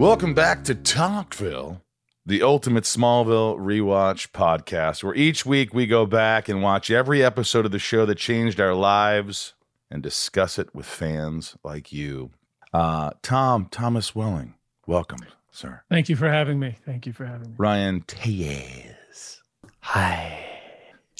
Welcome 0.00 0.32
back 0.32 0.64
to 0.64 0.74
Talkville, 0.74 1.82
the 2.24 2.42
ultimate 2.42 2.84
Smallville 2.84 3.58
rewatch 3.58 4.30
podcast, 4.30 5.04
where 5.04 5.14
each 5.14 5.44
week 5.44 5.74
we 5.74 5.86
go 5.86 6.06
back 6.06 6.48
and 6.48 6.62
watch 6.62 6.90
every 6.90 7.22
episode 7.22 7.66
of 7.66 7.70
the 7.70 7.78
show 7.78 8.06
that 8.06 8.14
changed 8.14 8.58
our 8.60 8.72
lives 8.72 9.52
and 9.90 10.02
discuss 10.02 10.58
it 10.58 10.74
with 10.74 10.86
fans 10.86 11.54
like 11.62 11.92
you. 11.92 12.30
Uh, 12.72 13.10
Tom 13.20 13.68
Thomas 13.70 14.14
Welling, 14.14 14.54
welcome, 14.86 15.20
sir. 15.50 15.82
Thank 15.90 16.08
you 16.08 16.16
for 16.16 16.30
having 16.30 16.58
me. 16.58 16.76
Thank 16.86 17.06
you 17.06 17.12
for 17.12 17.26
having 17.26 17.50
me. 17.50 17.54
Ryan 17.58 18.00
Tellez. 18.06 19.42
Hi. 19.80 20.46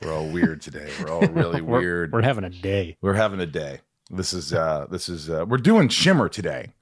We're 0.02 0.14
all 0.14 0.28
weird 0.30 0.62
today. 0.62 0.88
We're 1.02 1.10
all 1.12 1.20
really 1.28 1.60
We're- 1.60 1.82
weird. 1.84 2.12
We're 2.12 2.22
having 2.22 2.44
a 2.44 2.50
day. 2.50 2.96
We're 3.02 3.12
having 3.12 3.40
a 3.40 3.46
day. 3.46 3.80
This 4.08 4.32
is 4.32 4.54
uh 4.54 4.86
this 4.90 5.10
is 5.10 5.28
uh 5.28 5.44
we're 5.46 5.58
doing 5.58 5.88
Shimmer 5.90 6.30
today. 6.30 6.72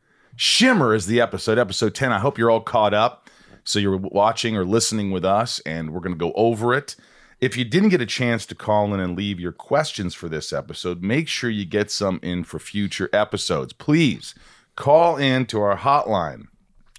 Shimmer 0.41 0.95
is 0.95 1.07
the 1.07 1.21
episode, 1.21 1.59
episode 1.59 1.97
10. 1.97 2.13
I 2.13 2.21
hope 2.21 2.39
you're 2.39 2.49
all 2.49 2.61
caught 2.61 2.95
up. 2.95 3.29
So 3.65 3.81
you're 3.81 3.97
watching 3.97 4.57
or 4.57 4.65
listening 4.65 5.11
with 5.11 5.25
us 5.25 5.59
and 5.67 5.91
we're 5.91 5.99
going 5.99 6.15
to 6.15 6.17
go 6.17 6.33
over 6.35 6.73
it. 6.73 6.95
If 7.41 7.57
you 7.57 7.65
didn't 7.65 7.89
get 7.89 8.01
a 8.01 8.07
chance 8.07 8.47
to 8.47 8.55
call 8.55 8.95
in 8.95 9.01
and 9.01 9.17
leave 9.17 9.41
your 9.41 9.51
questions 9.51 10.15
for 10.15 10.29
this 10.29 10.53
episode, 10.53 11.03
make 11.03 11.27
sure 11.27 11.51
you 11.51 11.65
get 11.65 11.91
some 11.91 12.21
in 12.23 12.45
for 12.45 12.61
future 12.61 13.11
episodes. 13.13 13.73
Please 13.73 14.37
call 14.77 15.17
in 15.17 15.45
to 15.47 15.61
our 15.61 15.77
hotline 15.77 16.45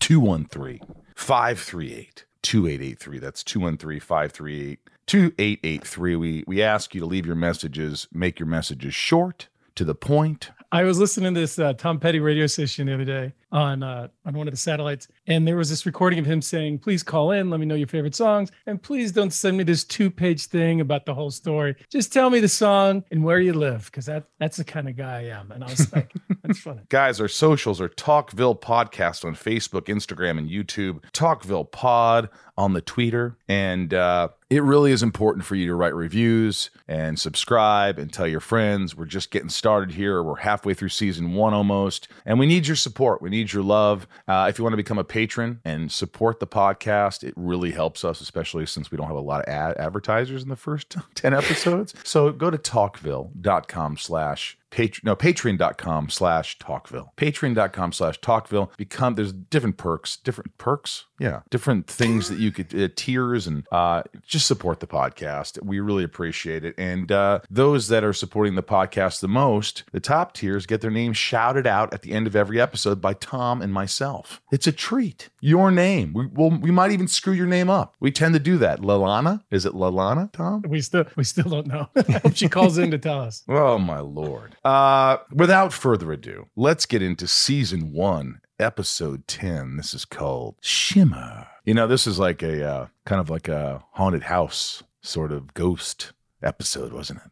213 0.02 0.82
538 1.16 2.26
2883. 2.42 3.20
That's 3.20 3.42
213 3.42 4.02
538 4.02 4.80
2883. 5.08 6.16
We 6.18 6.44
we 6.46 6.62
ask 6.62 6.94
you 6.94 7.00
to 7.00 7.08
leave 7.08 7.26
your 7.26 7.36
messages, 7.36 8.10
make 8.12 8.38
your 8.38 8.48
messages 8.48 8.94
short, 8.94 9.48
to 9.76 9.86
the 9.86 9.96
point. 9.96 10.52
I 10.72 10.84
was 10.84 11.00
listening 11.00 11.34
to 11.34 11.40
this 11.40 11.58
uh, 11.58 11.74
Tom 11.74 12.00
Petty 12.00 12.20
radio 12.20 12.46
station 12.46 12.86
the 12.86 12.94
other 12.94 13.06
day 13.06 13.34
on 13.52 13.82
uh, 13.82 14.10
on 14.24 14.36
one 14.36 14.48
of 14.48 14.54
the 14.54 14.58
satellites, 14.58 15.08
and 15.26 15.48
there 15.48 15.56
was 15.56 15.68
this 15.68 15.84
recording 15.88 16.20
of 16.20 16.26
him 16.26 16.44
saying, 16.44 16.78
"Please 16.78 17.02
call 17.02 17.32
in, 17.32 17.50
let 17.50 17.60
me 17.60 17.66
know 17.66 17.74
your 17.74 17.88
favorite 17.88 18.14
songs, 18.14 18.52
and 18.68 18.80
please 18.82 19.12
don't 19.12 19.32
send 19.32 19.58
me 19.58 19.64
this 19.64 19.84
two 19.84 20.12
page 20.12 20.46
thing 20.46 20.80
about 20.80 21.08
the 21.08 21.14
whole 21.16 21.32
story. 21.32 21.76
Just 21.90 22.14
tell 22.14 22.30
me 22.30 22.40
the 22.40 22.48
song 22.48 23.04
and 23.10 23.24
where 23.24 23.40
you 23.40 23.54
live, 23.54 23.86
because 23.86 24.06
that 24.06 24.26
that's 24.38 24.58
the 24.58 24.64
kind 24.64 24.88
of 24.88 24.96
guy 24.96 25.22
I 25.22 25.40
am." 25.40 25.52
And 25.52 25.64
I 25.64 25.70
was 25.70 25.92
like, 25.92 26.14
"That's 26.44 26.60
funny." 26.60 26.82
Guys, 26.90 27.20
our 27.20 27.28
socials 27.28 27.82
are 27.82 27.90
Talkville 27.90 28.62
Podcast 28.62 29.26
on 29.26 29.34
Facebook, 29.34 29.86
Instagram, 29.86 30.38
and 30.38 30.50
YouTube. 30.50 31.02
Talkville 31.14 31.72
Pod 31.72 32.30
on 32.60 32.74
the 32.74 32.82
Twitter. 32.82 33.38
And 33.48 33.92
uh, 33.94 34.30
it 34.50 34.64
really 34.64 34.92
is 34.92 35.04
important 35.04 35.46
for 35.46 35.56
you 35.56 35.68
to 35.68 35.76
write 35.76 35.94
reviews 35.94 36.72
and 36.88 37.20
subscribe 37.20 38.00
and 38.00 38.12
tell 38.12 38.28
your 38.28 38.40
friends. 38.40 38.96
We're 38.96 39.06
just 39.06 39.30
getting 39.30 39.50
started 39.50 39.92
here. 39.92 40.24
We're 40.24 40.38
halfway 40.38 40.74
through 40.74 40.90
season 40.90 41.34
one 41.34 41.54
almost. 41.54 42.08
And 42.26 42.40
we 42.40 42.48
need 42.48 42.66
your 42.66 42.76
support. 42.76 43.22
We 43.22 43.30
need 43.30 43.54
your 43.54 43.62
love. 43.62 44.08
Uh, 44.28 44.48
if 44.50 44.58
you 44.58 44.64
want 44.64 44.74
to 44.74 44.78
become 44.78 44.98
a 44.98 45.04
patron 45.04 45.60
and 45.64 45.92
support 45.92 46.40
the 46.40 46.48
podcast, 46.48 47.24
it 47.24 47.34
really 47.38 47.72
helps 47.72 48.04
us, 48.04 48.22
especially 48.22 48.66
since 48.66 48.90
we 48.90 48.98
don't 48.98 49.08
have 49.08 49.16
a 49.16 49.20
lot 49.22 49.42
of 49.42 49.54
ad- 49.54 49.78
advertisers 49.78 50.42
in 50.42 50.50
the 50.50 50.56
first 50.56 50.96
10 51.16 51.34
episodes. 51.34 51.94
So 52.04 52.32
go 52.32 52.50
to 52.50 52.58
talkville.com 52.58 53.98
slash 53.98 54.58
Patreon, 54.72 55.04
no, 55.04 55.16
patreon.com 55.16 56.10
slash 56.10 56.58
talkville. 56.60 57.10
Patreon.com 57.18 57.92
slash 57.92 58.20
talkville. 58.20 58.76
Become, 58.78 59.16
there's 59.16 59.34
different 59.34 59.78
perks, 59.78 60.18
different 60.18 60.58
perks. 60.58 61.06
Yeah. 61.20 61.42
Different 61.50 61.88
things 61.88 62.30
that 62.30 62.40
you 62.40 62.52
could, 62.52 62.74
uh, 62.74 62.88
tiers 62.96 63.46
and 63.46 63.66
uh, 63.72 64.04
just 64.26 64.46
support 64.46 64.80
the 64.80 64.88
podcast. 64.88 65.62
We 65.64 65.80
really 65.80 66.04
appreciate 66.04 66.64
it. 66.64 66.76
And 66.78 67.12
uh, 67.12 67.40
those 67.50 67.90
that 67.90 68.04
are 68.04 68.14
supporting 68.14 68.56
the 68.56 68.64
podcast 68.64 69.20
the 69.20 69.28
most, 69.28 69.84
the 69.92 70.00
top 70.00 70.34
tiers 70.34 70.66
get 70.66 70.82
their 70.82 70.92
names 70.92 71.18
shouted 71.18 71.68
out 71.68 71.94
at 71.94 72.04
the 72.04 72.12
end 72.12 72.28
of 72.28 72.36
every 72.36 72.62
episode 72.62 73.02
by 73.02 73.14
Tom 73.14 73.62
and 73.62 73.74
myself. 73.74 74.42
It's 74.52 74.68
a 74.68 74.72
treat. 74.72 75.30
Your 75.42 75.72
name. 75.72 76.14
We, 76.14 76.28
will 76.28 76.52
we 76.52 76.72
might 76.72 76.92
even 76.92 77.08
screw 77.08 77.34
your 77.34 77.48
name 77.48 77.70
up. 77.70 77.96
We 78.00 78.12
tend 78.12 78.34
to 78.34 78.40
do 78.40 78.58
that. 78.60 78.80
Lalana? 78.80 79.44
Is 79.52 79.66
it 79.66 79.74
Lalana, 79.74 80.32
Tom? 80.32 80.64
We 80.68 80.82
still 80.82 81.06
we 81.16 81.24
still 81.24 81.50
don't 81.50 81.68
know. 81.68 81.90
I 81.96 82.12
hope 82.24 82.36
she 82.36 82.48
calls 82.48 82.78
in 82.78 82.92
to 82.92 82.98
tell 82.98 83.20
us. 83.22 83.44
Oh 83.48 83.78
my 83.78 84.00
lord. 84.00 84.56
Uh 84.64 85.18
without 85.34 85.74
further 85.74 86.12
ado, 86.12 86.48
let's 86.56 86.86
get 86.86 87.02
into 87.02 87.28
season 87.28 87.94
1, 87.94 88.42
episode 88.60 89.28
10. 89.28 89.78
This 89.78 89.94
is 89.94 90.06
called 90.06 90.56
Shimmer. 90.62 91.48
You 91.66 91.74
know, 91.74 91.88
this 91.88 92.08
is 92.08 92.20
like 92.20 92.42
a 92.42 92.68
uh, 92.68 92.88
kind 93.06 93.22
of 93.22 93.30
like 93.30 93.48
a 93.48 93.84
haunted 93.94 94.24
house 94.24 94.84
sort 95.02 95.32
of 95.32 95.54
ghost 95.54 96.14
episode, 96.42 96.92
wasn't 96.94 97.22
it? 97.26 97.32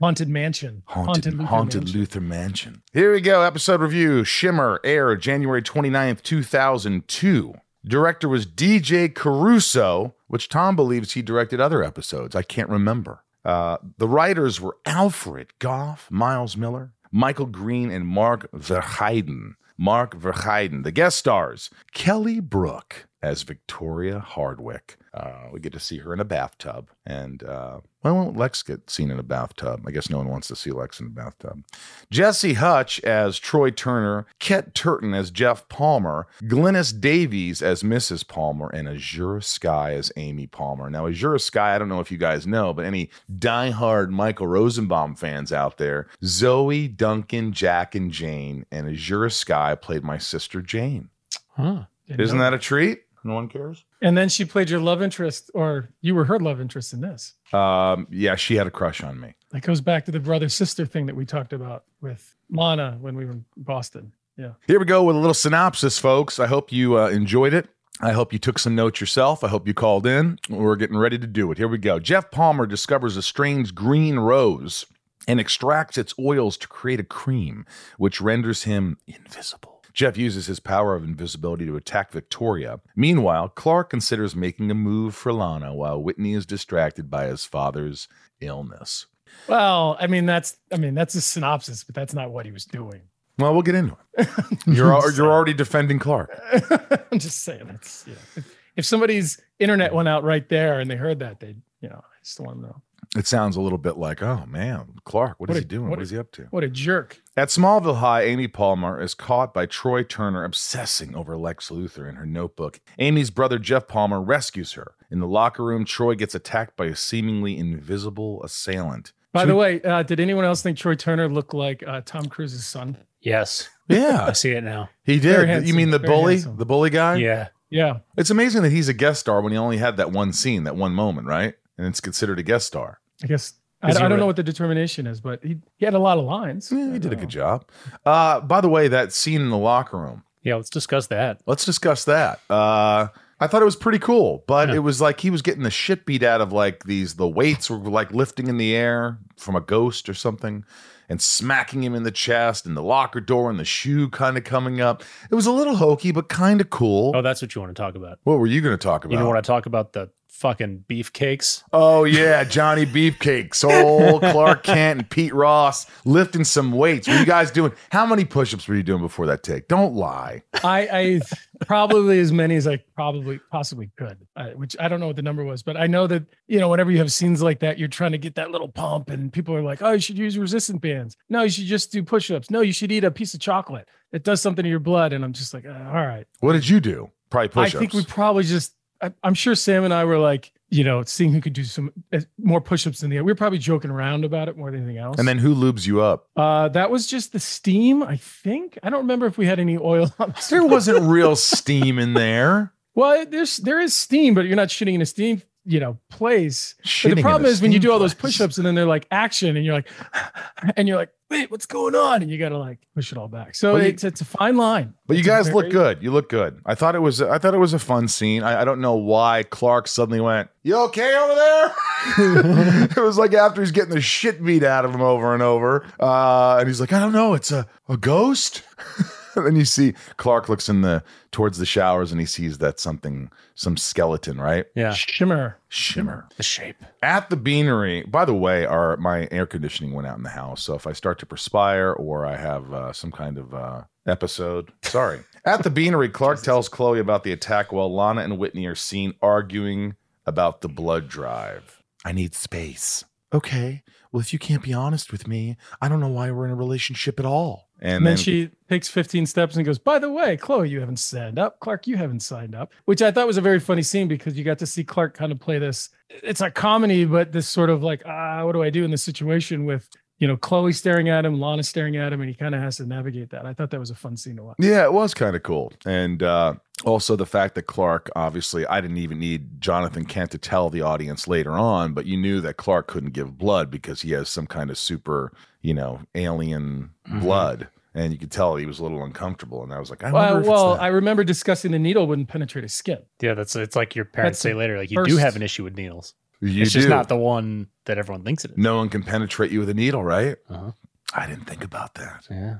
Haunted 0.00 0.28
Mansion. 0.28 0.82
Haunted, 0.86 1.34
Luthor 1.34 1.44
haunted 1.44 1.82
Mansion. 1.84 2.00
Luthor 2.00 2.22
Mansion. 2.22 2.82
Here 2.92 3.12
we 3.12 3.20
go. 3.20 3.42
Episode 3.42 3.80
review 3.80 4.24
Shimmer 4.24 4.80
air 4.84 5.14
January 5.16 5.62
29th, 5.62 6.22
2002. 6.22 7.54
Director 7.86 8.28
was 8.28 8.46
DJ 8.46 9.14
Caruso, 9.14 10.14
which 10.26 10.48
Tom 10.48 10.74
believes 10.74 11.12
he 11.12 11.22
directed 11.22 11.60
other 11.60 11.84
episodes. 11.84 12.34
I 12.34 12.42
can't 12.42 12.68
remember. 12.68 13.22
Uh, 13.44 13.76
the 13.98 14.08
writers 14.08 14.60
were 14.60 14.76
Alfred 14.86 15.52
Gough, 15.58 16.10
Miles 16.10 16.56
Millar, 16.56 16.92
Michael 17.12 17.46
Green, 17.46 17.90
and 17.90 18.06
Mark 18.06 18.50
Verheiden. 18.52 19.54
Mark 19.76 20.16
Verheiden. 20.16 20.84
The 20.84 20.92
guest 20.92 21.18
stars 21.18 21.70
Kelly 21.92 22.40
Brook 22.40 23.06
as 23.24 23.42
Victoria 23.42 24.18
Hardwick. 24.18 24.98
Uh, 25.14 25.48
we 25.50 25.58
get 25.58 25.72
to 25.72 25.80
see 25.80 25.98
her 25.98 26.12
in 26.12 26.20
a 26.20 26.24
bathtub. 26.24 26.90
And, 27.06 27.42
uh, 27.42 27.80
well, 28.02 28.14
won't 28.16 28.36
Lex 28.36 28.62
get 28.62 28.90
seen 28.90 29.10
in 29.10 29.18
a 29.18 29.22
bathtub? 29.22 29.84
I 29.86 29.92
guess 29.92 30.10
no 30.10 30.18
one 30.18 30.28
wants 30.28 30.48
to 30.48 30.56
see 30.56 30.70
Lex 30.70 31.00
in 31.00 31.06
a 31.06 31.10
bathtub. 31.10 31.64
Jesse 32.10 32.54
Hutch 32.54 33.00
as 33.00 33.38
Troy 33.38 33.70
Turner, 33.70 34.26
Kett 34.40 34.74
Turton 34.74 35.14
as 35.14 35.30
Jeff 35.30 35.66
Palmer, 35.70 36.26
Glynis 36.42 37.00
Davies 37.00 37.62
as 37.62 37.82
Mrs. 37.82 38.28
Palmer, 38.28 38.68
and 38.68 38.88
Azura 38.88 39.42
Skye 39.42 39.94
as 39.94 40.12
Amy 40.16 40.46
Palmer. 40.46 40.90
Now, 40.90 41.06
Azura 41.06 41.40
Skye, 41.40 41.74
I 41.74 41.78
don't 41.78 41.88
know 41.88 42.00
if 42.00 42.12
you 42.12 42.18
guys 42.18 42.46
know, 42.46 42.74
but 42.74 42.84
any 42.84 43.08
diehard 43.38 44.10
Michael 44.10 44.48
Rosenbaum 44.48 45.14
fans 45.14 45.50
out 45.50 45.78
there, 45.78 46.08
Zoe, 46.22 46.88
Duncan, 46.88 47.52
Jack, 47.52 47.94
and 47.94 48.12
Jane, 48.12 48.66
and 48.70 48.86
Azura 48.86 49.32
Skye 49.32 49.76
played 49.76 50.04
my 50.04 50.18
sister 50.18 50.60
Jane. 50.60 51.08
Huh. 51.56 51.84
Isn't 52.06 52.38
that 52.38 52.52
a 52.52 52.58
treat? 52.58 53.04
No 53.24 53.34
one 53.34 53.48
cares? 53.48 53.84
And 54.02 54.16
then 54.16 54.28
she 54.28 54.44
played 54.44 54.68
your 54.68 54.80
love 54.80 55.02
interest, 55.02 55.50
or 55.54 55.88
you 56.02 56.14
were 56.14 56.26
her 56.26 56.38
love 56.38 56.60
interest 56.60 56.92
in 56.92 57.00
this. 57.00 57.32
Um, 57.52 58.06
yeah, 58.10 58.36
she 58.36 58.56
had 58.56 58.66
a 58.66 58.70
crush 58.70 59.02
on 59.02 59.18
me. 59.18 59.34
That 59.50 59.62
goes 59.62 59.80
back 59.80 60.04
to 60.04 60.10
the 60.10 60.20
brother 60.20 60.50
sister 60.50 60.84
thing 60.84 61.06
that 61.06 61.16
we 61.16 61.24
talked 61.24 61.52
about 61.52 61.84
with 62.02 62.34
Lana 62.50 62.98
when 63.00 63.16
we 63.16 63.24
were 63.24 63.32
in 63.32 63.44
Boston. 63.56 64.12
Yeah. 64.36 64.52
Here 64.66 64.78
we 64.78 64.84
go 64.84 65.04
with 65.04 65.16
a 65.16 65.18
little 65.18 65.34
synopsis, 65.34 65.98
folks. 65.98 66.38
I 66.38 66.46
hope 66.46 66.70
you 66.70 66.98
uh, 66.98 67.08
enjoyed 67.08 67.54
it. 67.54 67.68
I 68.00 68.12
hope 68.12 68.32
you 68.32 68.38
took 68.38 68.58
some 68.58 68.74
notes 68.74 69.00
yourself. 69.00 69.44
I 69.44 69.48
hope 69.48 69.66
you 69.66 69.72
called 69.74 70.06
in. 70.06 70.38
We're 70.50 70.76
getting 70.76 70.98
ready 70.98 71.18
to 71.18 71.26
do 71.26 71.50
it. 71.52 71.58
Here 71.58 71.68
we 71.68 71.78
go. 71.78 71.98
Jeff 72.00 72.30
Palmer 72.30 72.66
discovers 72.66 73.16
a 73.16 73.22
strange 73.22 73.74
green 73.74 74.18
rose 74.18 74.84
and 75.28 75.38
extracts 75.40 75.96
its 75.96 76.12
oils 76.18 76.56
to 76.58 76.68
create 76.68 77.00
a 77.00 77.04
cream, 77.04 77.64
which 77.96 78.20
renders 78.20 78.64
him 78.64 78.98
invisible. 79.06 79.73
Jeff 79.94 80.16
uses 80.18 80.46
his 80.46 80.60
power 80.60 80.94
of 80.94 81.04
invisibility 81.04 81.64
to 81.66 81.76
attack 81.76 82.10
Victoria. 82.10 82.80
Meanwhile, 82.96 83.50
Clark 83.50 83.90
considers 83.90 84.34
making 84.34 84.70
a 84.70 84.74
move 84.74 85.14
for 85.14 85.32
Lana 85.32 85.72
while 85.72 86.02
Whitney 86.02 86.34
is 86.34 86.44
distracted 86.44 87.08
by 87.08 87.26
his 87.26 87.44
father's 87.44 88.08
illness. 88.40 89.06
Well, 89.48 89.96
I 89.98 90.06
mean 90.06 90.26
that's 90.26 90.56
I 90.72 90.76
mean 90.76 90.94
that's 90.94 91.14
a 91.14 91.20
synopsis, 91.20 91.84
but 91.84 91.94
that's 91.94 92.14
not 92.14 92.30
what 92.30 92.44
he 92.44 92.52
was 92.52 92.64
doing. 92.64 93.02
Well, 93.38 93.52
we'll 93.52 93.62
get 93.62 93.74
into 93.74 93.96
it. 94.16 94.28
You're, 94.66 95.10
you're 95.10 95.32
already 95.32 95.54
defending 95.54 95.98
Clark. 95.98 96.40
I'm 97.10 97.18
just 97.18 97.42
saying 97.42 97.66
that's 97.66 98.04
yeah. 98.06 98.14
If, 98.36 98.56
if 98.76 98.84
somebody's 98.84 99.40
internet 99.58 99.92
went 99.92 100.08
out 100.08 100.22
right 100.22 100.48
there 100.48 100.78
and 100.78 100.88
they 100.88 100.94
heard 100.94 101.18
that, 101.18 101.40
they'd 101.40 101.60
you 101.80 101.88
know, 101.88 101.96
I 101.96 102.22
just 102.22 102.40
want 102.40 102.58
to 102.58 102.62
know. 102.62 102.82
It 103.16 103.26
sounds 103.26 103.56
a 103.56 103.60
little 103.60 103.78
bit 103.78 103.96
like, 103.96 104.22
oh 104.22 104.44
man, 104.46 104.94
Clark, 105.04 105.36
what 105.38 105.48
is 105.50 105.56
a- 105.56 105.60
he 105.60 105.64
doing? 105.64 105.88
what 105.88 105.98
what 105.98 106.06
a- 106.06 106.10
he 106.10 106.18
up 106.18 106.32
to? 106.32 106.42
What 106.50 106.64
a 106.64 106.68
jerk. 106.68 107.22
At 107.36 107.48
Smallville 107.48 107.98
High, 107.98 108.22
Amy 108.22 108.48
Palmer 108.48 109.00
is 109.00 109.14
caught 109.14 109.54
by 109.54 109.66
Troy 109.66 110.02
Turner 110.02 110.44
obsessing 110.44 111.14
over 111.14 111.36
Lex 111.36 111.68
Luthor 111.70 112.08
in 112.08 112.16
her 112.16 112.26
notebook. 112.26 112.80
Amy's 112.98 113.30
brother 113.30 113.58
Jeff 113.58 113.86
Palmer 113.88 114.20
rescues 114.20 114.72
her. 114.72 114.94
In 115.10 115.20
the 115.20 115.28
locker 115.28 115.64
room, 115.64 115.84
Troy 115.84 116.14
gets 116.16 116.34
attacked 116.34 116.76
by 116.76 116.86
a 116.86 116.96
seemingly 116.96 117.56
invisible 117.56 118.42
assailant. 118.42 119.12
By 119.32 119.42
Should 119.42 119.48
the 119.50 119.54
we- 119.54 119.60
way, 119.60 119.82
uh, 119.82 120.02
did 120.02 120.18
anyone 120.20 120.44
else 120.44 120.62
think 120.62 120.78
Troy 120.78 120.94
Turner 120.94 121.28
looked 121.28 121.54
like 121.54 121.82
uh, 121.86 122.00
Tom 122.04 122.26
Cruise's 122.26 122.66
son? 122.66 122.96
Yes. 123.20 123.68
yeah, 123.88 124.24
I 124.28 124.32
see 124.32 124.50
it 124.52 124.62
now. 124.64 124.90
he 125.04 125.18
did. 125.20 125.48
handsome, 125.48 125.66
You 125.68 125.74
mean 125.74 125.90
the 125.90 125.98
bully, 125.98 126.34
handsome. 126.34 126.56
the 126.56 126.66
bully 126.66 126.90
guy? 126.90 127.16
Yeah. 127.16 127.48
Yeah. 127.70 127.98
It's 128.16 128.30
amazing 128.30 128.62
that 128.62 128.70
he's 128.72 128.88
a 128.88 128.92
guest 128.94 129.20
star 129.20 129.40
when 129.42 129.52
he 129.52 129.58
only 129.58 129.78
had 129.78 129.96
that 129.96 130.12
one 130.12 130.32
scene, 130.32 130.64
that 130.64 130.76
one 130.76 130.92
moment, 130.92 131.26
right? 131.26 131.54
And 131.76 131.86
it's 131.88 132.00
considered 132.00 132.38
a 132.38 132.42
guest 132.44 132.66
star. 132.68 133.00
I 133.22 133.26
guess 133.26 133.54
I, 133.82 133.88
I 133.88 133.92
don't 133.92 134.12
re- 134.12 134.16
know 134.16 134.26
what 134.26 134.36
the 134.36 134.42
determination 134.42 135.06
is, 135.06 135.20
but 135.20 135.42
he, 135.44 135.58
he 135.76 135.84
had 135.84 135.94
a 135.94 135.98
lot 135.98 136.18
of 136.18 136.24
lines. 136.24 136.70
Yeah, 136.72 136.88
he 136.90 136.94
I 136.94 136.98
did 136.98 137.12
a 137.12 137.16
good 137.16 137.28
job. 137.28 137.66
Uh, 138.04 138.40
by 138.40 138.60
the 138.60 138.68
way, 138.68 138.88
that 138.88 139.12
scene 139.12 139.40
in 139.42 139.50
the 139.50 139.58
locker 139.58 139.98
room. 139.98 140.22
Yeah. 140.42 140.56
Let's 140.56 140.70
discuss 140.70 141.06
that. 141.08 141.40
Let's 141.46 141.64
discuss 141.64 142.04
that. 142.04 142.40
Uh, 142.50 143.08
I 143.40 143.46
thought 143.46 143.62
it 143.62 143.66
was 143.66 143.76
pretty 143.76 143.98
cool, 143.98 144.44
but 144.46 144.68
Yeah. 144.68 144.76
it 144.76 144.78
was 144.80 145.00
like 145.00 145.20
he 145.20 145.30
was 145.30 145.42
getting 145.42 145.62
the 145.64 145.70
shit 145.70 146.06
beat 146.06 146.22
out 146.22 146.40
of 146.40 146.52
like 146.52 146.84
these. 146.84 147.14
The 147.14 147.28
weights 147.28 147.68
were 147.70 147.76
like 147.78 148.12
lifting 148.12 148.46
in 148.48 148.58
the 148.58 148.74
air 148.74 149.18
from 149.36 149.56
a 149.56 149.60
ghost 149.60 150.08
or 150.08 150.14
something, 150.14 150.64
and 151.08 151.20
smacking 151.20 151.82
him 151.82 151.94
in 151.94 152.02
the 152.04 152.10
chest, 152.10 152.64
and 152.66 152.76
the 152.76 152.82
locker 152.82 153.20
door 153.20 153.50
and 153.50 153.58
the 153.58 153.64
shoe 153.64 154.08
kind 154.08 154.36
of 154.38 154.44
coming 154.44 154.80
up. 154.80 155.02
It 155.30 155.34
was 155.34 155.46
a 155.46 155.52
little 155.52 155.76
hokey, 155.76 156.12
but 156.12 156.28
kind 156.28 156.60
of 156.60 156.70
cool. 156.70 157.12
Oh, 157.14 157.22
that's 157.22 157.42
what 157.42 157.54
you 157.54 157.60
want 157.60 157.74
to 157.76 157.82
talk 157.82 157.94
about. 157.94 158.18
what 158.24 158.38
were 158.38 158.46
you 158.46 158.60
going 158.60 158.76
to 158.76 158.82
talk 158.82 159.04
about? 159.04 159.12
You 159.12 159.18
don't 159.18 159.28
want 159.28 159.42
to 159.44 159.46
talk 159.46 159.66
about 159.66 159.92
the 159.94 160.10
fucking 160.44 160.84
beefcakes? 160.90 161.62
Oh 161.72 162.04
yeah, 162.04 162.44
Johnny 162.44 162.84
Beefcake, 162.84 163.54
Soul, 163.54 164.20
Clark 164.20 164.64
Kent, 164.64 165.00
and 165.00 165.08
Pete 165.08 165.32
Ross 165.32 165.86
lifting 166.04 166.44
some 166.44 166.70
weights. 166.70 167.08
What 167.08 167.16
are 167.16 167.20
you 167.20 167.24
guys 167.24 167.50
doing? 167.50 167.72
How 167.90 168.04
many 168.04 168.26
push-ups 168.26 168.68
were 168.68 168.74
you 168.74 168.82
doing 168.82 169.00
before 169.00 169.24
that 169.24 169.42
take? 169.42 169.68
Don't 169.68 169.94
lie. 169.94 170.42
I, 170.62 170.80
I 170.92 171.20
probably 171.64 172.20
as 172.20 172.30
many 172.30 172.56
as 172.56 172.66
I 172.66 172.76
probably 172.94 173.40
possibly 173.50 173.90
could, 173.96 174.18
uh, 174.36 174.50
which 174.50 174.76
I 174.78 174.88
don't 174.88 175.00
know 175.00 175.06
what 175.06 175.16
the 175.16 175.22
number 175.22 175.44
was, 175.44 175.62
but 175.62 175.78
I 175.78 175.86
know 175.86 176.06
that 176.08 176.24
you 176.46 176.58
know 176.58 176.68
whenever 176.68 176.90
you 176.90 176.98
have 176.98 177.10
scenes 177.10 177.42
like 177.42 177.60
that, 177.60 177.78
you're 177.78 177.88
trying 177.88 178.12
to 178.12 178.18
get 178.18 178.34
that 178.34 178.50
little 178.50 178.68
pump, 178.68 179.08
and 179.08 179.32
people 179.32 179.54
are 179.54 179.62
like, 179.62 179.80
"Oh, 179.80 179.92
you 179.92 180.00
should 180.00 180.18
use 180.18 180.36
resistant 180.36 180.82
bands." 180.82 181.16
No, 181.30 181.44
you 181.44 181.48
should 181.48 181.64
just 181.64 181.90
do 181.90 182.02
push-ups. 182.02 182.50
No, 182.50 182.60
you 182.60 182.74
should 182.74 182.92
eat 182.92 183.04
a 183.04 183.10
piece 183.10 183.32
of 183.32 183.40
chocolate. 183.40 183.88
It 184.12 184.24
does 184.24 184.42
something 184.42 184.62
to 184.62 184.68
your 184.68 184.78
blood, 184.78 185.14
and 185.14 185.24
I'm 185.24 185.32
just 185.32 185.54
like, 185.54 185.64
uh, 185.64 185.70
all 185.70 186.06
right. 186.06 186.26
What 186.40 186.52
did 186.52 186.68
you 186.68 186.80
do? 186.80 187.10
Probably 187.30 187.48
push-ups. 187.48 187.74
I 187.74 187.78
think 187.78 187.94
we 187.94 188.04
probably 188.04 188.44
just. 188.44 188.74
I, 189.04 189.12
I'm 189.22 189.34
sure 189.34 189.54
Sam 189.54 189.84
and 189.84 189.92
I 189.92 190.04
were 190.04 190.18
like, 190.18 190.52
you 190.70 190.82
know, 190.82 191.04
seeing 191.04 191.32
who 191.32 191.40
could 191.40 191.52
do 191.52 191.62
some 191.64 191.92
uh, 192.12 192.20
more 192.38 192.60
push-ups 192.60 193.00
than 193.00 193.10
the 193.10 193.18
other. 193.18 193.24
We 193.24 193.32
were 193.32 193.36
probably 193.36 193.58
joking 193.58 193.90
around 193.90 194.24
about 194.24 194.48
it 194.48 194.56
more 194.56 194.70
than 194.70 194.80
anything 194.80 194.98
else. 194.98 195.18
and 195.18 195.28
then 195.28 195.38
who 195.38 195.54
lubes 195.54 195.86
you 195.86 196.00
up? 196.00 196.28
uh, 196.36 196.68
that 196.70 196.90
was 196.90 197.06
just 197.06 197.32
the 197.32 197.38
steam, 197.40 198.02
I 198.02 198.16
think. 198.16 198.78
I 198.82 198.90
don't 198.90 199.00
remember 199.02 199.26
if 199.26 199.38
we 199.38 199.46
had 199.46 199.60
any 199.60 199.76
oil 199.78 200.12
on 200.18 200.30
the 200.30 200.46
There 200.50 200.64
wasn't 200.66 201.02
real 201.02 201.36
steam 201.54 201.98
in 201.98 202.14
there. 202.14 202.72
Well, 202.96 203.26
there's 203.26 203.58
there 203.58 203.80
is 203.80 203.94
steam, 203.94 204.34
but 204.34 204.46
you're 204.46 204.56
not 204.56 204.68
shitting 204.68 204.94
in 204.94 205.02
a 205.02 205.06
steam, 205.06 205.42
you 205.66 205.80
know, 205.80 205.98
place. 206.10 206.74
But 207.02 207.14
the 207.16 207.22
problem 207.22 207.46
is 207.50 207.60
when 207.62 207.72
you 207.72 207.78
do 207.78 207.90
all 207.92 207.98
those 207.98 208.14
push-ups 208.14 208.58
and 208.58 208.66
then 208.66 208.74
they're 208.74 208.84
like 208.86 209.06
action, 209.10 209.56
and 209.56 209.64
you're 209.64 209.74
like, 209.74 209.88
and 210.76 210.86
you're 210.86 210.96
like, 210.96 211.10
wait, 211.30 211.50
what's 211.50 211.66
going 211.66 211.94
on? 211.94 212.22
And 212.22 212.30
you 212.30 212.38
got 212.38 212.50
to 212.50 212.58
like 212.58 212.78
push 212.94 213.10
it 213.10 213.18
all 213.18 213.28
back. 213.28 213.54
So 213.54 213.76
you- 213.76 213.84
it's 213.88 214.04
it's 214.04 214.20
a 214.20 214.24
fine 214.24 214.56
line. 214.56 214.94
But 215.06 215.14
you 215.14 215.20
It's 215.20 215.26
a 215.28 215.30
guys 215.30 215.52
look 215.52 215.70
good. 215.70 216.02
You 216.02 216.10
look 216.10 216.28
good. 216.28 216.60
I 216.66 216.74
thought 216.74 216.94
it 216.94 217.00
was. 217.00 217.20
I 217.22 217.38
thought 217.38 217.54
it 217.54 217.58
was 217.58 217.72
a 217.74 217.78
fun 217.78 218.08
scene. 218.08 218.42
I, 218.42 218.62
I 218.62 218.64
don't 218.64 218.80
know 218.80 218.94
why 218.94 219.42
Clark 219.44 219.88
suddenly 219.88 220.20
went, 220.20 220.48
"You 220.62 220.76
okay 220.84 221.14
over 221.16 221.34
there?" 221.34 221.74
it 222.96 222.96
was 223.00 223.18
like 223.18 223.34
after 223.34 223.60
he's 223.62 223.70
getting 223.72 223.94
the 223.94 224.00
shit 224.00 224.44
beat 224.44 224.62
out 224.62 224.84
of 224.84 224.94
him 224.94 225.00
over 225.02 225.34
and 225.34 225.42
over, 225.42 225.84
uh, 225.98 226.56
and 226.58 226.68
he's 226.68 226.80
like, 226.80 226.92
"I 226.92 226.98
don't 227.00 227.12
know. 227.12 227.34
It's 227.34 227.50
a 227.52 227.66
a 227.88 227.96
ghost." 227.96 228.62
and 229.36 229.46
then 229.46 229.56
you 229.56 229.64
see 229.64 229.94
Clark 230.16 230.48
looks 230.48 230.68
in 230.68 230.82
the 230.82 231.02
towards 231.30 231.58
the 231.58 231.66
showers 231.66 232.12
and 232.12 232.20
he 232.20 232.26
sees 232.26 232.58
that 232.58 232.78
something, 232.78 233.30
some 233.54 233.76
skeleton, 233.76 234.40
right? 234.40 234.66
Yeah. 234.74 234.92
Shimmer. 234.92 235.58
Shimmer. 235.68 236.26
The 236.36 236.42
shape. 236.42 236.76
At 237.02 237.30
the 237.30 237.36
beanery, 237.36 238.02
by 238.02 238.24
the 238.24 238.34
way, 238.34 238.66
our 238.66 238.96
my 238.96 239.28
air 239.30 239.46
conditioning 239.46 239.92
went 239.92 240.06
out 240.06 240.16
in 240.16 240.22
the 240.22 240.30
house. 240.30 240.62
So 240.62 240.74
if 240.74 240.86
I 240.86 240.92
start 240.92 241.18
to 241.20 241.26
perspire 241.26 241.92
or 241.92 242.26
I 242.26 242.36
have 242.36 242.72
uh, 242.72 242.92
some 242.92 243.12
kind 243.12 243.38
of 243.38 243.54
uh, 243.54 243.82
episode, 244.06 244.72
sorry. 244.82 245.20
At 245.46 245.62
the 245.62 245.70
beanery, 245.70 246.08
Clark 246.08 246.40
tells 246.40 246.70
Chloe 246.70 247.00
about 247.00 247.22
the 247.22 247.32
attack 247.32 247.70
while 247.70 247.94
Lana 247.94 248.22
and 248.22 248.38
Whitney 248.38 248.64
are 248.64 248.74
seen 248.74 249.12
arguing 249.20 249.94
about 250.24 250.62
the 250.62 250.68
blood 250.68 251.06
drive. 251.06 251.82
I 252.02 252.12
need 252.12 252.34
space. 252.34 253.04
Okay. 253.34 253.82
Well, 254.14 254.20
if 254.20 254.32
you 254.32 254.38
can't 254.38 254.62
be 254.62 254.72
honest 254.72 255.10
with 255.10 255.26
me, 255.26 255.56
I 255.80 255.88
don't 255.88 255.98
know 255.98 256.06
why 256.06 256.30
we're 256.30 256.44
in 256.44 256.52
a 256.52 256.54
relationship 256.54 257.18
at 257.18 257.26
all. 257.26 257.68
And, 257.80 257.96
And 257.96 258.06
then 258.06 258.16
she 258.16 258.50
takes 258.68 258.86
15 258.86 259.26
steps 259.26 259.56
and 259.56 259.66
goes, 259.66 259.80
By 259.80 259.98
the 259.98 260.08
way, 260.08 260.36
Chloe, 260.36 260.70
you 260.70 260.78
haven't 260.78 261.00
signed 261.00 261.36
up. 261.36 261.58
Clark, 261.58 261.88
you 261.88 261.96
haven't 261.96 262.20
signed 262.20 262.54
up, 262.54 262.70
which 262.84 263.02
I 263.02 263.10
thought 263.10 263.26
was 263.26 263.38
a 263.38 263.40
very 263.40 263.58
funny 263.58 263.82
scene 263.82 264.06
because 264.06 264.38
you 264.38 264.44
got 264.44 264.60
to 264.60 264.66
see 264.66 264.84
Clark 264.84 265.16
kind 265.16 265.32
of 265.32 265.40
play 265.40 265.58
this. 265.58 265.88
It's 266.08 266.40
a 266.40 266.48
comedy, 266.48 267.04
but 267.04 267.32
this 267.32 267.48
sort 267.48 267.70
of 267.70 267.82
like, 267.82 268.02
ah, 268.06 268.44
what 268.44 268.52
do 268.52 268.62
I 268.62 268.70
do 268.70 268.84
in 268.84 268.92
this 268.92 269.02
situation 269.02 269.64
with, 269.64 269.88
you 270.20 270.28
know, 270.28 270.36
Chloe 270.36 270.72
staring 270.72 271.08
at 271.08 271.24
him, 271.24 271.40
Lana 271.40 271.64
staring 271.64 271.96
at 271.96 272.12
him, 272.12 272.20
and 272.20 272.30
he 272.30 272.36
kind 272.36 272.54
of 272.54 272.60
has 272.60 272.76
to 272.76 272.86
navigate 272.86 273.30
that. 273.30 273.44
I 273.46 273.52
thought 273.52 273.70
that 273.70 273.80
was 273.80 273.90
a 273.90 273.96
fun 273.96 274.16
scene 274.16 274.36
to 274.36 274.44
watch. 274.44 274.56
Yeah, 274.60 274.84
it 274.84 274.92
was 274.92 275.12
kind 275.12 275.34
of 275.34 275.42
cool. 275.42 275.72
And 275.84 276.22
uh, 276.22 276.54
also 276.84 277.16
the 277.16 277.26
fact 277.26 277.54
that 277.54 277.62
Clark, 277.62 278.10
obviously, 278.16 278.66
I 278.66 278.80
didn't 278.80 278.98
even 278.98 279.18
need 279.18 279.60
Jonathan 279.60 280.04
Kent 280.04 280.32
to 280.32 280.38
tell 280.38 280.70
the 280.70 280.82
audience 280.82 281.28
later 281.28 281.52
on, 281.52 281.94
but 281.94 282.04
you 282.06 282.16
knew 282.16 282.40
that 282.40 282.56
Clark 282.56 282.88
couldn't 282.88 283.12
give 283.12 283.38
blood 283.38 283.70
because 283.70 284.02
he 284.02 284.10
has 284.12 284.28
some 284.28 284.46
kind 284.46 284.70
of 284.70 284.76
super, 284.78 285.32
you 285.62 285.74
know, 285.74 286.00
alien 286.14 286.90
Mm-hmm. 287.08 287.20
blood. 287.20 287.68
And 287.96 288.12
you 288.12 288.18
could 288.18 288.32
tell 288.32 288.56
he 288.56 288.64
was 288.66 288.78
a 288.80 288.82
little 288.82 289.04
uncomfortable. 289.04 289.62
And 289.62 289.72
I 289.72 289.78
was 289.78 289.88
like, 289.90 290.02
I 290.02 290.10
Well, 290.10 290.38
if 290.38 290.46
well 290.46 290.72
it's 290.72 290.82
I 290.82 290.86
remember 290.88 291.22
discussing 291.22 291.70
the 291.70 291.78
needle 291.78 292.06
wouldn't 292.08 292.28
penetrate 292.28 292.64
his 292.64 292.72
skin. 292.74 292.98
Yeah, 293.20 293.34
that's 293.34 293.54
it's 293.54 293.76
like 293.76 293.94
your 293.94 294.04
parents 294.06 294.38
That's 294.38 294.40
say 294.42 294.54
later, 294.54 294.76
like 294.78 294.90
you 294.90 294.96
first- 294.96 295.10
do 295.10 295.16
have 295.18 295.36
an 295.36 295.42
issue 295.42 295.62
with 295.64 295.76
needles. 295.76 296.14
you 296.40 296.62
it's 296.62 296.72
just 296.72 296.88
not 296.88 297.08
the 297.08 297.16
one 297.16 297.68
that 297.84 297.98
everyone 297.98 298.24
thinks 298.24 298.44
it 298.44 298.50
is. 298.52 298.56
no 298.56 298.76
one 298.78 298.88
can 298.88 299.02
penetrate 299.04 299.52
you 299.52 299.60
with 299.60 299.68
a 299.68 299.74
needle, 299.74 300.02
right? 300.02 300.36
Uh-huh. 300.50 300.72
I 301.14 301.26
didn't 301.28 301.44
think 301.44 301.62
about 301.62 301.94
that. 301.94 302.24
Yeah. 302.30 302.56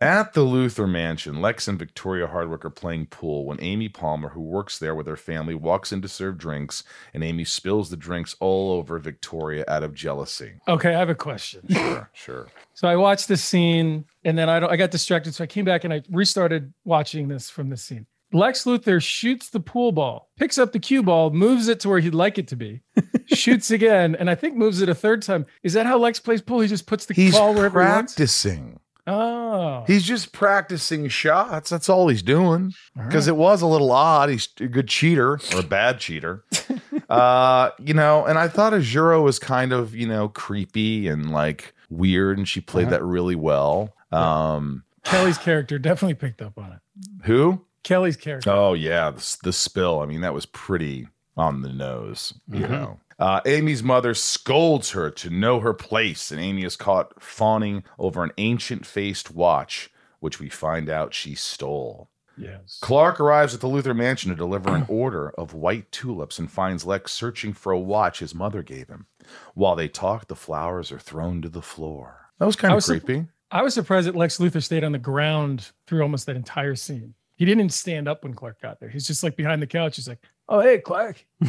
At 0.00 0.34
the 0.34 0.42
Luthor 0.42 0.88
mansion, 0.88 1.40
Lex 1.40 1.68
and 1.68 1.78
Victoria 1.78 2.26
Hardwick 2.26 2.64
are 2.64 2.70
playing 2.70 3.06
pool 3.06 3.46
when 3.46 3.58
Amy 3.60 3.88
Palmer, 3.88 4.30
who 4.30 4.40
works 4.40 4.78
there 4.78 4.94
with 4.94 5.06
her 5.06 5.16
family, 5.16 5.54
walks 5.54 5.92
in 5.92 6.02
to 6.02 6.08
serve 6.08 6.38
drinks, 6.38 6.84
and 7.14 7.24
Amy 7.24 7.44
spills 7.44 7.90
the 7.90 7.96
drinks 7.96 8.36
all 8.40 8.72
over 8.72 8.98
Victoria 8.98 9.64
out 9.68 9.82
of 9.82 9.94
jealousy. 9.94 10.54
Okay, 10.68 10.94
I 10.94 10.98
have 10.98 11.08
a 11.10 11.14
question. 11.14 11.62
Sure, 11.70 12.10
sure. 12.12 12.46
So 12.74 12.88
I 12.88 12.96
watched 12.96 13.28
this 13.28 13.42
scene 13.42 14.04
and 14.24 14.36
then 14.36 14.48
I 14.48 14.60
don't, 14.60 14.70
I 14.70 14.76
got 14.76 14.90
distracted. 14.90 15.34
So 15.34 15.44
I 15.44 15.46
came 15.46 15.64
back 15.64 15.84
and 15.84 15.92
I 15.92 16.02
restarted 16.10 16.72
watching 16.84 17.28
this 17.28 17.48
from 17.48 17.70
this 17.70 17.82
scene. 17.82 18.06
Lex 18.32 18.64
Luthor 18.64 19.02
shoots 19.02 19.50
the 19.50 19.60
pool 19.60 19.92
ball, 19.92 20.30
picks 20.36 20.58
up 20.58 20.72
the 20.72 20.78
cue 20.78 21.02
ball, 21.02 21.30
moves 21.30 21.68
it 21.68 21.80
to 21.80 21.88
where 21.88 22.00
he'd 22.00 22.14
like 22.14 22.38
it 22.38 22.48
to 22.48 22.56
be, 22.56 22.82
shoots 23.26 23.70
again, 23.70 24.16
and 24.16 24.28
I 24.28 24.34
think 24.34 24.56
moves 24.56 24.82
it 24.82 24.88
a 24.88 24.94
third 24.94 25.22
time. 25.22 25.46
Is 25.62 25.74
that 25.74 25.86
how 25.86 25.96
Lex 25.98 26.18
plays 26.18 26.42
pool? 26.42 26.60
He 26.60 26.68
just 26.68 26.86
puts 26.86 27.06
the 27.06 27.14
He's 27.14 27.34
ball 27.34 27.54
wherever 27.54 27.82
he 27.82 27.88
wants? 27.88 28.12
He's 28.12 28.16
practicing. 28.16 28.80
Oh. 29.06 29.35
Oh. 29.46 29.84
He's 29.86 30.02
just 30.04 30.32
practicing 30.32 31.08
shots. 31.08 31.70
That's 31.70 31.88
all 31.88 32.08
he's 32.08 32.22
doing. 32.22 32.72
Because 32.96 33.28
right. 33.28 33.34
it 33.34 33.38
was 33.38 33.62
a 33.62 33.66
little 33.66 33.92
odd. 33.92 34.28
He's 34.30 34.48
a 34.60 34.66
good 34.66 34.88
cheater 34.88 35.34
or 35.54 35.60
a 35.60 35.62
bad 35.62 35.98
cheater. 36.00 36.44
uh, 37.08 37.70
you 37.78 37.94
know, 37.94 38.24
and 38.24 38.38
I 38.38 38.48
thought 38.48 38.72
Azura 38.72 39.22
was 39.22 39.38
kind 39.38 39.72
of, 39.72 39.94
you 39.94 40.06
know, 40.06 40.28
creepy 40.28 41.08
and 41.08 41.30
like 41.30 41.74
weird, 41.90 42.38
and 42.38 42.48
she 42.48 42.60
played 42.60 42.86
Uh-huh. 42.86 42.96
that 42.98 43.04
really 43.04 43.36
well. 43.36 43.94
Um, 44.12 44.84
Kelly's 45.04 45.38
character 45.38 45.78
definitely 45.78 46.14
picked 46.14 46.42
up 46.42 46.58
on 46.58 46.72
it. 46.72 46.78
who? 47.24 47.62
Kelly's 47.84 48.16
character. 48.16 48.50
Oh 48.50 48.72
yeah, 48.74 49.10
the, 49.10 49.36
the 49.44 49.52
spill. 49.52 50.00
I 50.00 50.06
mean, 50.06 50.22
that 50.22 50.34
was 50.34 50.46
pretty 50.46 51.06
on 51.36 51.62
the 51.62 51.68
nose. 51.68 52.34
You 52.50 52.60
Mhm. 52.66 52.70
know, 52.70 53.00
uh, 53.18 53.40
Amy's 53.46 53.82
mother 53.82 54.14
scolds 54.14 54.90
her 54.90 55.10
to 55.10 55.30
know 55.30 55.60
her 55.60 55.72
place, 55.74 56.30
and 56.30 56.40
Amy 56.40 56.64
is 56.64 56.76
caught 56.76 57.22
fawning 57.22 57.84
over 57.98 58.22
an 58.22 58.32
ancient-faced 58.38 59.30
watch, 59.30 59.90
which 60.20 60.38
we 60.40 60.48
find 60.48 60.88
out 60.90 61.14
she 61.14 61.34
stole. 61.34 62.10
Yes. 62.38 62.78
Clark 62.82 63.18
arrives 63.18 63.54
at 63.54 63.60
the 63.60 63.68
Luthor 63.68 63.96
mansion 63.96 64.30
to 64.30 64.36
deliver 64.36 64.74
an 64.74 64.84
order 64.88 65.30
of 65.30 65.54
white 65.54 65.90
tulips 65.90 66.38
and 66.38 66.50
finds 66.50 66.84
Lex 66.84 67.12
searching 67.12 67.54
for 67.54 67.72
a 67.72 67.78
watch 67.78 68.18
his 68.18 68.34
mother 68.34 68.62
gave 68.62 68.88
him. 68.88 69.06
While 69.54 69.74
they 69.76 69.88
talk, 69.88 70.28
the 70.28 70.36
flowers 70.36 70.92
are 70.92 70.98
thrown 70.98 71.40
to 71.42 71.48
the 71.48 71.62
floor. 71.62 72.28
That 72.38 72.44
was 72.46 72.56
kind 72.56 72.72
I 72.72 72.74
of 72.74 72.78
was 72.78 72.84
sup- 72.84 73.02
creepy. 73.04 73.26
I 73.50 73.62
was 73.62 73.72
surprised 73.74 74.06
that 74.08 74.16
Lex 74.16 74.38
Luthor 74.38 74.62
stayed 74.62 74.84
on 74.84 74.92
the 74.92 74.98
ground 74.98 75.70
through 75.86 76.02
almost 76.02 76.26
that 76.26 76.36
entire 76.36 76.74
scene. 76.74 77.14
He 77.36 77.44
didn't 77.44 77.70
stand 77.70 78.08
up 78.08 78.22
when 78.24 78.34
Clark 78.34 78.60
got 78.60 78.80
there. 78.80 78.88
He's 78.88 79.06
just 79.06 79.22
like 79.22 79.36
behind 79.36 79.62
the 79.62 79.66
couch. 79.66 79.96
He's 79.96 80.08
like, 80.08 80.18
"Oh, 80.48 80.60
hey, 80.60 80.78
Clark." 80.78 81.24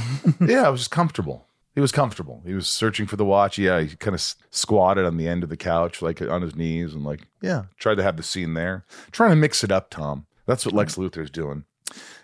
yeah, 0.42 0.68
it 0.68 0.72
was 0.72 0.82
just 0.82 0.92
comfortable. 0.92 1.47
He 1.78 1.82
was 1.82 1.92
comfortable. 1.92 2.42
He 2.44 2.56
was 2.56 2.66
searching 2.66 3.06
for 3.06 3.18
the 3.18 3.24
watch. 3.24 3.60
Yeah, 3.60 3.82
he 3.82 3.96
kind 3.96 4.16
of 4.16 4.36
squatted 4.50 5.06
on 5.06 5.18
the 5.18 5.28
end 5.28 5.44
of 5.44 5.50
the 5.50 5.56
couch, 5.56 6.02
like 6.02 6.20
on 6.24 6.42
his 6.42 6.56
knees, 6.56 6.96
and 6.96 7.04
like, 7.04 7.28
yeah, 7.40 7.66
tried 7.78 7.98
to 7.98 8.04
have 8.04 8.18
the 8.18 8.24
scene 8.24 8.56
there. 8.56 8.84
Trying 9.12 9.30
to 9.30 9.36
mix 9.36 9.64
it 9.64 9.72
up, 9.72 9.92
Tom. 9.92 10.26
That's 10.48 10.66
what 10.66 10.74
Lex 10.74 10.96
Luthor's 10.96 11.30
doing. 11.30 11.66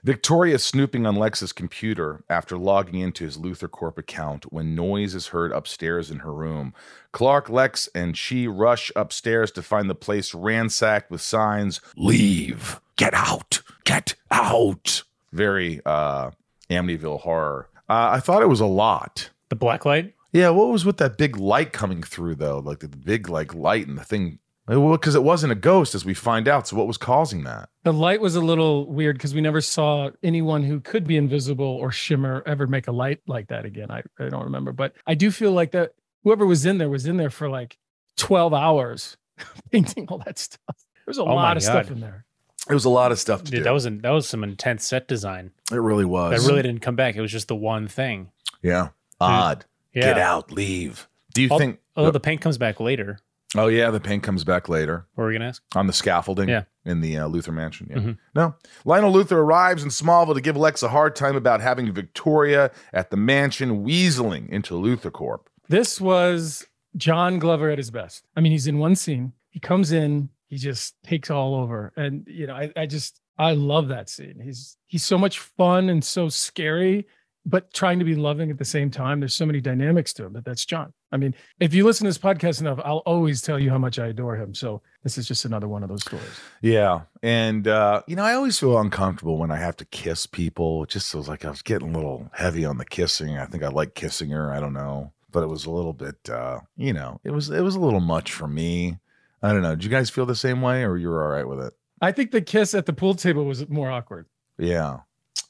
Victoria 0.03 0.55
is 0.55 0.63
snooping 0.63 1.05
on 1.05 1.17
Lex's 1.17 1.51
computer 1.51 2.23
after 2.31 2.57
logging 2.57 2.99
into 2.99 3.25
his 3.25 3.37
Luthor 3.37 3.69
Corp 3.69 3.99
account 3.99 4.51
when 4.51 4.73
noise 4.73 5.13
is 5.13 5.27
heard 5.27 5.51
upstairs 5.51 6.09
in 6.09 6.21
her 6.21 6.33
room. 6.33 6.73
Clark, 7.11 7.47
Lex, 7.47 7.87
and 7.93 8.17
she 8.17 8.47
rush 8.47 8.91
upstairs 8.95 9.51
to 9.51 9.61
find 9.61 9.87
the 9.87 9.93
place 9.93 10.33
ransacked 10.33 11.11
with 11.11 11.21
signs 11.21 11.79
Leave, 11.95 12.81
get 12.95 13.13
out, 13.13 13.61
get 13.83 14.15
out. 14.31 15.03
Very 15.31 15.79
uh, 15.85 16.31
Amityville 16.71 17.19
horror. 17.19 17.69
Uh, 17.87 18.09
I 18.13 18.19
thought 18.19 18.41
it 18.41 18.49
was 18.49 18.59
a 18.59 18.65
lot. 18.65 19.29
The 19.53 19.59
black 19.59 19.85
light. 19.85 20.15
Yeah, 20.31 20.49
what 20.49 20.69
was 20.69 20.83
with 20.83 20.97
that 20.97 21.15
big 21.15 21.37
light 21.37 21.73
coming 21.73 22.01
through 22.01 22.33
though? 22.35 22.57
Like 22.57 22.79
the 22.79 22.87
big 22.87 23.29
like 23.29 23.53
light 23.53 23.87
and 23.87 23.99
the 23.99 24.03
thing 24.03 24.39
because 24.67 25.13
it 25.13 25.21
wasn't 25.23 25.51
a 25.51 25.55
ghost 25.55 25.93
as 25.93 26.05
we 26.05 26.15
find 26.15 26.47
out. 26.47 26.67
So 26.67 26.75
what 26.75 26.87
was 26.87 26.97
causing 26.97 27.43
that? 27.43 27.69
The 27.83 27.93
light 27.93 28.19
was 28.19 28.35
a 28.35 28.41
little 28.41 28.91
weird 28.91 29.15
because 29.17 29.35
we 29.35 29.41
never 29.41 29.61
saw 29.61 30.09
anyone 30.23 30.63
who 30.63 30.79
could 30.79 31.05
be 31.05 31.17
invisible 31.17 31.67
or 31.67 31.91
shimmer 31.91 32.41
ever 32.47 32.65
make 32.65 32.87
a 32.87 32.91
light 32.91 33.19
like 33.27 33.49
that 33.49 33.63
again. 33.65 33.91
I, 33.91 34.01
I 34.19 34.29
don't 34.29 34.45
remember, 34.45 34.71
but 34.71 34.93
I 35.05 35.13
do 35.13 35.29
feel 35.29 35.51
like 35.51 35.71
that 35.73 35.91
whoever 36.23 36.47
was 36.47 36.65
in 36.65 36.79
there 36.79 36.89
was 36.89 37.05
in 37.05 37.17
there 37.17 37.29
for 37.29 37.47
like 37.47 37.77
12 38.17 38.53
hours 38.55 39.17
painting 39.71 40.07
all 40.09 40.17
that 40.25 40.39
stuff. 40.39 40.77
There's 41.05 41.19
a 41.19 41.21
Oh 41.21 41.25
lot 41.35 41.57
of 41.57 41.63
God. 41.63 41.69
stuff 41.69 41.91
in 41.91 41.99
there. 41.99 42.25
It 42.69 42.73
was 42.73 42.85
a 42.85 42.89
lot 42.89 43.11
of 43.11 43.19
stuff 43.19 43.43
to 43.43 43.51
Dude, 43.51 43.59
do. 43.59 43.63
that 43.65 43.71
was 43.73 43.83
that 43.83 44.09
was 44.09 44.27
some 44.27 44.43
intense 44.43 44.85
set 44.87 45.07
design. 45.07 45.51
it 45.71 45.75
really 45.75 46.05
was. 46.05 46.41
That 46.41 46.49
really 46.49 46.63
didn't 46.63 46.81
come 46.81 46.95
back. 46.95 47.15
It 47.17 47.21
was 47.21 47.31
just 47.31 47.49
the 47.49 47.55
one 47.55 47.87
thing. 47.87 48.31
yeah. 48.63 48.87
Odd. 49.19 49.65
Yeah. 49.93 50.01
Get 50.01 50.17
out. 50.19 50.51
Leave. 50.51 51.07
Do 51.33 51.41
you 51.41 51.49
Al- 51.51 51.57
think? 51.59 51.79
Oh, 51.95 52.11
the 52.11 52.19
paint 52.19 52.41
comes 52.41 52.57
back 52.57 52.79
later. 52.79 53.19
oh 53.55 53.67
yeah, 53.67 53.91
the 53.91 53.99
paint 53.99 54.23
comes 54.23 54.43
back 54.43 54.67
later 54.67 55.05
What 55.13 55.23
were 55.23 55.27
we 55.29 55.33
gonna 55.35 55.49
ask? 55.49 55.61
on 55.75 55.85
the 55.87 55.93
scaffolding. 55.93 56.49
Yeah. 56.49 56.63
In 56.85 57.01
the 57.01 57.17
uh, 57.17 57.27
Luthor 57.29 57.53
mansion. 57.53 57.87
Yeah. 57.89 57.97
Mhm. 57.97 58.17
No. 58.35 58.55
Lionel 58.85 59.13
Luthor 59.13 59.33
arrives 59.33 59.83
in 59.83 59.89
Smallville 59.89 60.33
to 60.35 60.41
give 60.41 60.57
Lex 60.57 60.81
a 60.83 60.89
hard 60.89 61.15
time 61.15 61.35
about 61.35 61.61
having 61.61 61.91
Victoria 61.93 62.71
at 62.91 63.09
the 63.11 63.17
mansion 63.17 63.85
weaseling 63.85 64.49
into 64.49 64.73
Luthor 64.73 65.11
Corp. 65.11 65.49
This 65.69 66.01
was 66.01 66.65
John 66.97 67.39
Glover 67.39 67.69
at 67.69 67.77
his 67.77 67.89
best. 67.91 68.25
I 68.35 68.41
mean, 68.41 68.51
he's 68.51 68.67
in 68.67 68.79
one 68.79 68.95
scene. 68.95 69.33
He 69.51 69.59
comes 69.59 69.91
in, 69.91 70.29
he 70.47 70.57
just 70.57 70.95
takes 71.03 71.29
all 71.29 71.55
over. 71.55 71.93
And 71.95 72.27
you 72.27 72.47
know, 72.47 72.55
I, 72.55 72.71
I 72.75 72.85
just 72.87 73.21
I 73.37 73.53
love 73.53 73.87
that 73.89 74.09
scene. 74.09 74.39
He's 74.43 74.77
he's 74.87 75.03
so 75.05 75.17
much 75.17 75.39
fun 75.39 75.89
and 75.89 76.03
so 76.03 76.27
scary, 76.27 77.07
but 77.45 77.73
trying 77.73 77.99
to 77.99 78.05
be 78.05 78.15
loving 78.15 78.49
at 78.49 78.57
the 78.57 78.65
same 78.65 78.89
time. 78.89 79.19
There's 79.19 79.33
so 79.33 79.45
many 79.45 79.59
dynamics 79.59 80.13
to 80.13 80.25
him, 80.25 80.33
but 80.33 80.45
that's 80.45 80.65
John. 80.65 80.93
I 81.11 81.17
mean, 81.17 81.35
if 81.59 81.73
you 81.73 81.85
listen 81.85 82.05
to 82.05 82.09
this 82.09 82.17
podcast 82.17 82.61
enough, 82.61 82.79
I'll 82.83 83.03
always 83.05 83.41
tell 83.41 83.59
you 83.59 83.69
how 83.69 83.77
much 83.77 83.99
I 83.99 84.07
adore 84.07 84.35
him. 84.35 84.53
So 84.53 84.81
this 85.03 85.17
is 85.17 85.27
just 85.27 85.45
another 85.45 85.67
one 85.67 85.83
of 85.83 85.89
those 85.89 86.01
stories. 86.01 86.25
Yeah. 86.61 87.01
And, 87.21 87.67
uh, 87.67 88.01
you 88.07 88.15
know, 88.15 88.23
I 88.23 88.33
always 88.33 88.57
feel 88.57 88.79
uncomfortable 88.79 89.37
when 89.37 89.51
I 89.51 89.57
have 89.57 89.75
to 89.77 89.85
kiss 89.85 90.25
people. 90.25 90.83
It 90.83 90.89
just 90.89 91.11
feels 91.11 91.27
like 91.27 91.45
I 91.45 91.49
was 91.49 91.61
getting 91.61 91.93
a 91.93 91.97
little 91.97 92.29
heavy 92.33 92.65
on 92.65 92.77
the 92.77 92.85
kissing. 92.85 93.37
I 93.37 93.45
think 93.45 93.63
I 93.63 93.67
like 93.67 93.93
kissing 93.93 94.29
her. 94.29 94.51
I 94.51 94.59
don't 94.59 94.73
know. 94.73 95.11
But 95.31 95.43
it 95.43 95.49
was 95.49 95.65
a 95.65 95.71
little 95.71 95.93
bit, 95.93 96.29
uh, 96.29 96.59
you 96.77 96.93
know, 96.93 97.19
it 97.23 97.31
was, 97.31 97.49
it 97.49 97.61
was 97.61 97.75
a 97.75 97.79
little 97.79 97.99
much 97.99 98.31
for 98.31 98.47
me. 98.47 98.99
I 99.41 99.51
don't 99.51 99.63
know. 99.63 99.75
Did 99.75 99.83
you 99.83 99.89
guys 99.89 100.09
feel 100.09 100.25
the 100.25 100.35
same 100.35 100.61
way 100.61 100.85
or 100.85 100.95
you 100.95 101.09
were 101.09 101.23
all 101.23 101.31
right 101.31 101.47
with 101.47 101.59
it? 101.59 101.73
I 102.01 102.11
think 102.11 102.31
the 102.31 102.41
kiss 102.41 102.73
at 102.73 102.85
the 102.85 102.93
pool 102.93 103.15
table 103.15 103.43
was 103.45 103.67
more 103.67 103.89
awkward. 103.89 104.27
Yeah. 104.57 104.99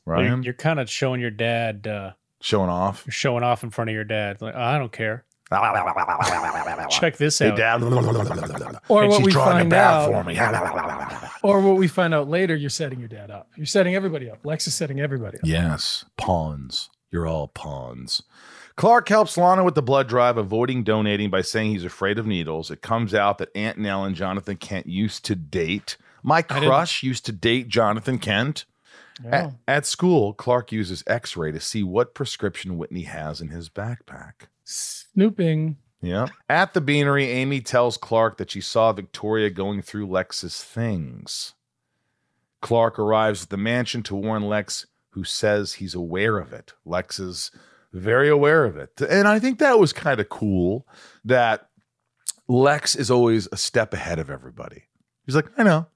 You're, 0.05 0.41
you're 0.41 0.53
kind 0.53 0.79
of 0.79 0.89
showing 0.89 1.21
your 1.21 1.31
dad. 1.31 1.87
Uh, 1.87 2.11
showing 2.41 2.69
off. 2.69 3.05
showing 3.09 3.43
off 3.43 3.63
in 3.63 3.69
front 3.69 3.89
of 3.89 3.93
your 3.93 4.03
dad. 4.03 4.41
Like 4.41 4.55
I 4.55 4.77
don't 4.77 4.91
care. 4.91 5.23
Check 6.89 7.17
this 7.17 7.39
Hey, 7.39 7.49
out. 7.49 7.57
Dad. 7.57 7.83
Or 7.83 9.03
And 9.03 9.11
what 9.11 9.17
she's 9.17 9.25
we 9.25 9.31
drawing 9.31 9.57
a 9.57 9.59
find 9.59 9.69
bath 9.69 10.09
out, 10.09 10.11
for 10.11 10.23
me. 10.23 11.29
or 11.43 11.61
what 11.61 11.77
we 11.77 11.87
find 11.87 12.13
out 12.13 12.27
later, 12.27 12.55
you're 12.55 12.69
setting 12.69 12.99
your 12.99 13.07
dad 13.07 13.29
up. 13.29 13.49
You're 13.55 13.65
setting 13.65 13.93
everybody 13.95 14.29
up. 14.29 14.39
Lex 14.45 14.67
is 14.67 14.73
setting 14.73 14.99
everybody 14.99 15.37
up. 15.37 15.45
Yes, 15.45 16.05
pawns. 16.17 16.89
You're 17.11 17.27
all 17.27 17.47
pawns. 17.49 18.23
Clark 18.75 19.07
helps 19.09 19.37
Lana 19.37 19.63
with 19.63 19.75
the 19.75 19.83
blood 19.83 20.07
drive, 20.09 20.37
avoiding 20.37 20.83
donating 20.83 21.29
by 21.29 21.41
saying 21.41 21.71
he's 21.71 21.85
afraid 21.85 22.17
of 22.17 22.25
needles. 22.25 22.71
It 22.71 22.81
comes 22.81 23.13
out 23.13 23.37
that 23.37 23.49
Aunt 23.55 23.77
Nell 23.77 24.03
and 24.03 24.15
Jonathan 24.15 24.57
Kent 24.57 24.87
used 24.87 25.23
to 25.25 25.35
date. 25.35 25.97
My 26.23 26.41
crush 26.41 27.03
used 27.03 27.25
to 27.27 27.31
date 27.31 27.67
Jonathan 27.67 28.17
Kent. 28.17 28.65
Yeah. 29.23 29.35
At, 29.35 29.53
at 29.67 29.85
school, 29.85 30.33
Clark 30.33 30.71
uses 30.71 31.03
x 31.07 31.35
ray 31.35 31.51
to 31.51 31.59
see 31.59 31.83
what 31.83 32.15
prescription 32.15 32.77
Whitney 32.77 33.03
has 33.03 33.41
in 33.41 33.49
his 33.49 33.69
backpack. 33.69 34.47
Snooping. 34.63 35.77
Yeah. 36.01 36.27
At 36.49 36.73
the 36.73 36.81
beanery, 36.81 37.29
Amy 37.29 37.61
tells 37.61 37.97
Clark 37.97 38.37
that 38.37 38.51
she 38.51 38.61
saw 38.61 38.91
Victoria 38.91 39.49
going 39.49 39.81
through 39.81 40.07
Lex's 40.07 40.63
things. 40.63 41.53
Clark 42.61 42.97
arrives 42.97 43.43
at 43.43 43.49
the 43.49 43.57
mansion 43.57 44.03
to 44.03 44.15
warn 44.15 44.43
Lex, 44.43 44.85
who 45.11 45.23
says 45.23 45.73
he's 45.73 45.95
aware 45.95 46.37
of 46.39 46.53
it. 46.53 46.73
Lex 46.85 47.19
is 47.19 47.51
very 47.93 48.29
aware 48.29 48.65
of 48.65 48.77
it. 48.77 48.99
And 49.01 49.27
I 49.27 49.39
think 49.39 49.59
that 49.59 49.79
was 49.79 49.93
kind 49.93 50.19
of 50.19 50.29
cool 50.29 50.87
that 51.23 51.69
Lex 52.47 52.95
is 52.95 53.11
always 53.11 53.47
a 53.51 53.57
step 53.57 53.93
ahead 53.93 54.19
of 54.19 54.29
everybody. 54.29 54.83
He's 55.25 55.35
like, 55.35 55.47
I 55.57 55.63
know. 55.63 55.87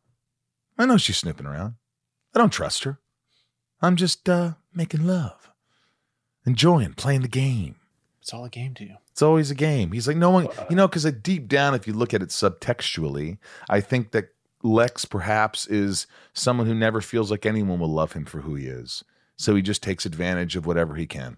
I 0.77 0.85
know 0.85 0.97
she's 0.97 1.17
snooping 1.17 1.45
around. 1.45 1.75
I 2.33 2.39
don't 2.39 2.51
trust 2.51 2.83
her. 2.83 2.99
I'm 3.81 3.95
just 3.95 4.27
uh, 4.27 4.53
making 4.73 5.05
love, 5.05 5.49
enjoying 6.45 6.93
playing 6.93 7.21
the 7.21 7.27
game. 7.27 7.75
It's 8.21 8.33
all 8.33 8.45
a 8.45 8.49
game 8.49 8.73
to 8.75 8.83
you. 8.83 8.95
It's 9.11 9.21
always 9.21 9.49
a 9.49 9.55
game. 9.55 9.91
He's 9.93 10.07
like, 10.07 10.17
no 10.17 10.31
one, 10.31 10.47
you 10.69 10.75
know, 10.75 10.87
because 10.87 11.03
deep 11.23 11.47
down, 11.47 11.73
if 11.73 11.87
you 11.87 11.93
look 11.93 12.13
at 12.13 12.21
it 12.21 12.29
subtextually, 12.29 13.37
I 13.69 13.79
think 13.81 14.11
that 14.11 14.29
Lex 14.63 15.05
perhaps 15.05 15.65
is 15.67 16.07
someone 16.33 16.67
who 16.67 16.75
never 16.75 17.01
feels 17.01 17.31
like 17.31 17.45
anyone 17.45 17.79
will 17.79 17.91
love 17.91 18.13
him 18.13 18.25
for 18.25 18.41
who 18.41 18.55
he 18.55 18.67
is. 18.67 19.03
So 19.37 19.55
he 19.55 19.61
just 19.61 19.81
takes 19.83 20.05
advantage 20.05 20.55
of 20.55 20.65
whatever 20.65 20.95
he 20.95 21.05
can. 21.05 21.37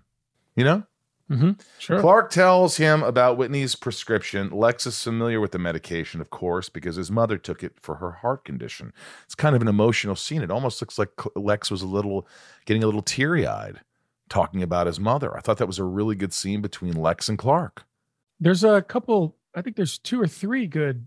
You 0.55 0.63
know? 0.63 0.84
Mm-hmm. 1.29 1.51
Sure. 1.77 2.00
Clark 2.01 2.31
tells 2.31 2.77
him 2.77 3.03
about 3.03 3.38
Whitney's 3.38 3.75
prescription. 3.75 4.50
Lex 4.50 4.88
is 4.88 5.01
familiar 5.01 5.39
with 5.39 5.51
the 5.51 5.59
medication, 5.59 6.21
of 6.21 6.29
course, 6.31 6.69
because 6.69 6.95
his 6.95 7.12
mother 7.12 7.38
took 7.38 7.63
it 7.63 7.74
for 7.79 7.95
her 7.95 8.12
heart 8.12 8.45
condition. 8.45 8.91
It's 9.25 9.36
kind 9.36 9.55
of 9.55 9.62
an 9.62 9.67
emotional 9.67 10.15
scene. 10.15 10.41
It 10.41 10.50
almost 10.50 10.81
looks 10.81 10.98
like 10.98 11.12
Lex 11.36 11.69
was 11.69 11.81
a 11.83 11.88
little 11.88 12.27
getting 12.65 12.83
a 12.83 12.88
little 12.88 13.03
teary 13.03 13.45
eyed 13.45 13.81
talking 14.27 14.63
about 14.63 14.88
his 14.88 15.00
mother. 15.00 15.36
I 15.36 15.41
thought 15.41 15.57
that 15.57 15.67
was 15.67 15.79
a 15.79 15.83
really 15.83 16.15
good 16.15 16.33
scene 16.33 16.62
between 16.62 16.93
Lex 16.93 17.29
and 17.29 17.38
Clark. 17.38 17.83
There's 18.39 18.63
a 18.63 18.81
couple, 18.81 19.36
I 19.53 19.62
think 19.62 19.75
there's 19.75 19.98
two 19.98 20.21
or 20.21 20.27
three 20.27 20.65
good 20.65 21.05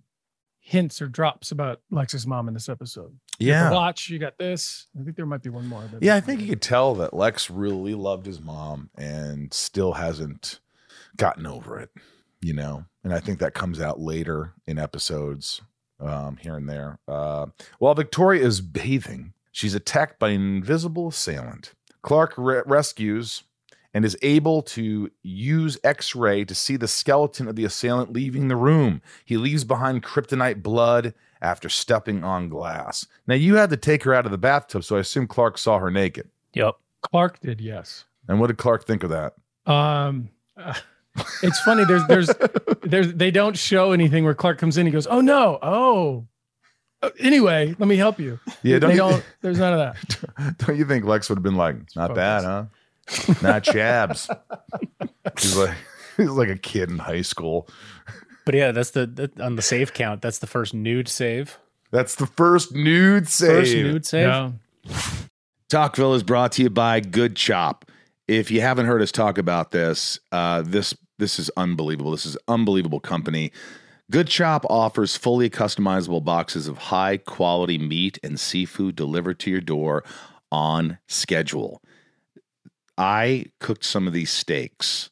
hints 0.60 1.02
or 1.02 1.08
drops 1.08 1.50
about 1.50 1.80
Lex's 1.90 2.26
mom 2.26 2.46
in 2.46 2.54
this 2.54 2.68
episode. 2.68 3.16
You 3.46 3.52
got 3.52 3.72
watch, 3.72 4.08
you 4.10 4.18
got 4.18 4.38
this. 4.38 4.86
I 4.98 5.02
think 5.04 5.16
there 5.16 5.26
might 5.26 5.42
be 5.42 5.50
one 5.50 5.66
more. 5.66 5.88
but- 5.90 6.02
Yeah, 6.02 6.14
I 6.16 6.20
think 6.20 6.40
you 6.40 6.48
could 6.48 6.62
tell 6.62 6.94
that 6.96 7.14
Lex 7.14 7.50
really 7.50 7.94
loved 7.94 8.26
his 8.26 8.40
mom 8.40 8.90
and 8.96 9.52
still 9.52 9.92
hasn't 9.94 10.60
gotten 11.16 11.46
over 11.46 11.78
it, 11.78 11.90
you 12.40 12.52
know. 12.54 12.84
And 13.04 13.12
I 13.12 13.20
think 13.20 13.38
that 13.40 13.54
comes 13.54 13.80
out 13.80 14.00
later 14.00 14.52
in 14.66 14.78
episodes 14.78 15.60
um, 16.00 16.36
here 16.36 16.56
and 16.56 16.68
there. 16.68 16.98
Uh, 17.08 17.46
while 17.78 17.94
Victoria 17.94 18.44
is 18.44 18.60
bathing, 18.60 19.32
she's 19.50 19.74
attacked 19.74 20.18
by 20.18 20.30
an 20.30 20.56
invisible 20.56 21.08
assailant. 21.08 21.74
Clark 22.02 22.34
re- 22.36 22.62
rescues 22.66 23.44
and 23.94 24.04
is 24.04 24.16
able 24.22 24.62
to 24.62 25.10
use 25.22 25.78
X 25.84 26.14
ray 26.16 26.44
to 26.44 26.54
see 26.54 26.76
the 26.76 26.88
skeleton 26.88 27.46
of 27.46 27.56
the 27.56 27.64
assailant 27.64 28.12
leaving 28.12 28.48
the 28.48 28.56
room. 28.56 29.02
He 29.24 29.36
leaves 29.36 29.64
behind 29.64 30.02
kryptonite 30.02 30.62
blood 30.62 31.12
after 31.42 31.68
stepping 31.68 32.24
on 32.24 32.48
glass. 32.48 33.06
Now, 33.26 33.34
you 33.34 33.56
had 33.56 33.68
to 33.70 33.76
take 33.76 34.04
her 34.04 34.14
out 34.14 34.24
of 34.24 34.32
the 34.32 34.38
bathtub, 34.38 34.84
so 34.84 34.96
I 34.96 35.00
assume 35.00 35.26
Clark 35.26 35.58
saw 35.58 35.78
her 35.78 35.90
naked. 35.90 36.30
Yep. 36.54 36.76
Clark 37.02 37.40
did, 37.40 37.60
yes. 37.60 38.04
And 38.28 38.40
what 38.40 38.46
did 38.46 38.56
Clark 38.56 38.84
think 38.86 39.02
of 39.02 39.10
that? 39.10 39.34
Um, 39.66 40.30
uh, 40.56 40.74
it's 41.42 41.60
funny. 41.60 41.84
There's, 41.84 42.06
there's, 42.06 42.30
there's, 42.82 43.12
they 43.12 43.30
don't 43.30 43.58
show 43.58 43.92
anything 43.92 44.24
where 44.24 44.34
Clark 44.34 44.58
comes 44.58 44.78
in. 44.78 44.86
He 44.86 44.92
goes, 44.92 45.06
"Oh 45.06 45.20
no, 45.20 45.58
oh." 45.60 46.26
Uh, 47.02 47.10
Anyway, 47.18 47.74
let 47.78 47.88
me 47.88 47.96
help 47.96 48.20
you. 48.20 48.38
Yeah, 48.62 48.78
don't 48.78 48.92
you, 48.92 48.96
don't. 48.96 49.24
There's 49.40 49.58
none 49.58 49.72
of 49.72 49.78
that. 49.80 50.56
don't 50.58 50.78
you 50.78 50.84
think 50.84 51.04
Lex 51.04 51.28
would 51.28 51.36
have 51.36 51.42
been 51.42 51.56
like, 51.56 51.76
not 51.96 52.14
bad, 52.14 52.44
huh? 52.44 52.64
Not 53.42 53.64
chabs. 53.64 54.28
he's 55.40 55.56
like 55.56 55.76
he's 56.16 56.28
like 56.28 56.48
a 56.48 56.56
kid 56.56 56.90
in 56.90 56.98
high 56.98 57.22
school. 57.22 57.68
But 58.44 58.54
yeah, 58.54 58.72
that's 58.72 58.90
the 58.90 59.06
that, 59.06 59.40
on 59.40 59.56
the 59.56 59.62
save 59.62 59.92
count. 59.92 60.22
That's 60.22 60.38
the 60.38 60.46
first 60.46 60.74
nude 60.74 61.08
save. 61.08 61.58
That's 61.90 62.14
the 62.14 62.26
first 62.26 62.74
nude 62.74 63.28
save. 63.28 63.50
First 63.50 63.74
nude 63.74 64.06
save. 64.06 64.26
No. 64.26 64.54
Talkville 65.68 66.14
is 66.14 66.22
brought 66.22 66.52
to 66.52 66.62
you 66.62 66.70
by 66.70 67.00
Good 67.00 67.36
Chop. 67.36 67.90
If 68.28 68.50
you 68.50 68.60
haven't 68.60 68.86
heard 68.86 69.02
us 69.02 69.12
talk 69.12 69.38
about 69.38 69.70
this, 69.70 70.18
uh, 70.30 70.62
this 70.62 70.94
this 71.18 71.38
is 71.38 71.50
unbelievable. 71.56 72.10
This 72.10 72.26
is 72.26 72.36
unbelievable 72.48 73.00
company. 73.00 73.52
Good 74.10 74.28
Chop 74.28 74.66
offers 74.68 75.16
fully 75.16 75.48
customizable 75.48 76.22
boxes 76.22 76.68
of 76.68 76.76
high 76.76 77.16
quality 77.16 77.78
meat 77.78 78.18
and 78.22 78.38
seafood 78.38 78.96
delivered 78.96 79.38
to 79.40 79.50
your 79.50 79.60
door 79.60 80.04
on 80.50 80.98
schedule. 81.08 81.80
I 82.98 83.46
cooked 83.60 83.84
some 83.84 84.06
of 84.06 84.12
these 84.12 84.30
steaks 84.30 85.10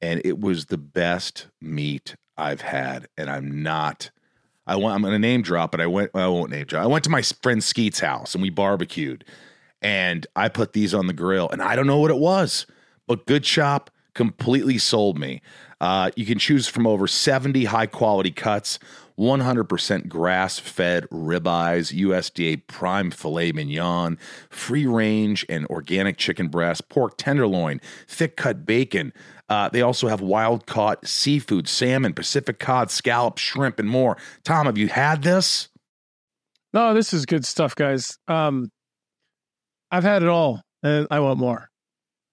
and 0.00 0.20
it 0.24 0.40
was 0.40 0.66
the 0.66 0.78
best 0.78 1.48
meat 1.60 2.16
I've 2.36 2.60
had. 2.60 3.08
And 3.16 3.30
I'm 3.30 3.62
not, 3.62 4.10
I 4.66 4.76
want. 4.76 5.04
I'm 5.04 5.10
to 5.10 5.18
name 5.18 5.42
drop, 5.42 5.70
but 5.70 5.80
I 5.80 5.86
went, 5.86 6.10
I 6.14 6.26
won't 6.28 6.50
name 6.50 6.66
drop. 6.66 6.84
I 6.84 6.86
went 6.86 7.04
to 7.04 7.10
my 7.10 7.22
friend 7.22 7.62
Skeet's 7.62 8.00
house 8.00 8.34
and 8.34 8.42
we 8.42 8.50
barbecued 8.50 9.24
and 9.84 10.26
I 10.34 10.48
put 10.48 10.72
these 10.72 10.94
on 10.94 11.06
the 11.06 11.12
grill, 11.12 11.50
and 11.50 11.62
I 11.62 11.76
don't 11.76 11.86
know 11.86 11.98
what 11.98 12.10
it 12.10 12.16
was, 12.16 12.66
but 13.06 13.26
Good 13.26 13.44
Chop 13.44 13.90
completely 14.14 14.78
sold 14.78 15.18
me. 15.18 15.42
Uh, 15.78 16.10
you 16.16 16.24
can 16.24 16.38
choose 16.38 16.66
from 16.66 16.86
over 16.86 17.06
70 17.06 17.66
high 17.66 17.86
quality 17.86 18.30
cuts, 18.30 18.78
100% 19.18 20.08
grass 20.08 20.58
fed 20.58 21.06
ribeyes, 21.10 21.92
USDA 21.94 22.66
prime 22.66 23.10
filet 23.10 23.52
mignon, 23.52 24.18
free 24.48 24.86
range 24.86 25.44
and 25.50 25.66
organic 25.66 26.16
chicken 26.16 26.48
breast, 26.48 26.88
pork 26.88 27.18
tenderloin, 27.18 27.80
thick 28.08 28.36
cut 28.36 28.64
bacon. 28.64 29.12
Uh, 29.48 29.68
they 29.68 29.82
also 29.82 30.08
have 30.08 30.20
wild 30.20 30.66
caught 30.66 31.06
seafood, 31.06 31.68
salmon, 31.68 32.14
Pacific 32.14 32.58
cod, 32.58 32.90
scallop, 32.90 33.38
shrimp, 33.38 33.78
and 33.78 33.88
more. 33.88 34.16
Tom, 34.42 34.66
have 34.66 34.78
you 34.78 34.88
had 34.88 35.22
this? 35.22 35.68
No, 36.72 36.94
this 36.94 37.12
is 37.12 37.26
good 37.26 37.44
stuff, 37.44 37.74
guys. 37.74 38.18
Um, 38.26 38.70
I've 39.90 40.02
had 40.02 40.22
it 40.22 40.28
all, 40.28 40.62
and 40.82 41.06
I 41.10 41.20
want 41.20 41.38
more. 41.38 41.68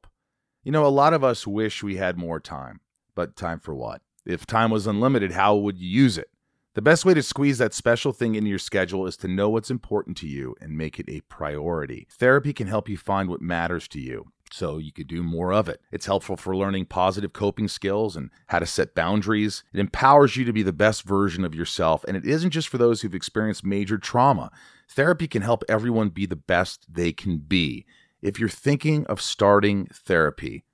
You 0.65 0.73
know, 0.73 0.87
a 0.87 0.89
lot 0.89 1.13
of 1.13 1.23
us 1.23 1.47
wish 1.47 1.83
we 1.83 1.97
had 1.97 2.17
more 2.17 2.41
time, 2.41 2.81
but 3.15 3.37
time 3.37 3.61
for 3.61 3.75
what? 3.75 4.01
If 4.25 4.47
time 4.47 4.71
was 4.71 4.87
unlimited, 4.87 5.33
how 5.33 5.57
would 5.57 5.79
you 5.79 5.87
use 5.87 6.17
it? 6.17 6.31
The 6.73 6.81
best 6.81 7.05
way 7.05 7.13
to 7.13 7.23
squeeze 7.23 7.59
that 7.59 7.75
special 7.75 8.13
thing 8.13 8.35
into 8.35 8.49
your 8.49 8.59
schedule 8.59 9.07
is 9.07 9.19
to 9.19 9.29
know 9.29 9.51
what's 9.51 9.71
important 9.71 10.17
to 10.19 10.27
you 10.27 10.57
and 10.63 10.79
make 10.79 10.99
it 10.99 11.05
a 11.07 11.21
priority. 11.21 12.09
Therapy 12.11 12.55
can 12.55 12.67
help 12.67 12.89
you 12.89 12.97
find 12.97 13.29
what 13.29 13.43
matters 13.43 13.87
to 13.89 14.01
you 14.01 14.33
so 14.51 14.79
you 14.79 14.91
could 14.91 15.07
do 15.07 15.23
more 15.23 15.53
of 15.53 15.69
it. 15.69 15.83
It's 15.93 16.07
helpful 16.07 16.37
for 16.37 16.57
learning 16.57 16.87
positive 16.87 17.35
coping 17.35 17.69
skills 17.69 18.17
and 18.17 18.31
how 18.47 18.59
to 18.59 18.67
set 18.67 18.95
boundaries. 18.95 19.65
It 19.75 19.81
empowers 19.81 20.35
you 20.35 20.47
to 20.47 20.53
be 20.53 20.63
the 20.63 20.73
best 20.73 21.03
version 21.03 21.45
of 21.45 21.55
yourself, 21.55 22.05
and 22.09 22.17
it 22.17 22.25
isn't 22.25 22.53
just 22.53 22.69
for 22.69 22.79
those 22.79 23.03
who've 23.03 23.15
experienced 23.15 23.67
major 23.67 23.99
trauma. 23.99 24.51
Therapy 24.89 25.29
can 25.29 25.43
help 25.43 25.63
everyone 25.69 26.09
be 26.09 26.25
the 26.25 26.37
best 26.37 26.87
they 26.89 27.13
can 27.13 27.37
be. 27.37 27.85
If 28.25 28.41
you're 28.41 28.49
thinking 28.49 29.05
of 29.05 29.21
starting 29.21 29.87
therapy, 29.93 30.65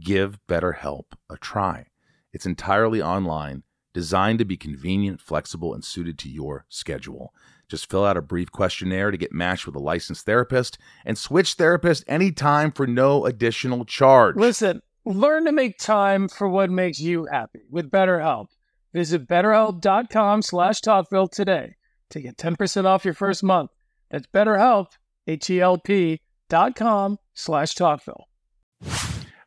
give 0.00 0.40
BetterHelp 0.48 1.04
a 1.30 1.36
try. 1.36 1.86
It's 2.32 2.46
entirely 2.46 3.00
online, 3.00 3.62
designed 3.94 4.40
to 4.40 4.44
be 4.44 4.56
convenient, 4.56 5.20
flexible, 5.20 5.72
and 5.72 5.84
suited 5.84 6.18
to 6.18 6.28
your 6.28 6.66
schedule. 6.68 7.32
Just 7.68 7.88
fill 7.88 8.04
out 8.04 8.16
a 8.16 8.22
brief 8.22 8.50
questionnaire 8.50 9.12
to 9.12 9.16
get 9.16 9.30
matched 9.30 9.66
with 9.66 9.76
a 9.76 9.78
licensed 9.78 10.26
therapist 10.26 10.78
and 11.04 11.16
switch 11.16 11.52
therapist 11.52 12.02
anytime 12.08 12.72
for 12.72 12.88
no 12.88 13.24
additional 13.24 13.84
charge. 13.84 14.34
Listen, 14.34 14.82
learn 15.04 15.44
to 15.44 15.52
make 15.52 15.78
time 15.78 16.26
for 16.26 16.48
what 16.48 16.70
makes 16.70 16.98
you 16.98 17.28
happy 17.30 17.60
with 17.70 17.88
BetterHelp. 17.88 18.48
Visit 18.92 19.28
betterhelp.com 19.28 20.42
slash 20.42 20.80
today 20.80 21.76
to 22.10 22.20
get 22.20 22.36
10% 22.36 22.84
off 22.84 23.04
your 23.04 23.14
first 23.14 23.44
month. 23.44 23.70
That's 24.10 24.26
BetterHelp, 24.26 24.88
H-E-L-P 25.28 26.20
dot 26.48 26.76
com 26.76 27.18
slash 27.34 27.74
talkville. 27.74 28.24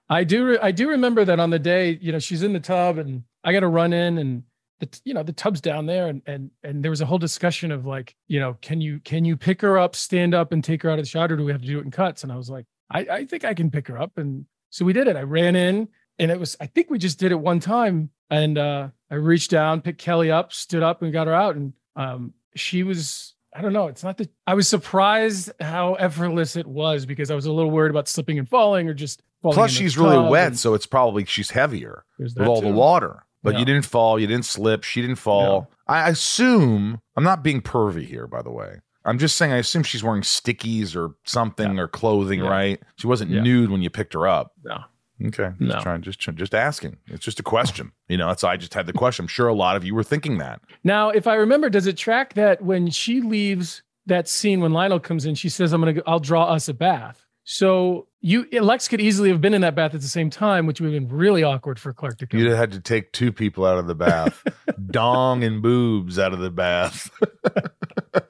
I 0.09 0.23
do. 0.23 0.45
Re- 0.45 0.59
I 0.59 0.71
do 0.71 0.89
remember 0.89 1.23
that 1.25 1.39
on 1.39 1.51
the 1.51 1.59
day, 1.59 1.99
you 2.01 2.11
know, 2.11 2.19
she's 2.19 2.43
in 2.43 2.53
the 2.53 2.59
tub 2.59 2.97
and 2.97 3.23
I 3.43 3.53
got 3.53 3.59
to 3.59 3.67
run 3.67 3.93
in 3.93 4.17
and 4.17 4.43
the, 4.79 5.01
you 5.03 5.13
know, 5.13 5.23
the 5.23 5.33
tub's 5.33 5.61
down 5.61 5.85
there 5.85 6.07
and, 6.07 6.21
and, 6.25 6.51
and 6.63 6.83
there 6.83 6.89
was 6.89 7.01
a 7.01 7.05
whole 7.05 7.17
discussion 7.17 7.71
of 7.71 7.85
like, 7.85 8.15
you 8.27 8.39
know, 8.39 8.57
can 8.61 8.81
you, 8.81 8.99
can 9.01 9.25
you 9.25 9.37
pick 9.37 9.61
her 9.61 9.77
up, 9.77 9.95
stand 9.95 10.33
up 10.33 10.51
and 10.51 10.63
take 10.63 10.81
her 10.83 10.89
out 10.89 10.97
of 10.97 11.05
the 11.05 11.09
shower? 11.09 11.25
Or 11.25 11.35
do 11.35 11.45
we 11.45 11.51
have 11.51 11.61
to 11.61 11.67
do 11.67 11.79
it 11.79 11.85
in 11.85 11.91
cuts? 11.91 12.23
And 12.23 12.31
I 12.31 12.37
was 12.37 12.49
like, 12.49 12.65
I, 12.89 12.99
I 12.99 13.25
think 13.25 13.45
I 13.45 13.53
can 13.53 13.69
pick 13.69 13.87
her 13.87 14.01
up. 14.01 14.17
And 14.17 14.45
so 14.69 14.85
we 14.85 14.93
did 14.93 15.07
it. 15.07 15.15
I 15.15 15.23
ran 15.23 15.55
in 15.55 15.89
and 16.17 16.31
it 16.31 16.39
was, 16.39 16.57
I 16.59 16.65
think 16.65 16.89
we 16.89 16.97
just 16.97 17.19
did 17.19 17.31
it 17.31 17.39
one 17.39 17.59
time. 17.59 18.09
And 18.31 18.57
uh, 18.57 18.87
I 19.11 19.15
reached 19.15 19.51
down, 19.51 19.81
picked 19.81 20.01
Kelly 20.01 20.31
up, 20.31 20.53
stood 20.53 20.81
up 20.81 21.01
and 21.01 21.13
got 21.13 21.27
her 21.27 21.33
out. 21.33 21.55
And 21.55 21.73
um, 21.95 22.33
she 22.55 22.83
was 22.83 23.35
I 23.53 23.61
don't 23.61 23.73
know. 23.73 23.87
It's 23.87 24.03
not 24.03 24.17
that 24.17 24.29
I 24.45 24.53
was 24.53 24.67
surprised 24.67 25.51
how 25.59 25.95
effortless 25.95 26.55
it 26.55 26.67
was 26.67 27.05
because 27.05 27.31
I 27.31 27.35
was 27.35 27.45
a 27.45 27.51
little 27.51 27.71
worried 27.71 27.89
about 27.89 28.07
slipping 28.07 28.37
and 28.37 28.47
falling 28.47 28.87
or 28.87 28.93
just 28.93 29.23
falling. 29.41 29.55
Plus, 29.55 29.71
she's 29.71 29.97
really 29.97 30.29
wet, 30.29 30.55
so 30.55 30.73
it's 30.73 30.85
probably 30.85 31.25
she's 31.25 31.51
heavier 31.51 32.05
with 32.17 32.39
all 32.39 32.61
too. 32.61 32.67
the 32.67 32.73
water. 32.73 33.25
But 33.41 33.53
yeah. 33.53 33.59
you 33.59 33.65
didn't 33.65 33.85
fall, 33.85 34.19
you 34.19 34.27
didn't 34.27 34.45
slip, 34.45 34.83
she 34.83 35.01
didn't 35.01 35.15
fall. 35.15 35.71
I 35.87 36.09
assume 36.09 37.01
I'm 37.15 37.23
not 37.23 37.43
being 37.43 37.61
pervy 37.61 38.05
here, 38.05 38.27
by 38.27 38.41
the 38.41 38.51
way. 38.51 38.81
I'm 39.05 39.17
just 39.17 39.37
saying 39.37 39.53
I 39.53 39.57
assume 39.57 39.83
she's 39.83 40.03
wearing 40.03 40.21
stickies 40.21 40.95
or 40.95 41.15
something 41.23 41.75
yeah. 41.75 41.81
or 41.81 41.87
clothing, 41.87 42.41
yeah. 42.41 42.49
right? 42.49 42.81
She 42.97 43.07
wasn't 43.07 43.31
nude 43.31 43.71
when 43.71 43.81
you 43.81 43.89
picked 43.89 44.13
her 44.13 44.27
up. 44.27 44.51
No. 44.63 44.81
Okay. 45.25 45.49
Just 45.49 45.59
no. 45.59 45.81
trying, 45.81 46.01
just 46.01 46.19
just 46.19 46.55
asking. 46.55 46.97
It's 47.07 47.25
just 47.25 47.39
a 47.39 47.43
question. 47.43 47.91
You 48.07 48.17
know, 48.17 48.27
that's 48.27 48.43
I 48.43 48.57
just 48.57 48.73
had 48.73 48.85
the 48.85 48.93
question. 48.93 49.23
I'm 49.23 49.27
sure 49.27 49.47
a 49.47 49.53
lot 49.53 49.75
of 49.75 49.83
you 49.83 49.93
were 49.93 50.03
thinking 50.03 50.37
that. 50.37 50.61
Now, 50.83 51.09
if 51.09 51.27
I 51.27 51.35
remember, 51.35 51.69
does 51.69 51.87
it 51.87 51.97
track 51.97 52.33
that 52.35 52.61
when 52.61 52.89
she 52.89 53.21
leaves 53.21 53.81
that 54.05 54.27
scene 54.27 54.61
when 54.61 54.71
Lionel 54.71 54.99
comes 54.99 55.25
in, 55.25 55.35
she 55.35 55.49
says, 55.49 55.73
"I'm 55.73 55.81
gonna, 55.81 56.01
I'll 56.07 56.19
draw 56.19 56.45
us 56.45 56.69
a 56.69 56.73
bath." 56.73 57.25
So 57.43 58.07
you, 58.21 58.47
Lex 58.51 58.87
could 58.87 59.01
easily 59.01 59.29
have 59.29 59.41
been 59.41 59.53
in 59.53 59.61
that 59.61 59.73
bath 59.73 59.95
at 59.95 60.01
the 60.01 60.07
same 60.07 60.29
time, 60.29 60.67
which 60.67 60.79
would 60.79 60.93
have 60.93 61.01
been 61.01 61.15
really 61.15 61.43
awkward 61.43 61.79
for 61.79 61.93
Clark 61.93 62.19
to 62.19 62.27
come. 62.27 62.39
You'd 62.39 62.49
have 62.49 62.57
had 62.57 62.71
to 62.73 62.79
take 62.79 63.11
two 63.11 63.31
people 63.31 63.65
out 63.65 63.77
of 63.77 63.87
the 63.87 63.95
bath, 63.95 64.43
dong 64.91 65.43
and 65.43 65.61
boobs 65.61 66.19
out 66.19 66.31
of 66.31 66.39
the 66.39 66.51
bath. 66.51 67.09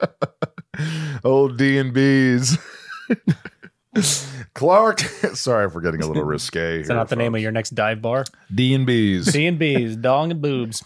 Old 1.24 1.58
D 1.58 1.76
and 1.78 1.92
B's. 1.92 2.56
Clark, 4.54 5.00
sorry 5.34 5.70
for 5.70 5.80
getting 5.80 6.02
a 6.02 6.06
little 6.06 6.22
risque. 6.24 6.80
Is 6.80 6.88
that 6.88 6.94
not 6.94 7.08
the 7.08 7.16
folks. 7.16 7.18
name 7.18 7.34
of 7.34 7.40
your 7.40 7.52
next 7.52 7.70
dive 7.70 8.00
bar? 8.02 8.24
D 8.54 8.74
and 8.74 8.86
B's. 8.86 9.32
D 9.32 9.46
and 9.46 9.58
B's, 9.58 9.96
dong 9.96 10.30
and 10.30 10.40
boobs. 10.40 10.82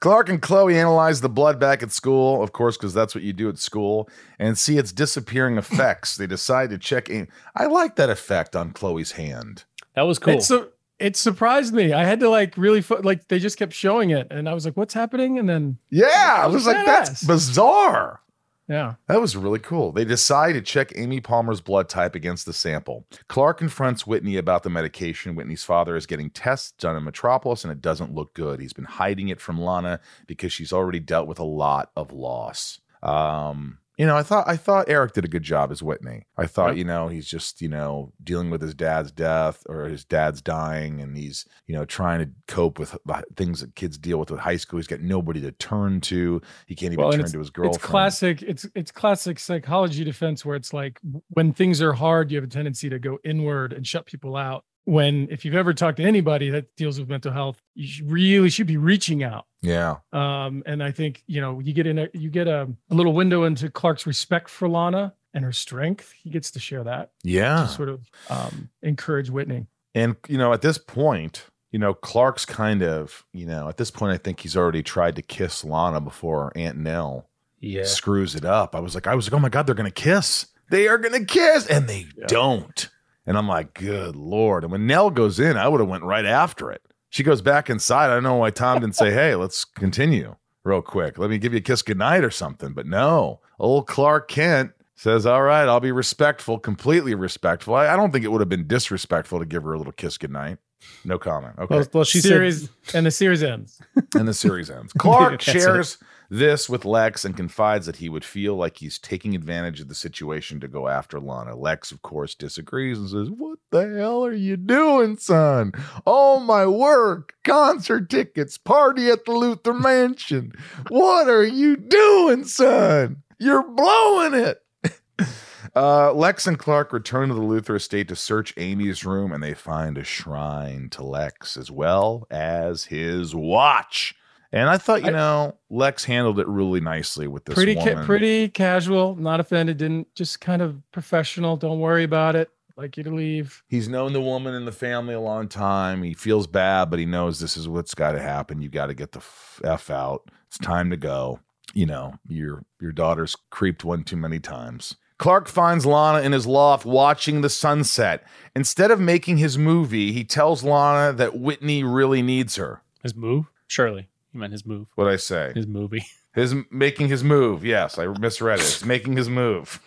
Clark 0.00 0.28
and 0.28 0.40
Chloe 0.40 0.78
analyze 0.78 1.20
the 1.20 1.28
blood 1.28 1.58
back 1.58 1.82
at 1.82 1.90
school, 1.90 2.42
of 2.42 2.52
course, 2.52 2.76
because 2.76 2.94
that's 2.94 3.14
what 3.14 3.24
you 3.24 3.32
do 3.32 3.48
at 3.48 3.58
school, 3.58 4.08
and 4.38 4.56
see 4.56 4.78
its 4.78 4.92
disappearing 4.92 5.58
effects. 5.58 6.16
they 6.16 6.28
decide 6.28 6.70
to 6.70 6.78
check 6.78 7.08
in. 7.08 7.26
I 7.56 7.66
like 7.66 7.96
that 7.96 8.08
effect 8.08 8.54
on 8.54 8.72
Chloe's 8.72 9.12
hand. 9.12 9.64
That 9.96 10.02
was 10.02 10.20
cool. 10.20 10.34
It's 10.34 10.52
a, 10.52 10.68
it 11.00 11.16
surprised 11.16 11.74
me. 11.74 11.92
I 11.92 12.04
had 12.04 12.20
to 12.20 12.30
like 12.30 12.56
really 12.56 12.80
fo- 12.80 13.00
like 13.02 13.26
they 13.26 13.40
just 13.40 13.58
kept 13.58 13.72
showing 13.72 14.10
it, 14.10 14.28
and 14.30 14.48
I 14.48 14.54
was 14.54 14.64
like, 14.64 14.76
"What's 14.76 14.94
happening?" 14.94 15.38
And 15.40 15.48
then 15.48 15.78
yeah, 15.90 16.36
I 16.38 16.46
was 16.46 16.64
like, 16.66 16.86
"That's 16.86 17.24
bizarre." 17.24 18.20
Yeah. 18.68 18.94
That 19.06 19.20
was 19.20 19.34
really 19.34 19.58
cool. 19.58 19.92
They 19.92 20.04
decide 20.04 20.52
to 20.52 20.60
check 20.60 20.92
Amy 20.94 21.20
Palmer's 21.20 21.62
blood 21.62 21.88
type 21.88 22.14
against 22.14 22.44
the 22.44 22.52
sample. 22.52 23.06
Clark 23.26 23.58
confronts 23.58 24.06
Whitney 24.06 24.36
about 24.36 24.62
the 24.62 24.70
medication. 24.70 25.34
Whitney's 25.34 25.64
father 25.64 25.96
is 25.96 26.06
getting 26.06 26.28
tests 26.30 26.72
done 26.72 26.94
in 26.94 27.04
Metropolis, 27.04 27.64
and 27.64 27.72
it 27.72 27.80
doesn't 27.80 28.14
look 28.14 28.34
good. 28.34 28.60
He's 28.60 28.74
been 28.74 28.84
hiding 28.84 29.28
it 29.28 29.40
from 29.40 29.58
Lana 29.58 30.00
because 30.26 30.52
she's 30.52 30.72
already 30.72 31.00
dealt 31.00 31.26
with 31.26 31.38
a 31.38 31.44
lot 31.44 31.90
of 31.96 32.12
loss. 32.12 32.80
Um, 33.02 33.78
you 33.98 34.06
know, 34.06 34.16
I 34.16 34.22
thought 34.22 34.48
I 34.48 34.56
thought 34.56 34.88
Eric 34.88 35.12
did 35.12 35.24
a 35.24 35.28
good 35.28 35.42
job 35.42 35.72
as 35.72 35.82
Whitney. 35.82 36.26
I 36.36 36.46
thought, 36.46 36.68
Yep. 36.68 36.76
you 36.76 36.84
know, 36.84 37.08
he's 37.08 37.26
just, 37.26 37.60
you 37.60 37.68
know, 37.68 38.12
dealing 38.22 38.48
with 38.48 38.62
his 38.62 38.72
dad's 38.74 39.10
death 39.10 39.64
or 39.68 39.86
his 39.86 40.04
dad's 40.04 40.40
dying, 40.40 41.00
and 41.00 41.16
he's, 41.16 41.44
you 41.66 41.74
know, 41.74 41.84
trying 41.84 42.20
to 42.20 42.30
cope 42.46 42.78
with 42.78 42.96
the 43.04 43.24
things 43.36 43.60
that 43.60 43.74
kids 43.74 43.98
deal 43.98 44.18
with 44.18 44.30
with 44.30 44.40
high 44.40 44.56
school. 44.56 44.78
He's 44.78 44.86
got 44.86 45.00
nobody 45.00 45.40
to 45.40 45.50
turn 45.52 46.00
to. 46.02 46.40
He 46.66 46.74
can't 46.76 46.92
even 46.92 47.04
Well, 47.04 47.12
turn 47.12 47.26
to 47.26 47.38
his 47.38 47.50
girlfriend. 47.50 47.74
It's 47.76 47.84
classic. 47.84 48.42
It's 48.42 48.66
it's 48.74 48.90
classic 48.92 49.38
psychology 49.38 50.04
defense 50.04 50.44
where 50.44 50.56
it's 50.56 50.72
like 50.72 51.00
when 51.30 51.52
things 51.52 51.82
are 51.82 51.92
hard, 51.92 52.30
you 52.30 52.36
have 52.36 52.44
a 52.44 52.48
tendency 52.48 52.88
to 52.88 52.98
go 53.00 53.18
inward 53.24 53.72
and 53.72 53.86
shut 53.86 54.06
people 54.06 54.36
out. 54.36 54.64
When 54.88 55.28
if 55.30 55.44
you've 55.44 55.54
ever 55.54 55.74
talked 55.74 55.98
to 55.98 56.02
anybody 56.02 56.48
that 56.48 56.74
deals 56.74 56.98
with 56.98 57.10
mental 57.10 57.30
health, 57.30 57.60
you 57.74 57.86
should 57.86 58.10
really 58.10 58.48
should 58.48 58.66
be 58.66 58.78
reaching 58.78 59.22
out. 59.22 59.44
Yeah. 59.60 59.96
Um, 60.14 60.62
and 60.64 60.82
I 60.82 60.92
think 60.92 61.22
you 61.26 61.42
know 61.42 61.60
you 61.60 61.74
get 61.74 61.86
in 61.86 61.98
a 61.98 62.08
you 62.14 62.30
get 62.30 62.48
a, 62.48 62.66
a 62.90 62.94
little 62.94 63.12
window 63.12 63.44
into 63.44 63.68
Clark's 63.70 64.06
respect 64.06 64.48
for 64.48 64.66
Lana 64.66 65.12
and 65.34 65.44
her 65.44 65.52
strength. 65.52 66.12
He 66.12 66.30
gets 66.30 66.50
to 66.52 66.58
share 66.58 66.84
that 66.84 67.10
Yeah. 67.22 67.64
to 67.64 67.68
sort 67.68 67.90
of 67.90 68.10
um, 68.30 68.70
encourage 68.82 69.28
Whitney. 69.28 69.66
And 69.94 70.16
you 70.26 70.38
know, 70.38 70.54
at 70.54 70.62
this 70.62 70.78
point, 70.78 71.44
you 71.70 71.78
know, 71.78 71.92
Clark's 71.92 72.46
kind 72.46 72.82
of, 72.82 73.26
you 73.34 73.44
know, 73.44 73.68
at 73.68 73.76
this 73.76 73.90
point, 73.90 74.12
I 74.14 74.16
think 74.16 74.40
he's 74.40 74.56
already 74.56 74.82
tried 74.82 75.16
to 75.16 75.22
kiss 75.22 75.64
Lana 75.66 76.00
before 76.00 76.50
Aunt 76.56 76.78
Nell 76.78 77.28
Yeah. 77.60 77.84
screws 77.84 78.34
it 78.34 78.46
up. 78.46 78.74
I 78.74 78.80
was 78.80 78.94
like, 78.94 79.06
I 79.06 79.14
was 79.14 79.26
like, 79.26 79.34
oh 79.38 79.42
my 79.42 79.50
god, 79.50 79.66
they're 79.66 79.74
gonna 79.74 79.90
kiss. 79.90 80.46
They 80.70 80.88
are 80.88 80.96
gonna 80.96 81.26
kiss, 81.26 81.66
and 81.66 81.86
they 81.86 82.06
Yeah. 82.16 82.24
don't. 82.26 82.88
And 83.28 83.36
I'm 83.36 83.46
like, 83.46 83.74
good 83.74 84.16
lord. 84.16 84.64
And 84.64 84.72
when 84.72 84.86
Nell 84.86 85.10
goes 85.10 85.38
in, 85.38 85.58
I 85.58 85.68
would 85.68 85.80
have 85.80 85.88
went 85.88 86.02
right 86.02 86.24
after 86.24 86.72
it. 86.72 86.82
She 87.10 87.22
goes 87.22 87.42
back 87.42 87.68
inside. 87.68 88.06
I 88.06 88.14
don't 88.14 88.22
know 88.22 88.36
why 88.36 88.50
Tom 88.50 88.80
didn't 88.80 88.96
say, 88.96 89.12
hey, 89.12 89.34
let's 89.34 89.64
continue 89.66 90.34
real 90.64 90.80
quick. 90.82 91.18
Let 91.18 91.28
me 91.28 91.36
give 91.36 91.52
you 91.52 91.58
a 91.58 91.62
kiss 91.62 91.82
goodnight 91.82 92.24
or 92.24 92.30
something. 92.30 92.72
But 92.72 92.86
no, 92.86 93.40
old 93.58 93.86
Clark 93.86 94.28
Kent 94.28 94.72
says, 94.96 95.26
all 95.26 95.42
right, 95.42 95.68
I'll 95.68 95.78
be 95.78 95.92
respectful, 95.92 96.58
completely 96.58 97.14
respectful. 97.14 97.74
I, 97.74 97.88
I 97.88 97.96
don't 97.96 98.12
think 98.12 98.24
it 98.24 98.28
would 98.32 98.40
have 98.40 98.48
been 98.48 98.66
disrespectful 98.66 99.38
to 99.38 99.46
give 99.46 99.62
her 99.62 99.74
a 99.74 99.78
little 99.78 99.92
kiss 99.92 100.16
goodnight. 100.16 100.56
No 101.04 101.18
comment. 101.18 101.54
Okay. 101.58 101.76
Well, 101.76 101.86
well, 101.92 102.04
she 102.04 102.20
series 102.20 102.70
said 102.82 102.94
and 102.96 103.06
the 103.06 103.10
series 103.10 103.42
ends. 103.42 103.80
and 104.14 104.26
the 104.26 104.34
series 104.34 104.70
ends. 104.70 104.92
Clark 104.94 105.40
shares. 105.42 105.98
it. 106.00 106.06
This 106.30 106.68
with 106.68 106.84
Lex 106.84 107.24
and 107.24 107.34
confides 107.34 107.86
that 107.86 107.96
he 107.96 108.10
would 108.10 108.24
feel 108.24 108.54
like 108.54 108.76
he's 108.76 108.98
taking 108.98 109.34
advantage 109.34 109.80
of 109.80 109.88
the 109.88 109.94
situation 109.94 110.60
to 110.60 110.68
go 110.68 110.86
after 110.86 111.18
Lana. 111.18 111.56
Lex, 111.56 111.90
of 111.90 112.02
course, 112.02 112.34
disagrees 112.34 112.98
and 112.98 113.08
says, 113.08 113.30
What 113.30 113.58
the 113.70 113.96
hell 113.96 114.26
are 114.26 114.34
you 114.34 114.58
doing, 114.58 115.16
son? 115.16 115.72
All 116.04 116.40
my 116.40 116.66
work, 116.66 117.32
concert 117.44 118.10
tickets, 118.10 118.58
party 118.58 119.08
at 119.08 119.24
the 119.24 119.32
Luthor 119.32 119.78
Mansion. 119.78 120.52
What 120.88 121.28
are 121.28 121.46
you 121.46 121.76
doing, 121.76 122.44
son? 122.44 123.22
You're 123.38 123.66
blowing 123.66 124.34
it. 124.34 124.62
Uh, 125.76 126.12
Lex 126.12 126.46
and 126.46 126.58
Clark 126.58 126.92
return 126.92 127.28
to 127.28 127.34
the 127.34 127.40
Luthor 127.40 127.76
estate 127.76 128.08
to 128.08 128.16
search 128.16 128.54
Amy's 128.56 129.04
room, 129.04 129.30
and 129.30 129.42
they 129.42 129.54
find 129.54 129.96
a 129.96 130.02
shrine 130.02 130.88
to 130.90 131.04
Lex 131.04 131.56
as 131.56 131.70
well 131.70 132.26
as 132.30 132.86
his 132.86 133.34
watch. 133.34 134.14
And 134.52 134.68
I 134.68 134.78
thought, 134.78 135.02
you 135.02 135.08
I- 135.08 135.12
know, 135.12 135.56
Lex 135.70 136.04
handled 136.04 136.38
it 136.40 136.46
really 136.48 136.80
nicely 136.80 137.28
with 137.28 137.44
this 137.44 137.54
pretty 137.54 137.74
woman. 137.76 137.96
ca- 137.98 138.04
pretty 138.04 138.48
casual, 138.48 139.14
not 139.16 139.40
offended, 139.40 139.76
didn't 139.76 140.14
just 140.14 140.40
kind 140.40 140.62
of 140.62 140.80
professional. 140.92 141.56
Don't 141.56 141.80
worry 141.80 142.04
about 142.04 142.34
it. 142.36 142.50
Like 142.76 142.96
you 142.96 143.02
to 143.02 143.10
leave. 143.14 143.62
He's 143.68 143.88
known 143.88 144.12
the 144.12 144.20
woman 144.20 144.54
in 144.54 144.64
the 144.64 144.72
family 144.72 145.12
a 145.12 145.20
long 145.20 145.48
time. 145.48 146.02
He 146.04 146.14
feels 146.14 146.46
bad, 146.46 146.90
but 146.90 147.00
he 147.00 147.06
knows 147.06 147.40
this 147.40 147.56
is 147.56 147.68
what's 147.68 147.92
got 147.92 148.12
to 148.12 148.20
happen. 148.20 148.62
You 148.62 148.68
got 148.68 148.86
to 148.86 148.94
get 148.94 149.10
the 149.12 149.18
f-, 149.18 149.60
f 149.64 149.90
out. 149.90 150.30
It's 150.46 150.58
time 150.58 150.88
to 150.90 150.96
go. 150.96 151.40
You 151.74 151.86
know, 151.86 152.14
your 152.28 152.64
your 152.80 152.92
daughter's 152.92 153.36
creeped 153.50 153.84
one 153.84 154.04
too 154.04 154.16
many 154.16 154.38
times. 154.38 154.94
Clark 155.18 155.48
finds 155.48 155.84
Lana 155.84 156.20
in 156.24 156.30
his 156.32 156.46
loft 156.46 156.86
watching 156.86 157.40
the 157.40 157.50
sunset. 157.50 158.24
Instead 158.54 158.92
of 158.92 159.00
making 159.00 159.38
his 159.38 159.58
movie, 159.58 160.12
he 160.12 160.22
tells 160.24 160.62
Lana 160.62 161.12
that 161.14 161.36
Whitney 161.38 161.82
really 161.82 162.22
needs 162.22 162.54
her. 162.56 162.80
his 163.02 163.14
move. 163.16 163.46
Surely 163.66 164.08
you 164.32 164.40
meant 164.40 164.52
his 164.52 164.66
move. 164.66 164.88
What 164.94 165.08
I 165.08 165.16
say? 165.16 165.52
His 165.54 165.66
movie. 165.66 166.04
His 166.34 166.54
making 166.70 167.08
his 167.08 167.24
move. 167.24 167.64
Yes, 167.64 167.98
I 167.98 168.06
misread 168.06 168.60
it. 168.60 168.62
It's 168.62 168.84
making 168.84 169.16
his 169.16 169.28
move. 169.28 169.80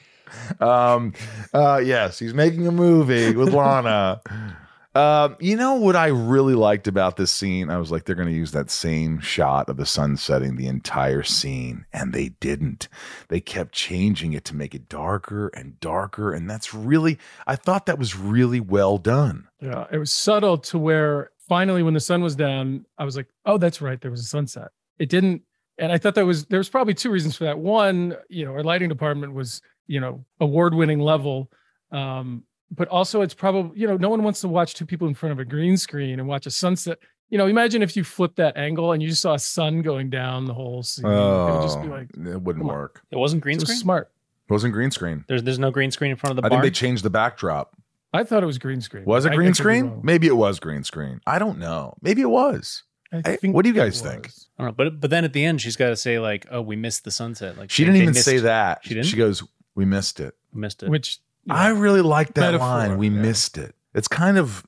Um, 0.60 1.14
uh, 1.54 1.82
yes, 1.82 2.20
he's 2.20 2.34
making 2.34 2.68
a 2.68 2.72
movie 2.72 3.34
with 3.34 3.54
Lana. 3.54 4.22
Um, 4.94 5.38
you 5.40 5.56
know 5.56 5.76
what 5.76 5.96
I 5.96 6.08
really 6.08 6.54
liked 6.54 6.86
about 6.86 7.16
this 7.16 7.32
scene? 7.32 7.70
I 7.70 7.78
was 7.78 7.92
like, 7.92 8.04
they're 8.04 8.16
going 8.16 8.28
to 8.28 8.34
use 8.34 8.52
that 8.52 8.70
same 8.70 9.22
shot 9.22 9.70
of 9.70 9.78
the 9.78 9.86
sun 9.86 10.18
setting 10.18 10.58
the 10.58 10.68
entire 10.68 11.24
scene, 11.24 11.86
and 11.94 12.12
they 12.12 12.30
didn't. 12.30 12.90
They 13.30 13.40
kept 13.40 13.72
changing 13.72 14.34
it 14.34 14.44
to 14.46 14.56
make 14.56 14.76
it 14.76 14.90
darker 14.90 15.48
and 15.50 15.80
darker, 15.80 16.34
and 16.34 16.50
that's 16.50 16.74
really, 16.74 17.20
I 17.48 17.56
thought 17.56 17.86
that 17.86 18.00
was 18.00 18.18
really 18.18 18.60
well 18.60 18.98
done. 18.98 19.48
Yeah, 19.62 19.88
it 19.92 19.98
was 19.98 20.12
subtle 20.12 20.58
to 20.58 20.78
where 20.78 21.31
finally, 21.52 21.84
when 21.84 21.94
the 21.94 22.00
sun 22.00 22.24
was 22.24 22.34
down, 22.34 22.86
I 22.98 23.04
was 23.04 23.18
like, 23.18 23.28
"Oh, 23.46 23.58
that's 23.58 23.82
right, 23.82 24.00
there 24.00 24.10
was 24.10 24.22
a 24.22 24.32
sunset." 24.38 24.70
It 25.00 25.10
didn't, 25.10 25.42
and 25.78 25.92
I 25.92 25.98
thought 25.98 26.16
that 26.16 26.26
was 26.26 26.46
there 26.46 26.60
was 26.60 26.70
probably 26.70 26.94
two 26.94 27.12
reasons 27.12 27.36
for 27.36 27.44
that. 27.44 27.60
One, 27.60 28.16
you 28.30 28.46
know, 28.46 28.54
our 28.54 28.64
lighting 28.64 28.88
department 28.88 29.34
was 29.34 29.62
you 29.86 30.00
know 30.00 30.24
award-winning 30.40 31.00
level, 31.00 31.52
um, 31.92 32.44
but 32.74 32.88
also 32.88 33.20
it's 33.20 33.34
probably 33.34 33.78
you 33.78 33.86
know 33.86 33.98
no 33.98 34.08
one 34.08 34.24
wants 34.24 34.40
to 34.42 34.48
watch 34.48 34.76
two 34.76 34.86
people 34.86 35.10
in 35.10 35.14
front 35.14 35.34
of 35.34 35.40
a 35.40 35.46
green 35.46 35.76
screen 35.76 36.20
and 36.20 36.28
watch 36.30 36.46
a 36.46 36.52
sunset. 36.52 37.00
You 37.30 37.38
know, 37.38 37.48
imagine 37.48 37.82
if 37.82 37.98
you 37.98 38.06
flipped 38.06 38.38
that 38.38 38.56
angle 38.56 38.94
and 38.94 39.04
you 39.04 39.10
just 39.10 39.22
saw 39.22 39.34
a 39.34 39.40
sun 39.40 39.82
going 39.82 40.10
down 40.10 40.46
the 40.46 40.54
whole 40.54 40.84
scene. 40.84 41.06
it 41.06 41.10
would 41.10 41.64
just 41.64 41.82
be 41.82 41.90
like 41.90 42.08
it 42.16 42.42
wouldn't 42.42 42.64
come 42.64 42.70
on. 42.70 42.78
work. 42.78 43.02
It 43.12 43.18
wasn't 43.18 43.42
green 43.42 43.58
it 43.58 43.64
was 43.64 43.70
screen. 43.70 43.80
smart. 43.80 44.10
It 44.50 44.54
wasn't 44.54 44.74
green 44.74 44.92
screen. 44.92 45.26
There's 45.28 45.44
there's 45.44 45.60
no 45.60 45.70
green 45.70 45.92
screen 45.92 46.12
in 46.12 46.18
front 46.18 46.32
of 46.32 46.36
the 46.38 46.44
bar. 46.44 46.48
I 46.48 46.50
barn. 46.52 46.62
think 46.62 46.74
they 46.74 46.78
changed 46.78 47.04
the 47.04 47.10
backdrop. 47.10 47.76
I 48.14 48.24
thought 48.24 48.44
it 48.44 48.46
was 48.46 48.58
green 48.58 48.82
screen. 48.82 49.06
Was 49.06 49.26
it 49.26 49.30
I- 49.30 49.34
I 49.34 49.36
green 49.36 49.54
screen? 49.54 49.86
wrong. 49.88 50.02
Maybe 50.04 50.28
it 50.28 50.36
was 50.36 50.60
green 50.60 50.84
screen. 50.84 51.22
I 51.26 51.40
don't 51.40 51.58
know. 51.60 51.96
Maybe 52.02 52.22
it 52.22 52.30
was. 52.30 52.84
I 53.14 53.22
Hey, 53.26 53.36
think 53.38 53.56
what 53.56 53.64
do 53.64 53.70
you 53.70 53.76
guys 53.76 54.02
think? 54.02 54.28
I 54.58 54.64
don't 54.64 54.68
know, 54.68 54.72
but 54.86 55.00
but 55.02 55.10
then 55.10 55.26
at 55.26 55.34
the 55.34 55.44
end 55.44 55.62
she's 55.62 55.76
got 55.76 55.90
to 55.90 55.96
say 55.98 56.18
like, 56.20 56.46
"Oh, 56.50 56.62
we 56.62 56.76
missed 56.76 57.04
the 57.04 57.12
sunset." 57.12 57.58
Like 57.58 57.70
She 57.70 57.84
they- 57.84 57.88
didn't 57.88 58.02
even 58.04 58.14
missed- 58.14 58.26
say 58.26 58.38
that. 58.40 58.80
She 58.84 58.94
didn't? 58.94 59.08
She 59.08 59.18
goes, 59.18 59.44
"We 59.76 59.84
missed 59.86 60.20
it." 60.20 60.36
Missed 60.54 60.84
it. 60.84 60.90
Which 60.90 61.20
you 61.46 61.54
I 61.54 61.70
really 61.70 62.02
like 62.02 62.34
that 62.36 62.42
Metaphor, 62.52 62.68
line. 62.68 62.98
We 62.98 63.08
yeah. 63.10 63.22
missed 63.22 63.58
it. 63.58 63.76
It's 63.94 64.08
kind 64.08 64.38
of 64.38 64.66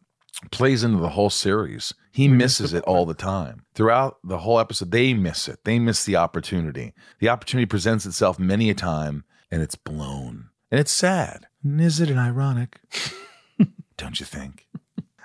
plays 0.52 0.84
into 0.84 0.98
the 0.98 1.10
whole 1.10 1.30
series. 1.30 1.94
He 2.12 2.28
We 2.28 2.36
misses 2.36 2.74
it 2.74 2.84
all 2.84 3.06
the 3.06 3.14
time. 3.14 3.64
Throughout 3.76 4.18
the 4.24 4.40
whole 4.40 4.60
episode, 4.60 4.92
they 4.92 5.14
miss 5.14 5.48
it. 5.48 5.60
They 5.64 5.80
miss 5.80 6.04
the 6.04 6.16
opportunity. 6.18 6.94
The 7.20 7.30
opportunity 7.30 7.66
presents 7.66 8.06
itself 8.06 8.40
many 8.40 8.70
a 8.70 8.74
time 8.74 9.24
and 9.52 9.62
it's 9.62 9.76
blown. 9.76 10.50
And 10.70 10.80
it's 10.82 10.92
sad. 10.92 11.48
And 11.64 11.80
is 11.80 12.00
it 12.02 12.10
ironic? 12.12 12.80
Don't 14.04 14.20
you 14.20 14.26
think? 14.26 14.68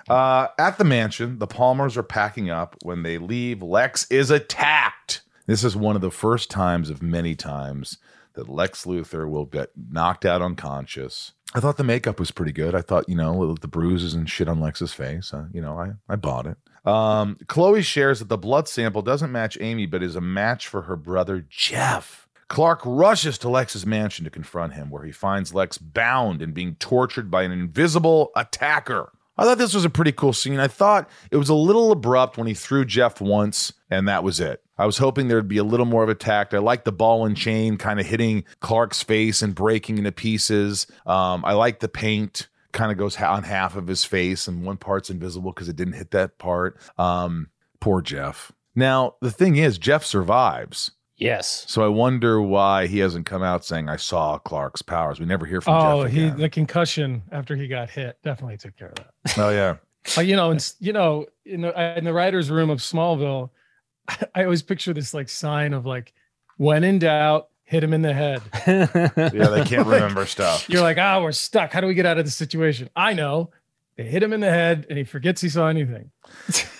Uh, 0.07 0.47
at 0.57 0.79
the 0.79 0.83
mansion, 0.83 1.37
the 1.37 1.45
Palmers 1.45 1.95
are 1.95 2.01
packing 2.01 2.49
up. 2.49 2.75
When 2.81 3.03
they 3.03 3.19
leave, 3.19 3.61
Lex 3.61 4.07
is 4.09 4.31
attacked. 4.31 5.21
This 5.45 5.63
is 5.63 5.75
one 5.75 5.95
of 5.95 6.01
the 6.01 6.09
first 6.09 6.49
times 6.49 6.89
of 6.89 7.03
many 7.03 7.35
times 7.35 7.99
that 8.33 8.49
Lex 8.49 8.85
Luthor 8.85 9.29
will 9.29 9.45
get 9.45 9.69
knocked 9.75 10.25
out 10.25 10.41
unconscious. 10.41 11.33
I 11.53 11.59
thought 11.59 11.77
the 11.77 11.83
makeup 11.83 12.19
was 12.19 12.31
pretty 12.31 12.53
good. 12.53 12.73
I 12.73 12.81
thought, 12.81 13.07
you 13.07 13.13
know, 13.13 13.53
the 13.53 13.67
bruises 13.67 14.15
and 14.15 14.27
shit 14.27 14.47
on 14.47 14.59
Lex's 14.59 14.93
face. 14.93 15.31
Uh, 15.31 15.45
you 15.53 15.61
know, 15.61 15.77
I, 15.77 15.91
I 16.11 16.15
bought 16.15 16.47
it. 16.47 16.57
Um, 16.87 17.37
Chloe 17.45 17.83
shares 17.83 18.17
that 18.17 18.29
the 18.29 18.37
blood 18.37 18.67
sample 18.67 19.03
doesn't 19.03 19.31
match 19.31 19.59
Amy, 19.61 19.85
but 19.85 20.01
is 20.01 20.15
a 20.15 20.21
match 20.21 20.67
for 20.67 20.83
her 20.83 20.95
brother 20.95 21.45
Jeff. 21.47 22.27
Clark 22.49 22.81
rushes 22.83 23.37
to 23.39 23.49
Lex's 23.49 23.85
mansion 23.85 24.25
to 24.25 24.31
confront 24.31 24.73
him, 24.73 24.89
where 24.89 25.03
he 25.03 25.11
finds 25.11 25.53
Lex 25.53 25.77
bound 25.77 26.41
and 26.41 26.53
being 26.53 26.75
tortured 26.75 27.31
by 27.31 27.43
an 27.43 27.51
invisible 27.51 28.31
attacker. 28.35 29.11
I 29.37 29.45
thought 29.45 29.57
this 29.57 29.73
was 29.73 29.85
a 29.85 29.89
pretty 29.89 30.11
cool 30.11 30.33
scene. 30.33 30.59
I 30.59 30.67
thought 30.67 31.09
it 31.31 31.37
was 31.37 31.47
a 31.47 31.53
little 31.53 31.93
abrupt 31.93 32.37
when 32.37 32.47
he 32.47 32.53
threw 32.53 32.83
Jeff 32.83 33.21
once, 33.21 33.71
and 33.89 34.05
that 34.09 34.23
was 34.23 34.41
it. 34.41 34.61
I 34.77 34.85
was 34.85 34.97
hoping 34.97 35.27
there'd 35.27 35.47
be 35.47 35.59
a 35.59 35.63
little 35.63 35.85
more 35.85 36.03
of 36.03 36.09
a 36.09 36.15
tact. 36.15 36.53
I 36.53 36.57
like 36.57 36.83
the 36.83 36.91
ball 36.91 37.25
and 37.25 37.37
chain 37.37 37.77
kind 37.77 38.01
of 38.01 38.05
hitting 38.05 38.43
Clark's 38.59 39.01
face 39.01 39.41
and 39.41 39.55
breaking 39.55 39.97
into 39.97 40.11
pieces. 40.11 40.87
Um, 41.05 41.45
I 41.45 41.53
like 41.53 41.79
the 41.79 41.87
paint 41.87 42.49
kind 42.73 42.91
of 42.91 42.97
goes 42.97 43.15
on 43.17 43.43
half 43.43 43.77
of 43.77 43.87
his 43.87 44.03
face, 44.03 44.47
and 44.47 44.65
one 44.65 44.77
part's 44.77 45.09
invisible 45.09 45.53
because 45.53 45.69
it 45.69 45.75
didn't 45.75 45.93
hit 45.93 46.11
that 46.11 46.37
part. 46.37 46.77
Um, 46.97 47.49
poor 47.79 48.01
Jeff. 48.01 48.51
Now, 48.75 49.15
the 49.21 49.31
thing 49.31 49.55
is, 49.55 49.77
Jeff 49.77 50.03
survives. 50.03 50.91
Yes. 51.19 51.65
So 51.67 51.83
I 51.83 51.87
wonder 51.87 52.41
why 52.41 52.87
he 52.87 52.99
hasn't 52.99 53.25
come 53.25 53.43
out 53.43 53.63
saying, 53.65 53.89
I 53.89 53.97
saw 53.97 54.37
Clark's 54.39 54.81
powers. 54.81 55.19
We 55.19 55.25
never 55.25 55.45
hear 55.45 55.61
from 55.61 55.75
Oh, 55.75 56.03
Jeff. 56.03 56.11
he 56.13 56.25
again. 56.25 56.37
the 56.39 56.49
concussion 56.49 57.21
after 57.31 57.55
he 57.55 57.67
got 57.67 57.89
hit 57.89 58.17
definitely 58.23 58.57
took 58.57 58.75
care 58.77 58.89
of 58.89 58.95
that. 58.95 59.37
oh, 59.37 59.49
yeah. 59.49 59.75
Uh, 60.17 60.21
you 60.21 60.35
know, 60.35 60.49
and 60.51 60.73
you 60.79 60.93
know, 60.93 61.25
in 61.45 61.61
the 61.61 61.97
in 61.97 62.03
the 62.05 62.13
writers' 62.13 62.49
room 62.49 62.69
of 62.69 62.79
Smallville, 62.79 63.49
I 64.35 64.43
always 64.43 64.63
picture 64.63 64.93
this 64.93 65.13
like 65.13 65.29
sign 65.29 65.73
of 65.73 65.85
like, 65.85 66.13
when 66.57 66.83
in 66.83 66.99
doubt, 66.99 67.49
hit 67.63 67.83
him 67.83 67.93
in 67.93 68.01
the 68.01 68.13
head. 68.13 68.41
Yeah, 68.67 69.47
they 69.49 69.63
can't 69.65 69.85
remember 69.95 70.25
stuff. 70.25 70.67
You're 70.69 70.81
like, 70.81 70.97
ah, 70.97 71.21
we're 71.21 71.31
stuck. 71.33 71.71
How 71.73 71.81
do 71.81 71.87
we 71.87 71.93
get 71.93 72.05
out 72.05 72.17
of 72.17 72.25
this 72.25 72.35
situation? 72.35 72.89
I 72.95 73.13
know. 73.13 73.51
They 73.99 74.05
hit 74.05 74.23
him 74.23 74.31
in 74.31 74.39
the 74.39 74.49
head 74.49 74.85
and 74.89 74.97
he 74.97 75.03
forgets 75.03 75.41
he 75.41 75.49
saw 75.49 75.67
anything. 75.67 76.11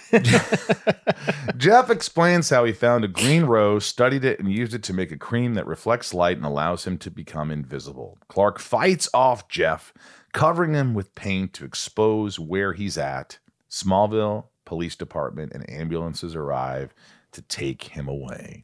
Jeff 1.57 1.89
explains 1.89 2.49
how 2.49 2.63
he 2.63 2.71
found 2.71 3.03
a 3.03 3.09
green 3.09 3.43
rose, 3.43 3.85
studied 3.85 4.23
it, 4.23 4.39
and 4.39 4.49
used 4.49 4.73
it 4.73 4.83
to 4.83 4.93
make 4.93 5.11
a 5.11 5.17
cream 5.17 5.55
that 5.55 5.67
reflects 5.67 6.13
light 6.13 6.37
and 6.37 6.45
allows 6.45 6.87
him 6.87 6.97
to 6.99 7.11
become 7.11 7.51
invisible. 7.51 8.17
Clark 8.29 8.57
fights 8.57 9.09
off 9.13 9.49
Jeff, 9.49 9.93
covering 10.31 10.73
him 10.73 10.93
with 10.93 11.13
paint 11.13 11.51
to 11.55 11.65
expose 11.65 12.39
where 12.39 12.71
he's 12.71 12.97
at. 12.97 13.39
Smallville 13.69 14.45
Police 14.63 14.95
Department 14.95 15.51
and 15.53 15.69
ambulances 15.69 16.35
arrive 16.37 16.93
to 17.33 17.41
take 17.41 17.83
him 17.83 18.07
away. 18.07 18.63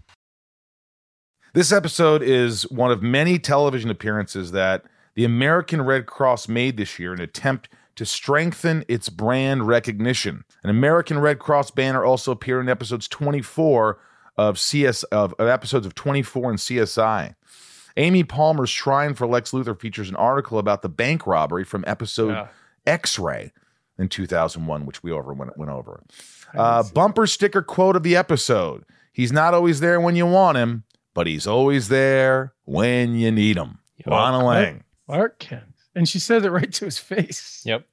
This 1.53 1.71
episode 1.73 2.23
is 2.23 2.63
one 2.71 2.91
of 2.91 3.03
many 3.03 3.37
television 3.37 3.89
appearances 3.89 4.51
that 4.53 4.85
the 5.15 5.25
American 5.25 5.81
Red 5.81 6.05
Cross 6.05 6.47
made 6.47 6.77
this 6.77 6.97
year 6.97 7.11
in 7.13 7.19
an 7.19 7.23
attempt 7.25 7.67
to 7.95 8.05
strengthen 8.05 8.85
its 8.87 9.09
brand 9.09 9.67
recognition. 9.67 10.45
An 10.63 10.69
American 10.69 11.19
Red 11.19 11.39
Cross 11.39 11.71
banner 11.71 12.05
also 12.05 12.31
appeared 12.31 12.63
in 12.63 12.69
episodes 12.69 13.07
24 13.09 13.99
of 14.37 14.57
CS 14.57 15.03
of, 15.03 15.33
of 15.37 15.47
episodes 15.49 15.85
of 15.85 15.93
24 15.93 16.51
and 16.51 16.59
CSI. 16.59 17.35
Amy 17.97 18.23
Palmer's 18.23 18.69
Shrine 18.69 19.13
for 19.13 19.27
Lex 19.27 19.51
Luthor 19.51 19.77
features 19.77 20.07
an 20.09 20.15
article 20.15 20.57
about 20.57 20.81
the 20.81 20.89
bank 20.89 21.27
robbery 21.27 21.65
from 21.65 21.83
episode 21.85 22.29
Yeah. 22.31 22.47
X-Ray 22.87 23.51
in 23.99 24.07
2001, 24.07 24.85
which 24.85 25.03
we 25.03 25.11
over 25.11 25.33
went, 25.33 25.57
went 25.57 25.69
over. 25.69 26.01
Uh, 26.57 26.83
bumper 26.93 27.27
sticker 27.27 27.61
quote 27.61 27.97
of 27.97 28.03
the 28.03 28.15
episode: 28.15 28.85
"He's 29.11 29.33
not 29.33 29.53
always 29.53 29.81
there 29.81 29.99
when 29.99 30.15
you 30.15 30.25
want 30.25 30.57
him, 30.57 30.85
but 31.13 31.27
he's 31.27 31.47
always 31.47 31.89
there 31.89 32.53
when 32.65 33.15
you 33.15 33.31
need 33.31 33.57
him." 33.57 33.79
Lana 34.05 34.43
Lang. 34.43 34.83
Clark 35.07 35.39
Kent. 35.39 35.63
And 35.93 36.07
she 36.07 36.19
said 36.19 36.45
it 36.45 36.51
right 36.51 36.71
to 36.73 36.85
his 36.85 36.97
face. 36.97 37.63
Yep. 37.65 37.85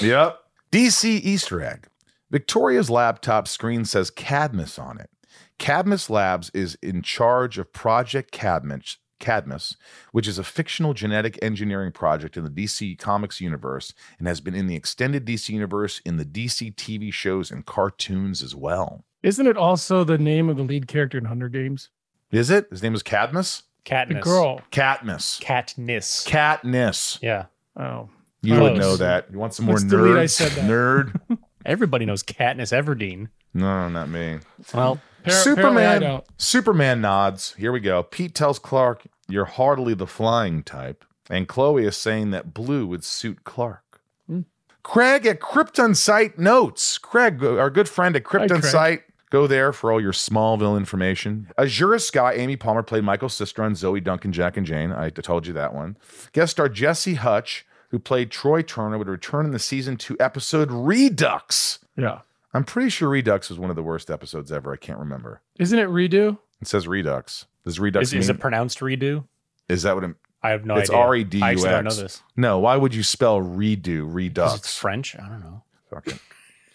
Yep. 0.00 0.40
DC 0.72 1.04
Easter 1.04 1.62
egg. 1.62 1.86
Victoria's 2.30 2.90
laptop 2.90 3.46
screen 3.46 3.84
says 3.84 4.10
Cadmus 4.10 4.78
on 4.78 4.98
it. 4.98 5.10
Cadmus 5.58 6.10
Labs 6.10 6.50
is 6.52 6.76
in 6.82 7.02
charge 7.02 7.58
of 7.58 7.72
Project 7.72 8.32
Cadmus, 8.32 8.96
Cadmus, 9.20 9.76
which 10.10 10.26
is 10.26 10.38
a 10.38 10.44
fictional 10.44 10.94
genetic 10.94 11.38
engineering 11.40 11.92
project 11.92 12.36
in 12.36 12.42
the 12.42 12.50
DC 12.50 12.98
Comics 12.98 13.40
universe 13.40 13.94
and 14.18 14.26
has 14.26 14.40
been 14.40 14.54
in 14.54 14.66
the 14.66 14.74
extended 14.74 15.24
DC 15.24 15.50
universe 15.50 16.00
in 16.04 16.16
the 16.16 16.24
DC 16.24 16.74
TV 16.74 17.12
shows 17.12 17.52
and 17.52 17.64
cartoons 17.64 18.42
as 18.42 18.54
well. 18.54 19.04
Isn't 19.22 19.46
it 19.46 19.56
also 19.56 20.02
the 20.02 20.18
name 20.18 20.48
of 20.48 20.56
the 20.56 20.64
lead 20.64 20.88
character 20.88 21.18
in 21.18 21.26
Hunger 21.26 21.48
Games? 21.48 21.90
Is 22.34 22.50
it? 22.50 22.66
His 22.70 22.82
name 22.82 22.94
is 22.94 23.02
Cadmus? 23.02 23.62
The 23.84 23.90
Katniss. 23.90 24.20
girl. 24.22 24.60
Katniss. 24.72 25.40
Katniss. 25.42 26.26
Katniss. 26.26 27.18
yeah. 27.22 27.46
Oh. 27.76 28.08
You 28.42 28.60
would 28.60 28.76
know 28.76 28.96
that. 28.96 29.30
You 29.32 29.38
want 29.38 29.54
some 29.54 29.66
more 29.66 29.76
Let's 29.76 29.84
delete 29.84 30.16
I 30.16 30.26
said 30.26 30.52
that. 30.52 30.64
Nerd? 30.70 31.18
Everybody 31.66 32.04
knows 32.04 32.22
Katniss 32.22 32.72
Everdeen. 32.72 33.28
No, 33.54 33.88
not 33.88 34.08
me. 34.10 34.40
Well, 34.74 34.96
Appar- 35.24 35.26
I 35.26 35.30
Superman. 35.30 36.00
don't. 36.02 36.24
Superman 36.36 37.00
nods. 37.00 37.54
Here 37.56 37.72
we 37.72 37.80
go. 37.80 38.02
Pete 38.02 38.34
tells 38.34 38.58
Clark, 38.58 39.04
"You're 39.28 39.46
hardly 39.46 39.94
the 39.94 40.06
flying 40.06 40.62
type," 40.62 41.04
and 41.30 41.48
Chloe 41.48 41.86
is 41.86 41.96
saying 41.96 42.32
that 42.32 42.52
blue 42.52 42.86
would 42.86 43.02
suit 43.04 43.44
Clark. 43.44 44.00
Hmm. 44.28 44.40
Craig 44.82 45.24
at 45.24 45.40
Krypton 45.40 45.96
Site 45.96 46.38
notes. 46.38 46.98
Craig, 46.98 47.42
our 47.42 47.70
good 47.70 47.88
friend 47.88 48.14
at 48.16 48.24
Krypton 48.24 48.48
Craig. 48.60 48.64
Site. 48.64 49.02
Go 49.34 49.48
there 49.48 49.72
for 49.72 49.90
all 49.90 50.00
your 50.00 50.12
Smallville 50.12 50.76
information. 50.76 51.48
Azura 51.58 52.00
Skye, 52.00 52.34
Amy 52.34 52.54
Palmer 52.54 52.84
played 52.84 53.02
Michael 53.02 53.28
Sister 53.28 53.64
on 53.64 53.74
Zoe 53.74 54.00
Duncan, 54.00 54.30
Jack 54.30 54.56
and 54.56 54.64
Jane. 54.64 54.92
I 54.92 55.10
told 55.10 55.48
you 55.48 55.52
that 55.54 55.74
one. 55.74 55.96
Guest 56.30 56.52
star 56.52 56.68
Jesse 56.68 57.14
Hutch, 57.14 57.66
who 57.88 57.98
played 57.98 58.30
Troy 58.30 58.62
Turner, 58.62 58.96
would 58.96 59.08
return 59.08 59.44
in 59.44 59.50
the 59.50 59.58
season 59.58 59.96
two 59.96 60.16
episode 60.20 60.70
Redux. 60.70 61.80
Yeah. 61.96 62.20
I'm 62.52 62.62
pretty 62.62 62.90
sure 62.90 63.08
Redux 63.08 63.48
was 63.48 63.58
one 63.58 63.70
of 63.70 63.76
the 63.76 63.82
worst 63.82 64.08
episodes 64.08 64.52
ever. 64.52 64.72
I 64.72 64.76
can't 64.76 65.00
remember. 65.00 65.40
Isn't 65.58 65.80
it 65.80 65.88
redo? 65.88 66.38
It 66.60 66.68
says 66.68 66.86
Redux. 66.86 67.46
Does 67.64 67.80
Redux 67.80 68.06
is, 68.06 68.12
mean? 68.12 68.20
is 68.20 68.28
it 68.28 68.38
pronounced 68.38 68.78
redo? 68.78 69.24
is 69.68 69.82
that 69.82 69.96
what 69.96 70.04
it? 70.04 70.14
I 70.44 70.50
have 70.50 70.64
no 70.64 70.76
it's 70.76 70.90
idea. 70.90 71.00
R 71.00 71.16
E 71.16 71.24
D 71.24 71.42
I 71.42 71.50
U 71.50 71.56
actually 71.56 71.70
don't 71.70 71.84
know 71.86 71.94
this. 71.94 72.22
No, 72.36 72.60
why 72.60 72.76
would 72.76 72.94
you 72.94 73.02
spell 73.02 73.40
redo 73.40 74.04
Redux? 74.06 74.54
It's 74.54 74.78
French. 74.78 75.16
I 75.16 75.28
don't 75.28 75.40
know. 75.40 75.64
Fucking- 75.90 76.20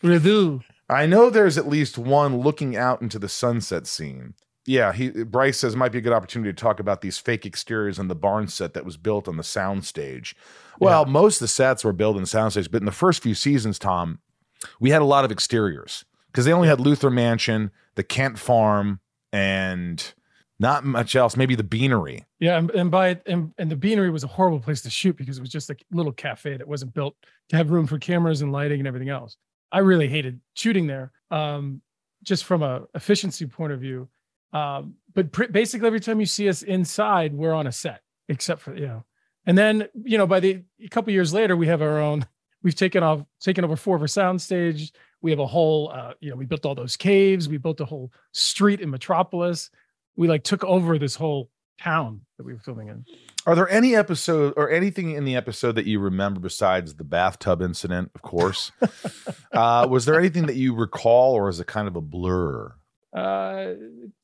Redo. 0.04 0.62
I 0.90 1.06
know 1.06 1.30
there's 1.30 1.58
at 1.58 1.68
least 1.68 1.98
one 1.98 2.40
looking 2.40 2.76
out 2.76 3.02
into 3.02 3.20
the 3.20 3.30
sunset 3.30 3.86
scene. 3.86 4.34
Yeah, 4.66 4.92
he 4.92 5.10
Bryce 5.10 5.60
says 5.60 5.74
it 5.74 5.78
might 5.78 5.92
be 5.92 5.98
a 5.98 6.02
good 6.02 6.14
opportunity 6.14 6.52
to 6.52 6.62
talk 6.62 6.80
about 6.80 7.02
these 7.02 7.18
fake 7.18 7.46
exteriors 7.46 7.98
on 7.98 8.08
the 8.08 8.16
barn 8.16 8.48
set 8.48 8.74
that 8.74 8.86
was 8.86 8.98
built 8.98 9.28
on 9.28 9.38
the 9.38 9.44
soundstage. 9.44 10.34
Well, 10.80 11.06
most 11.06 11.38
of 11.38 11.42
the 11.42 11.48
sets 11.48 11.84
were 11.84 11.94
built 11.94 12.16
in 12.16 12.24
the 12.24 12.28
soundstage, 12.28 12.72
but 12.72 12.82
in 12.82 12.86
the 12.86 12.92
first 12.92 13.24
few 13.24 13.36
seasons, 13.36 13.80
Tom, 13.80 14.20
we 14.80 14.92
had 14.92 15.02
a 15.02 15.06
lot 15.06 15.26
of 15.26 15.32
exteriors 15.32 16.06
because 16.28 16.46
they 16.46 16.54
only 16.54 16.68
had 16.68 16.80
Luthor 16.80 17.12
Mansion, 17.12 17.72
the 17.96 18.04
Kent 18.04 18.38
Farm, 18.38 19.00
and 19.34 20.14
not 20.60 20.86
much 20.86 21.16
else. 21.16 21.36
Maybe 21.36 21.56
the 21.56 21.64
Beanery. 21.64 22.26
Yeah, 22.40 22.58
and, 22.58 22.70
and 22.72 22.92
by 22.92 23.20
and, 23.26 23.54
and 23.58 23.72
the 23.72 23.76
beanery 23.76 24.10
was 24.10 24.24
a 24.24 24.28
horrible 24.28 24.60
place 24.60 24.82
to 24.82 24.90
shoot 24.90 25.18
because 25.18 25.38
it 25.38 25.42
was 25.42 25.50
just 25.50 25.70
a 25.70 25.76
little 25.92 26.14
cafe 26.14 26.58
that 26.58 26.68
wasn't 26.68 26.94
built 26.94 27.16
to 27.50 27.58
have 27.58 27.72
room 27.72 27.88
for 27.88 27.98
cameras 27.98 28.42
and 28.42 28.52
lighting 28.52 28.80
and 28.80 28.88
everything 28.88 29.10
else. 29.10 29.38
I 29.72 29.80
really 29.80 30.08
hated 30.08 30.40
shooting 30.54 30.88
there, 30.88 31.12
um, 31.32 31.82
just 32.24 32.46
from 32.46 32.64
a 32.64 32.84
efficiency 32.96 33.46
point 33.46 33.74
of 33.74 33.80
view. 33.80 34.10
Um, 34.52 34.96
but 35.14 35.32
pr- 35.32 35.46
basically, 35.46 35.88
every 35.88 36.00
time 36.00 36.20
you 36.20 36.26
see 36.26 36.50
us 36.50 36.64
inside, 36.64 37.34
we're 37.34 37.54
on 37.54 37.68
a 37.68 37.72
set, 37.72 38.02
except 38.28 38.62
for 38.62 38.76
you 38.76 38.88
know. 38.88 39.06
And 39.46 39.58
then 39.58 39.88
you 40.04 40.18
know, 40.18 40.28
by 40.28 40.40
the 40.40 40.64
a 40.84 40.90
couple 40.90 41.14
years 41.14 41.34
later, 41.34 41.56
we 41.56 41.68
have 41.68 41.82
our 41.82 42.00
own. 42.00 42.26
We've 42.62 42.76
taken 42.76 43.04
off, 43.04 43.24
taken 43.40 43.64
over 43.64 43.76
four 43.76 43.96
of 43.96 44.02
our 44.02 44.08
soundstage. 44.08 44.92
We 45.22 45.32
have 45.32 45.40
a 45.40 45.48
whole, 45.48 45.92
uh, 45.94 46.14
you 46.20 46.30
know, 46.30 46.36
we 46.36 46.46
built 46.46 46.66
all 46.66 46.76
those 46.76 46.98
caves. 46.98 47.48
We 47.48 47.58
built 47.58 47.80
a 47.80 47.86
whole 47.86 48.12
street 48.34 48.82
in 48.82 48.90
Metropolis. 48.90 49.70
We 50.16 50.28
like 50.28 50.44
took 50.44 50.64
over 50.66 50.98
this 50.98 51.16
whole 51.16 51.50
town 51.80 52.22
that 52.38 52.46
we 52.46 52.54
were 52.54 52.60
filming 52.60 52.90
in. 52.90 53.06
Are 53.46 53.56
there 53.56 53.70
any 53.70 53.96
episode 53.96 54.54
or 54.58 54.70
anything 54.70 55.12
in 55.12 55.26
the 55.26 55.36
episode 55.36 55.74
that 55.74 55.86
you 55.86 56.00
remember 56.00 56.40
besides 56.40 56.96
the 56.96 57.04
bathtub 57.04 57.62
incident? 57.62 58.12
Of 58.16 58.22
course. 58.22 58.72
uh, 59.52 59.88
was 59.90 60.06
there 60.06 60.20
anything 60.20 60.46
that 60.48 60.56
you 60.56 60.76
recall, 60.76 61.34
or 61.34 61.50
is 61.50 61.60
it 61.60 61.68
kind 61.68 61.88
of 61.88 61.96
a 61.96 62.02
blur? 62.02 62.74
uh, 63.14 63.74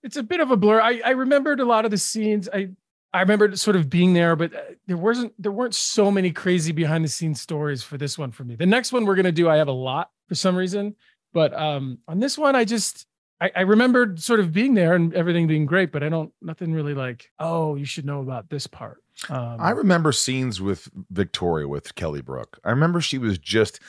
it's 0.03 0.17
a 0.17 0.23
bit 0.23 0.39
of 0.39 0.51
a 0.51 0.57
blur. 0.57 0.81
I, 0.81 1.01
I 1.03 1.11
remembered 1.11 1.59
a 1.59 1.65
lot 1.65 1.85
of 1.85 1.91
the 1.91 1.97
scenes. 1.97 2.47
I 2.51 2.69
I 3.13 3.21
remember 3.21 3.55
sort 3.55 3.77
of 3.77 3.89
being 3.89 4.13
there, 4.13 4.35
but 4.35 4.53
uh, 4.53 4.59
there 4.87 4.97
wasn't 4.97 5.33
there 5.41 5.51
weren't 5.51 5.75
so 5.75 6.11
many 6.11 6.31
crazy 6.31 6.71
behind 6.71 7.03
the 7.03 7.09
scenes 7.09 7.41
stories 7.41 7.81
for 7.81 7.97
this 7.97 8.17
one 8.17 8.31
for 8.31 8.43
me. 8.43 8.55
The 8.55 8.65
next 8.65 8.91
one 8.91 9.05
we're 9.05 9.15
gonna 9.15 9.31
do, 9.31 9.49
I 9.49 9.57
have 9.57 9.67
a 9.67 9.73
lot 9.73 10.11
for 10.27 10.35
some 10.35 10.55
reason, 10.55 10.95
but 11.33 11.53
um, 11.53 11.99
on 12.07 12.19
this 12.19 12.37
one, 12.37 12.55
I 12.55 12.65
just 12.65 13.07
I, 13.41 13.51
I 13.55 13.61
remembered 13.61 14.21
sort 14.21 14.39
of 14.39 14.51
being 14.53 14.73
there 14.75 14.93
and 14.93 15.13
everything 15.13 15.47
being 15.47 15.65
great, 15.65 15.91
but 15.91 16.03
I 16.03 16.09
don't 16.09 16.31
nothing 16.41 16.73
really 16.73 16.93
like 16.93 17.31
oh 17.39 17.75
you 17.75 17.85
should 17.85 18.05
know 18.05 18.21
about 18.21 18.49
this 18.49 18.67
part. 18.67 19.01
Um, 19.29 19.57
I 19.59 19.69
remember 19.71 20.11
scenes 20.11 20.59
with 20.61 20.89
Victoria 21.09 21.67
with 21.67 21.95
Kelly 21.95 22.21
Brook. 22.21 22.59
I 22.63 22.69
remember 22.69 23.01
she 23.01 23.17
was 23.17 23.37
just 23.37 23.79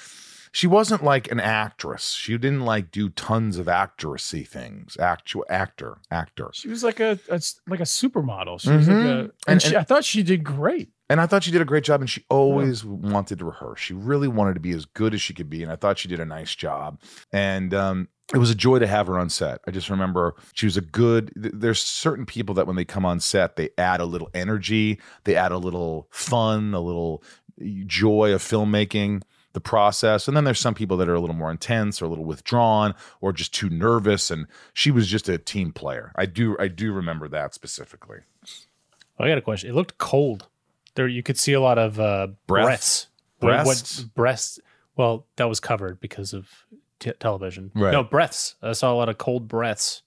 she 0.52 0.66
wasn't 0.66 1.04
like 1.04 1.30
an 1.30 1.38
actress. 1.40 2.12
She 2.12 2.32
didn't 2.38 2.62
like 2.64 2.90
do 2.90 3.09
tons 3.11 3.59
of 3.59 3.66
actressy 3.66 4.46
things. 4.46 4.96
Actual 4.98 5.44
actor, 5.50 5.98
actor. 6.11 6.50
She 6.54 6.68
was 6.68 6.82
like 6.82 6.98
a, 7.00 7.18
a 7.28 7.40
like 7.66 7.80
a 7.80 7.85
supermodel. 7.85 8.61
She 8.61 8.70
was 8.70 8.88
like 8.88 8.96
a, 8.96 9.00
Mhm. 9.00 9.20
and, 9.20 9.32
And- 9.48 9.62
she, 9.62 9.68
and- 9.68 9.76
I 9.78 9.82
thought 9.82 10.04
she 10.04 10.22
did 10.22 10.42
great. 10.44 10.90
And 11.09 11.20
I 11.20 11.26
thought 11.26 11.44
she 11.44 11.52
did 11.52 11.61
a 11.62 11.64
great 11.64 11.85
job, 11.85 12.00
and 12.00 12.11
she 12.11 12.24
always 12.28 12.85
wanted 12.85 13.38
to 13.38 13.44
rehearse. 13.44 13.78
She 13.78 13.94
really 13.94 14.26
wanted 14.26 14.54
to 14.54 14.61
be 14.61 14.72
as 14.72 14.87
good 14.87 15.14
as 15.14 15.20
she 15.22 15.35
could 15.35 15.48
be, 15.48 15.62
and 15.62 15.70
I 15.70 15.76
thought 15.76 15.98
she 16.00 16.09
did 16.09 16.18
a 16.18 16.24
nice 16.26 16.52
job. 16.56 17.00
And 17.32 17.72
um, 17.72 18.09
it 18.34 18.38
was 18.38 18.50
a 18.50 18.54
joy 18.54 18.78
to 18.80 18.86
have 18.86 19.06
her 19.06 19.18
on 19.18 19.28
set. 19.30 19.60
I 19.66 19.70
just 19.70 19.88
remember 19.90 20.34
she 20.52 20.66
was 20.66 20.76
a 20.76 20.80
good. 20.80 21.32
th- 21.40 21.54
There's 21.56 21.80
certain 21.80 22.26
people 22.26 22.54
that 22.56 22.66
when 22.66 22.76
they 22.76 22.84
come 22.84 23.04
on 23.04 23.20
set, 23.20 23.56
they 23.56 23.70
add 23.78 24.00
a 24.00 24.04
little 24.04 24.30
energy, 24.34 24.98
they 25.24 25.36
add 25.36 25.52
a 25.52 25.58
little 25.58 26.08
fun, 26.10 26.74
a 26.74 26.80
little 26.80 27.22
joy 27.86 28.32
of 28.32 28.42
filmmaking. 28.42 29.22
The 29.52 29.60
process, 29.60 30.28
and 30.28 30.36
then 30.36 30.44
there's 30.44 30.60
some 30.60 30.74
people 30.74 30.98
that 30.98 31.08
are 31.08 31.14
a 31.14 31.18
little 31.18 31.34
more 31.34 31.50
intense 31.50 32.02
or 32.02 32.04
a 32.04 32.08
little 32.08 32.26
withdrawn 32.26 32.94
or 33.22 33.32
just 33.32 33.54
too 33.54 33.70
nervous. 33.70 34.30
And 34.30 34.46
she 34.74 34.90
was 34.90 35.08
just 35.08 35.30
a 35.30 35.38
team 35.38 35.72
player. 35.72 36.12
I 36.14 36.26
do, 36.26 36.58
I 36.60 36.68
do 36.68 36.92
remember 36.92 37.26
that 37.28 37.54
specifically. 37.54 38.18
Oh, 39.18 39.24
I 39.24 39.28
got 39.28 39.38
a 39.38 39.40
question. 39.40 39.70
It 39.70 39.72
looked 39.74 39.96
cold. 39.96 40.46
There, 40.94 41.08
you 41.08 41.22
could 41.22 41.38
see 41.38 41.54
a 41.54 41.60
lot 41.62 41.78
of 41.78 41.98
uh, 41.98 42.26
Breath? 42.46 42.66
breaths. 42.66 43.06
Breasts? 43.40 44.00
Breasts? 44.02 44.60
Well, 44.94 45.24
that 45.36 45.48
was 45.48 45.58
covered 45.58 46.00
because 46.00 46.34
of 46.34 46.50
t- 47.00 47.12
television. 47.20 47.70
Right. 47.74 47.92
No 47.92 48.02
breaths. 48.04 48.56
I 48.62 48.72
saw 48.72 48.92
a 48.92 48.96
lot 48.96 49.09
of 49.09 49.18
cold 49.18 49.48
breaths. 49.48 50.02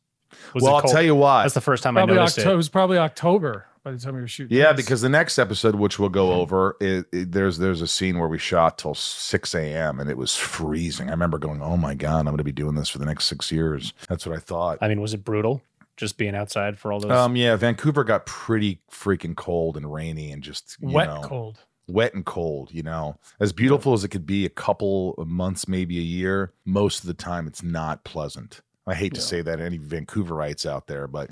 Was 0.53 0.63
well, 0.63 0.73
it 0.73 0.75
I'll 0.75 0.81
cold? 0.83 0.93
tell 0.93 1.03
you 1.03 1.15
why. 1.15 1.43
That's 1.43 1.53
the 1.55 1.61
first 1.61 1.81
time 1.83 1.95
Probably 1.95 2.13
I 2.15 2.17
noticed 2.19 2.37
October. 2.37 2.51
It 2.51 2.53
it. 2.53 2.57
was 2.57 2.69
probably 2.69 2.97
October 2.99 3.65
by 3.83 3.91
the 3.91 3.97
time 3.97 4.13
we 4.15 4.21
were 4.21 4.27
shooting. 4.27 4.55
Yeah, 4.55 4.73
this. 4.73 4.85
because 4.85 5.01
the 5.01 5.09
next 5.09 5.39
episode, 5.39 5.75
which 5.75 5.97
we'll 5.97 6.09
go 6.09 6.33
over, 6.33 6.77
it, 6.79 7.05
it- 7.11 7.31
there's 7.31 7.57
there's 7.57 7.81
a 7.81 7.87
scene 7.87 8.19
where 8.19 8.27
we 8.27 8.37
shot 8.37 8.77
till 8.77 8.93
six 8.93 9.55
a.m. 9.55 9.99
and 9.99 10.09
it 10.09 10.17
was 10.17 10.35
freezing. 10.35 11.07
I 11.07 11.11
remember 11.11 11.39
going, 11.39 11.61
"Oh 11.61 11.77
my 11.77 11.95
god, 11.95 12.19
I'm 12.19 12.25
going 12.25 12.37
to 12.37 12.43
be 12.43 12.51
doing 12.51 12.75
this 12.75 12.89
for 12.89 12.99
the 12.99 13.05
next 13.05 13.25
six 13.25 13.51
years." 13.51 13.93
That's 14.07 14.25
what 14.25 14.35
I 14.35 14.39
thought. 14.39 14.77
I 14.81 14.87
mean, 14.87 15.01
was 15.01 15.13
it 15.13 15.23
brutal? 15.23 15.61
Just 15.97 16.17
being 16.17 16.35
outside 16.35 16.77
for 16.79 16.93
all 16.93 16.99
those. 17.01 17.11
Um, 17.11 17.35
yeah, 17.35 17.55
Vancouver 17.57 18.05
got 18.05 18.25
pretty 18.25 18.79
freaking 18.89 19.35
cold 19.35 19.75
and 19.75 19.91
rainy 19.91 20.31
and 20.31 20.41
just 20.41 20.77
you 20.79 20.89
wet 20.89 21.07
know, 21.09 21.21
cold. 21.23 21.59
Wet 21.89 22.13
and 22.13 22.25
cold. 22.25 22.71
You 22.71 22.83
know, 22.83 23.17
as 23.39 23.51
beautiful 23.51 23.93
as 23.93 24.03
it 24.03 24.09
could 24.09 24.25
be, 24.25 24.45
a 24.45 24.49
couple 24.49 25.15
of 25.17 25.27
months, 25.27 25.67
maybe 25.67 25.97
a 25.97 26.01
year. 26.01 26.53
Most 26.65 27.01
of 27.01 27.07
the 27.07 27.13
time, 27.13 27.47
it's 27.47 27.63
not 27.63 28.03
pleasant. 28.03 28.61
I 28.87 28.95
hate 28.95 29.13
to 29.15 29.19
Yeah. 29.19 29.25
say 29.25 29.41
that 29.41 29.59
any 29.59 29.77
Vancouverites 29.77 30.65
out 30.65 30.87
there, 30.87 31.07
but 31.07 31.29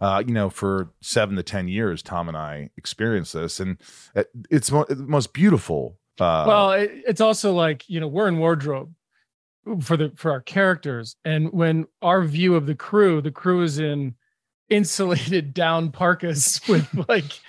uh, 0.00 0.22
you 0.26 0.32
know, 0.32 0.48
for 0.48 0.90
seven 1.02 1.36
to 1.36 1.42
ten 1.42 1.68
years, 1.68 2.02
Tom 2.02 2.28
and 2.28 2.36
I 2.36 2.70
experienced 2.76 3.32
this, 3.34 3.60
and 3.60 3.78
it's 4.50 4.70
mo- 4.70 4.86
the 4.88 4.96
most 4.96 5.32
beautiful. 5.32 5.98
Uh, 6.18 6.44
well, 6.46 6.72
it, 6.72 6.90
it's 7.06 7.20
also 7.20 7.52
like 7.52 7.88
you 7.88 7.98
know 8.00 8.08
we're 8.08 8.28
in 8.28 8.38
wardrobe 8.38 8.92
for 9.82 9.96
the 9.96 10.12
for 10.16 10.30
our 10.30 10.40
characters, 10.40 11.16
and 11.24 11.52
when 11.52 11.86
our 12.00 12.22
view 12.24 12.54
of 12.54 12.66
the 12.66 12.74
crew, 12.74 13.20
the 13.20 13.30
crew 13.30 13.62
is 13.62 13.78
in 13.78 14.14
insulated 14.68 15.52
down 15.54 15.90
parkas 15.90 16.60
with 16.68 16.88
like 17.08 17.40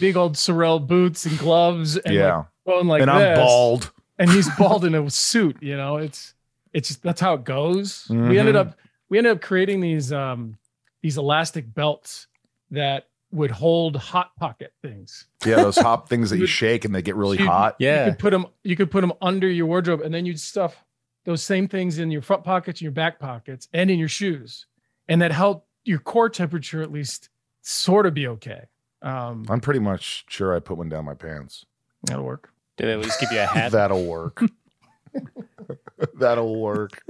big 0.00 0.16
old 0.16 0.36
Sorel 0.36 0.80
boots 0.80 1.26
and 1.26 1.38
gloves, 1.38 1.96
and 1.96 2.14
yeah, 2.14 2.36
like 2.38 2.46
going 2.66 2.86
like 2.88 3.02
and 3.02 3.10
I'm 3.10 3.36
bald. 3.36 3.92
and 4.18 4.28
he's 4.30 4.48
bald 4.58 4.84
in 4.84 4.94
a 4.94 5.08
suit. 5.10 5.56
You 5.60 5.76
know, 5.76 5.96
it's 5.98 6.34
it's 6.72 6.88
just, 6.88 7.02
that's 7.02 7.20
how 7.20 7.34
it 7.34 7.44
goes. 7.44 8.06
We 8.10 8.16
Mhm. 8.16 8.38
ended 8.38 8.56
up 8.56 8.76
we 9.08 9.18
ended 9.18 9.32
up 9.36 9.40
creating 9.42 9.80
these 9.80 10.12
um 10.12 10.56
these 11.02 11.16
elastic 11.18 11.72
belts 11.72 12.26
that 12.70 13.06
would 13.32 13.50
hold 13.52 13.94
hot 13.96 14.34
pocket 14.36 14.72
things. 14.82 15.26
Yeah, 15.46 15.56
those 15.56 15.76
hop 15.78 16.08
things 16.08 16.30
that 16.30 16.36
you 16.36 16.42
Would- 16.42 16.48
shake 16.62 16.84
and 16.84 16.94
they 16.94 17.02
get 17.02 17.14
really 17.16 17.38
you- 17.38 17.46
hot. 17.46 17.76
yeah. 17.78 18.04
You 18.06 18.10
could 18.12 18.18
put 18.18 18.30
them 18.30 18.46
you 18.64 18.76
could 18.76 18.90
put 18.90 19.00
them 19.02 19.12
under 19.22 19.48
your 19.48 19.66
wardrobe 19.66 20.00
and 20.00 20.12
then 20.12 20.26
you'd 20.26 20.40
stuff 20.40 20.84
those 21.24 21.42
same 21.42 21.68
things 21.68 21.98
in 21.98 22.10
your 22.10 22.22
front 22.22 22.44
pockets, 22.44 22.80
and 22.80 22.82
your 22.82 22.92
back 22.92 23.18
pockets, 23.20 23.68
and 23.74 23.90
in 23.90 23.98
your 23.98 24.08
shoes. 24.08 24.64
And 25.06 25.20
that 25.20 25.32
helped 25.32 25.66
your 25.84 25.98
core 25.98 26.30
temperature 26.30 26.80
at 26.82 26.90
least 26.90 27.28
sort 27.60 28.06
of 28.06 28.14
be 28.14 28.26
okay. 28.26 28.62
Um 29.02 29.46
I'm 29.48 29.60
pretty 29.60 29.80
much 29.80 30.24
sure 30.28 30.54
I 30.54 30.60
put 30.60 30.76
one 30.78 30.88
down 30.88 31.04
my 31.04 31.14
pants. 31.14 31.64
that'll 32.04 32.24
work. 32.24 32.50
Did 32.76 32.86
they 32.86 32.92
at 32.92 32.98
least 33.00 33.20
give 33.20 33.30
you 33.32 33.40
a 33.40 33.46
hat? 33.46 33.72
That'll 33.72 34.04
work. 34.04 34.42
That'll 36.18 36.60
work. 36.60 37.02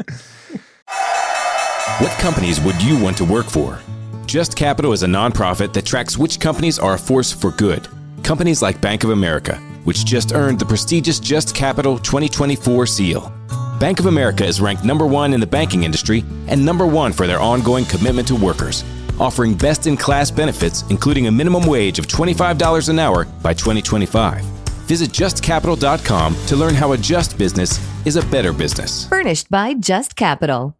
What 1.98 2.10
companies 2.18 2.60
would 2.60 2.80
you 2.82 2.98
want 3.02 3.16
to 3.18 3.24
work 3.24 3.46
for? 3.46 3.78
Just 4.26 4.56
Capital 4.56 4.92
is 4.92 5.02
a 5.02 5.06
nonprofit 5.06 5.72
that 5.74 5.84
tracks 5.84 6.16
which 6.16 6.40
companies 6.40 6.78
are 6.78 6.94
a 6.94 6.98
force 6.98 7.32
for 7.32 7.50
good. 7.52 7.88
Companies 8.22 8.62
like 8.62 8.80
Bank 8.80 9.04
of 9.04 9.10
America, 9.10 9.56
which 9.84 10.04
just 10.04 10.32
earned 10.32 10.58
the 10.58 10.64
prestigious 10.64 11.18
Just 11.20 11.54
Capital 11.54 11.98
2024 11.98 12.86
seal. 12.86 13.32
Bank 13.78 13.98
of 13.98 14.06
America 14.06 14.44
is 14.44 14.60
ranked 14.60 14.84
number 14.84 15.06
one 15.06 15.32
in 15.32 15.40
the 15.40 15.46
banking 15.46 15.84
industry 15.84 16.24
and 16.48 16.64
number 16.64 16.86
one 16.86 17.12
for 17.12 17.26
their 17.26 17.40
ongoing 17.40 17.84
commitment 17.84 18.28
to 18.28 18.34
workers, 18.36 18.82
offering 19.20 19.54
best 19.54 19.86
in 19.86 19.96
class 19.96 20.30
benefits, 20.30 20.82
including 20.90 21.26
a 21.26 21.30
minimum 21.30 21.66
wage 21.66 21.98
of 21.98 22.06
$25 22.06 22.88
an 22.88 22.98
hour 22.98 23.26
by 23.42 23.54
2025. 23.54 24.42
Visit 24.90 25.10
justcapital.com 25.10 26.34
to 26.46 26.56
learn 26.56 26.74
how 26.74 26.92
a 26.92 26.98
just 26.98 27.38
business 27.38 27.78
is 28.04 28.16
a 28.16 28.26
better 28.26 28.52
business. 28.52 29.06
Furnished 29.06 29.48
by 29.50 29.74
Just 29.74 30.16
Capital. 30.16 30.79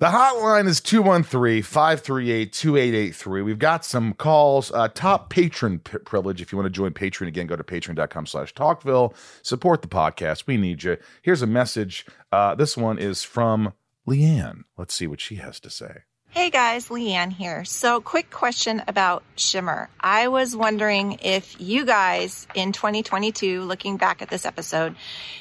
The 0.00 0.06
hotline 0.06 0.68
is 0.68 0.80
213 0.80 1.60
538 1.60 2.52
2883. 2.52 3.42
We've 3.42 3.58
got 3.58 3.84
some 3.84 4.12
calls. 4.14 4.70
Uh, 4.70 4.86
top 4.86 5.28
patron 5.28 5.80
p- 5.80 5.98
privilege. 5.98 6.40
If 6.40 6.52
you 6.52 6.58
want 6.58 6.66
to 6.66 6.70
join 6.70 6.92
Patreon 6.92 7.26
again, 7.26 7.48
go 7.48 7.56
to 7.56 7.64
patreon.com 7.64 8.26
slash 8.26 8.54
talkville. 8.54 9.12
Support 9.42 9.82
the 9.82 9.88
podcast. 9.88 10.46
We 10.46 10.56
need 10.56 10.84
you. 10.84 10.98
Here's 11.22 11.42
a 11.42 11.48
message. 11.48 12.06
Uh, 12.30 12.54
this 12.54 12.76
one 12.76 12.98
is 12.98 13.24
from 13.24 13.72
Leanne. 14.08 14.62
Let's 14.76 14.94
see 14.94 15.08
what 15.08 15.20
she 15.20 15.34
has 15.36 15.58
to 15.60 15.70
say. 15.70 16.02
Hey 16.30 16.50
guys, 16.50 16.90
Leanne 16.90 17.32
here. 17.32 17.64
So, 17.64 18.00
quick 18.02 18.30
question 18.30 18.82
about 18.86 19.24
Shimmer. 19.34 19.88
I 19.98 20.28
was 20.28 20.54
wondering 20.54 21.18
if 21.22 21.58
you 21.58 21.86
guys 21.86 22.46
in 22.54 22.72
2022, 22.72 23.62
looking 23.62 23.96
back 23.96 24.20
at 24.20 24.28
this 24.28 24.44
episode, 24.44 24.94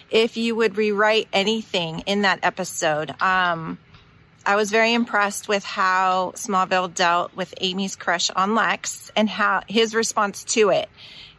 if 0.10 0.38
you 0.38 0.56
would 0.56 0.78
rewrite 0.78 1.28
anything 1.34 2.00
in 2.08 2.22
that 2.22 2.40
episode. 2.42 3.14
Um, 3.22 3.78
I 4.48 4.56
was 4.56 4.72
very 4.72 4.94
impressed 4.94 5.50
with 5.50 5.66
how 5.66 6.32
Smallville 6.36 6.94
dealt 6.94 7.36
with 7.36 7.54
Amy's 7.60 7.98
crush 7.98 8.30
on 8.30 8.56
Lex 8.56 9.12
and 9.14 9.28
how 9.28 9.62
his 9.68 9.94
response 9.94 10.46
to 10.46 10.70
it, 10.70 10.88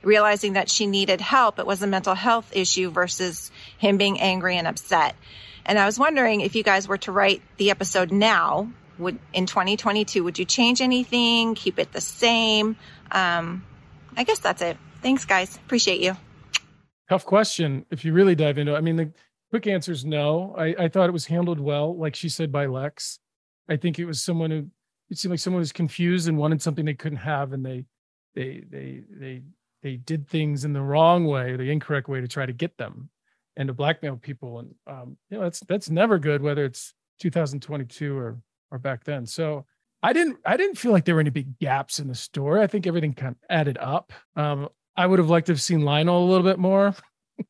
realizing 0.02 0.52
that 0.52 0.68
she 0.68 0.86
needed 0.86 1.22
help. 1.22 1.58
It 1.58 1.66
was 1.66 1.82
a 1.82 1.86
mental 1.86 2.14
health 2.14 2.54
issue 2.54 2.90
versus 2.90 3.50
him 3.78 3.96
being 3.96 4.20
angry 4.20 4.58
and 4.58 4.66
upset. 4.66 5.16
And 5.64 5.78
I 5.78 5.86
was 5.86 5.98
wondering 5.98 6.42
if 6.42 6.54
you 6.54 6.62
guys 6.62 6.86
were 6.86 6.98
to 6.98 7.10
write 7.10 7.40
the 7.56 7.70
episode 7.70 8.12
now, 8.12 8.70
would 8.98 9.18
in 9.32 9.46
2022, 9.46 10.22
would 10.22 10.38
you 10.38 10.44
change 10.44 10.82
anything? 10.82 11.54
Keep 11.54 11.78
it 11.78 11.92
the 11.92 12.02
same? 12.02 12.76
Um, 13.10 13.64
I 14.18 14.24
guess 14.24 14.40
that's 14.40 14.60
it. 14.60 14.76
Thanks, 15.00 15.24
guys. 15.24 15.56
Appreciate 15.56 16.00
you. 16.00 16.14
Tough 17.08 17.24
question. 17.24 17.86
If 17.90 18.04
you 18.04 18.12
really 18.12 18.34
dive 18.34 18.58
into 18.58 18.74
it, 18.74 18.76
I 18.76 18.82
mean, 18.82 18.96
the 18.96 19.12
quick 19.50 19.66
answer 19.66 19.92
is 19.92 20.04
no. 20.04 20.54
I, 20.56 20.74
I 20.78 20.88
thought 20.88 21.08
it 21.08 21.12
was 21.12 21.26
handled 21.26 21.60
well, 21.60 21.96
like 21.96 22.14
she 22.14 22.28
said 22.28 22.52
by 22.52 22.66
Lex. 22.66 23.18
I 23.68 23.76
think 23.76 23.98
it 23.98 24.04
was 24.04 24.20
someone 24.20 24.50
who 24.50 24.66
it 25.10 25.18
seemed 25.18 25.30
like 25.30 25.40
someone 25.40 25.60
was 25.60 25.72
confused 25.72 26.28
and 26.28 26.36
wanted 26.36 26.60
something 26.60 26.84
they 26.84 26.94
couldn't 26.94 27.18
have, 27.18 27.52
and 27.52 27.64
they 27.64 27.84
they 28.34 28.64
they 28.68 29.02
they 29.10 29.42
they 29.82 29.96
did 29.96 30.28
things 30.28 30.64
in 30.64 30.72
the 30.72 30.82
wrong 30.82 31.24
way, 31.26 31.56
the 31.56 31.70
incorrect 31.70 32.08
way 32.08 32.20
to 32.20 32.28
try 32.28 32.46
to 32.46 32.52
get 32.52 32.76
them 32.76 33.10
and 33.56 33.68
to 33.68 33.74
blackmail 33.74 34.16
people. 34.16 34.60
And 34.60 34.74
um, 34.86 35.16
you 35.30 35.38
know, 35.38 35.44
that's 35.44 35.60
that's 35.60 35.90
never 35.90 36.18
good, 36.18 36.42
whether 36.42 36.64
it's 36.64 36.94
2022 37.20 38.16
or 38.16 38.38
or 38.70 38.78
back 38.78 39.04
then. 39.04 39.26
So 39.26 39.66
I 40.02 40.12
didn't 40.12 40.38
I 40.44 40.56
didn't 40.56 40.78
feel 40.78 40.92
like 40.92 41.04
there 41.04 41.14
were 41.14 41.20
any 41.20 41.30
big 41.30 41.58
gaps 41.58 41.98
in 41.98 42.08
the 42.08 42.14
story. 42.14 42.62
I 42.62 42.66
think 42.66 42.86
everything 42.86 43.14
kind 43.14 43.34
of 43.34 43.36
added 43.50 43.78
up. 43.78 44.12
Um, 44.36 44.68
I 44.96 45.06
would 45.06 45.18
have 45.18 45.30
liked 45.30 45.46
to 45.46 45.52
have 45.52 45.62
seen 45.62 45.82
Lionel 45.82 46.24
a 46.24 46.28
little 46.28 46.44
bit 46.44 46.58
more. 46.58 46.94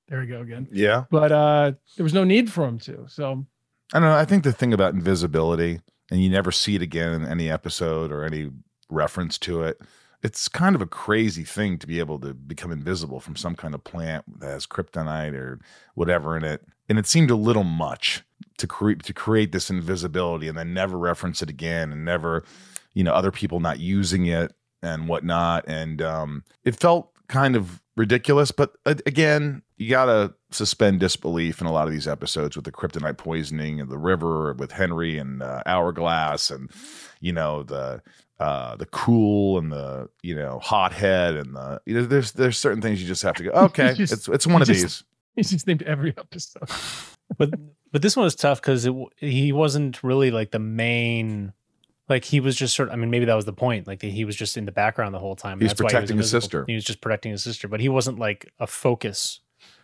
There 0.09 0.20
we 0.20 0.26
go 0.26 0.41
again. 0.41 0.68
Yeah. 0.70 1.05
But 1.11 1.32
uh, 1.32 1.72
there 1.97 2.05
was 2.05 2.14
no 2.14 2.24
need 2.24 2.51
for 2.53 2.64
him 2.64 2.78
to. 2.80 3.07
So 3.09 3.47
I 3.93 4.01
don't 4.01 4.09
know. 4.09 4.16
I 4.16 4.24
think 4.24 4.45
the 4.45 4.53
thing 4.53 4.72
about 4.72 4.95
invisibility, 4.95 5.80
and 6.11 6.22
you 6.22 6.30
never 6.30 6.53
see 6.53 6.74
it 6.74 6.82
again 6.82 7.12
in 7.12 7.26
any 7.26 7.51
episode 7.51 8.12
or 8.12 8.24
any 8.24 8.51
reference 8.91 9.39
to 9.39 9.62
it. 9.62 9.80
It's 10.22 10.49
kind 10.49 10.74
of 10.74 10.82
a 10.82 10.86
crazy 10.86 11.45
thing 11.45 11.78
to 11.78 11.86
be 11.86 12.01
able 12.01 12.18
to 12.20 12.34
become 12.34 12.72
invisible 12.72 13.20
from 13.20 13.36
some 13.36 13.55
kind 13.55 13.72
of 13.72 13.84
plant 13.84 14.41
that 14.41 14.49
has 14.49 14.66
kryptonite 14.66 15.34
or 15.34 15.61
whatever 15.95 16.36
in 16.36 16.45
it. 16.45 16.64
And 16.89 16.99
it 16.99 17.07
seemed 17.07 17.30
a 17.30 17.36
little 17.36 17.64
much 17.64 18.24
to 18.59 18.66
create 18.66 19.05
to 19.05 19.12
create 19.12 19.53
this 19.53 19.70
invisibility 19.70 20.49
and 20.49 20.59
then 20.59 20.74
never 20.74 20.99
reference 20.99 21.41
it 21.41 21.49
again 21.49 21.93
and 21.93 22.05
never, 22.05 22.45
you 22.95 23.05
know, 23.05 23.12
other 23.12 23.30
people 23.30 23.61
not 23.61 23.78
using 23.78 24.26
it 24.26 24.53
and 24.82 25.09
whatnot. 25.09 25.64
And 25.68 26.03
um, 26.03 26.45
it 26.64 26.74
felt 26.74 27.12
kind 27.28 27.55
of 27.55 27.80
ridiculous. 27.97 28.51
But 28.51 28.72
uh, 28.84 28.97
again, 29.07 29.62
you 29.79 29.89
gotta 29.91 30.35
suspend 30.51 31.01
disbelief 31.01 31.61
in 31.61 31.66
a 31.66 31.72
lot 31.72 31.87
of 31.87 31.93
these 31.93 32.07
episodes 32.09 32.57
with 32.57 32.64
the 32.64 32.72
kryptonite 32.72 33.16
poisoning 33.16 33.81
and 33.81 33.89
the 33.91 33.99
river 33.99 34.53
with 34.55 34.72
Henry 34.72 35.18
and 35.18 35.43
uh, 35.43 35.62
Hourglass 35.66 36.51
and 36.51 36.70
you 37.20 37.33
know 37.33 37.62
the 37.62 38.03
uh, 38.41 38.76
the 38.76 38.87
cool 38.87 39.59
and 39.59 39.72
the 39.72 40.09
you 40.22 40.35
know 40.35 40.59
hothead 40.62 41.35
and 41.37 41.55
the 41.57 41.81
you 41.87 41.95
know, 41.95 42.05
there's 42.05 42.33
there's 42.33 42.59
certain 42.59 42.81
things 42.83 43.01
you 43.01 43.09
just 43.09 43.22
have 43.22 43.35
to 43.37 43.45
go 43.45 43.51
okay 43.55 43.95
Just- 43.95 44.12
it's 44.12 44.29
it's 44.29 44.47
one 44.47 44.61
of 44.62 44.68
just- 44.68 44.81
these 44.83 45.05
he's 45.37 45.51
just 45.51 45.66
named 45.68 45.83
every 45.83 46.12
episode. 46.18 46.68
but 47.37 47.51
but 47.93 48.03
this 48.03 48.16
one 48.16 48.24
was 48.24 48.35
tough 48.35 48.61
because 48.61 48.89
he 49.16 49.53
wasn't 49.53 50.03
really 50.03 50.31
like 50.31 50.51
the 50.51 50.59
main 50.59 51.53
like 52.09 52.24
he 52.24 52.41
was 52.41 52.57
just 52.57 52.74
sort 52.74 52.89
of 52.89 52.95
i 52.95 52.97
mean 52.97 53.11
maybe 53.11 53.24
that 53.26 53.35
was 53.35 53.45
the 53.45 53.53
point 53.53 53.87
like 53.87 54.03
he 54.03 54.24
was 54.24 54.35
just 54.35 54.57
in 54.57 54.64
the 54.64 54.72
background 54.72 55.14
the 55.14 55.18
whole 55.18 55.37
time 55.37 55.59
He 55.61 55.64
was 55.64 55.72
That's 55.72 55.83
why 55.83 55.91
protecting 55.91 56.16
his 56.16 56.31
sister. 56.31 56.64
he 56.66 56.74
was 56.74 56.85
just 56.85 57.01
protecting 57.01 57.31
his 57.33 57.43
sister 57.45 57.68
but 57.68 57.81
he 57.81 57.89
wasn't 57.89 58.18
like 58.18 58.51
a 58.59 58.66
focus 58.66 59.41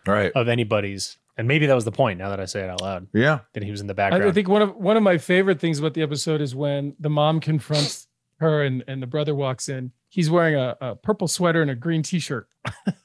right 0.07 0.31
of 0.35 0.47
anybody's 0.47 1.17
and 1.37 1.47
maybe 1.47 1.65
that 1.65 1.73
was 1.75 1.85
the 1.85 1.91
point 1.91 2.17
now 2.19 2.29
that 2.29 2.39
i 2.39 2.45
say 2.45 2.61
it 2.61 2.69
out 2.69 2.81
loud 2.81 3.07
yeah 3.13 3.39
that 3.53 3.63
he 3.63 3.71
was 3.71 3.81
in 3.81 3.87
the 3.87 3.93
I, 3.93 3.95
background 3.95 4.23
I 4.25 4.31
think 4.31 4.47
one 4.47 4.61
of 4.61 4.75
one 4.75 4.97
of 4.97 5.03
my 5.03 5.17
favorite 5.17 5.59
things 5.59 5.79
about 5.79 5.93
the 5.93 6.01
episode 6.01 6.41
is 6.41 6.55
when 6.55 6.95
the 6.99 7.09
mom 7.09 7.39
confronts 7.39 8.07
her 8.39 8.63
and, 8.63 8.83
and 8.87 9.01
the 9.01 9.07
brother 9.07 9.33
walks 9.33 9.69
in. 9.69 9.91
He's 10.09 10.29
wearing 10.29 10.55
a, 10.55 10.75
a 10.81 10.95
purple 10.95 11.27
sweater 11.29 11.61
and 11.61 11.71
a 11.71 11.75
green 11.75 12.03
t-shirt. 12.03 12.49
and 12.85 12.95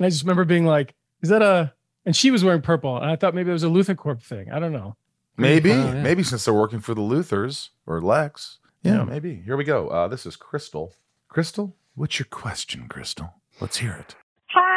I 0.00 0.08
just 0.08 0.22
remember 0.22 0.44
being 0.46 0.64
like, 0.64 0.94
is 1.22 1.28
that 1.28 1.42
a 1.42 1.74
and 2.06 2.16
she 2.16 2.30
was 2.30 2.42
wearing 2.44 2.62
purple. 2.62 2.96
And 2.96 3.10
I 3.10 3.16
thought 3.16 3.34
maybe 3.34 3.50
it 3.50 3.52
was 3.52 3.64
a 3.64 3.68
LuthorCorp 3.68 4.22
thing. 4.22 4.50
I 4.50 4.58
don't 4.58 4.72
know. 4.72 4.96
maybe 5.36 5.70
Oh, 5.72 5.74
yeah. 5.92 6.02
maybe 6.02 6.22
since 6.22 6.44
they're 6.46 6.54
working 6.54 6.80
for 6.80 6.94
the 6.94 7.00
Luthors 7.02 7.70
or 7.86 8.00
Lex 8.00 8.58
yeah, 8.82 8.96
Yeah. 8.98 9.04
maybe 9.04 9.42
here 9.44 9.56
we 9.56 9.64
go 9.64 9.88
uh, 9.88 10.08
this 10.08 10.24
is 10.26 10.36
Crystal 10.36 10.94
Crystal 11.28 11.76
what's 11.94 12.18
your 12.18 12.26
question 12.30 12.88
Crystal 12.88 13.34
let's 13.60 13.78
hear 13.78 13.92
it 13.94 14.14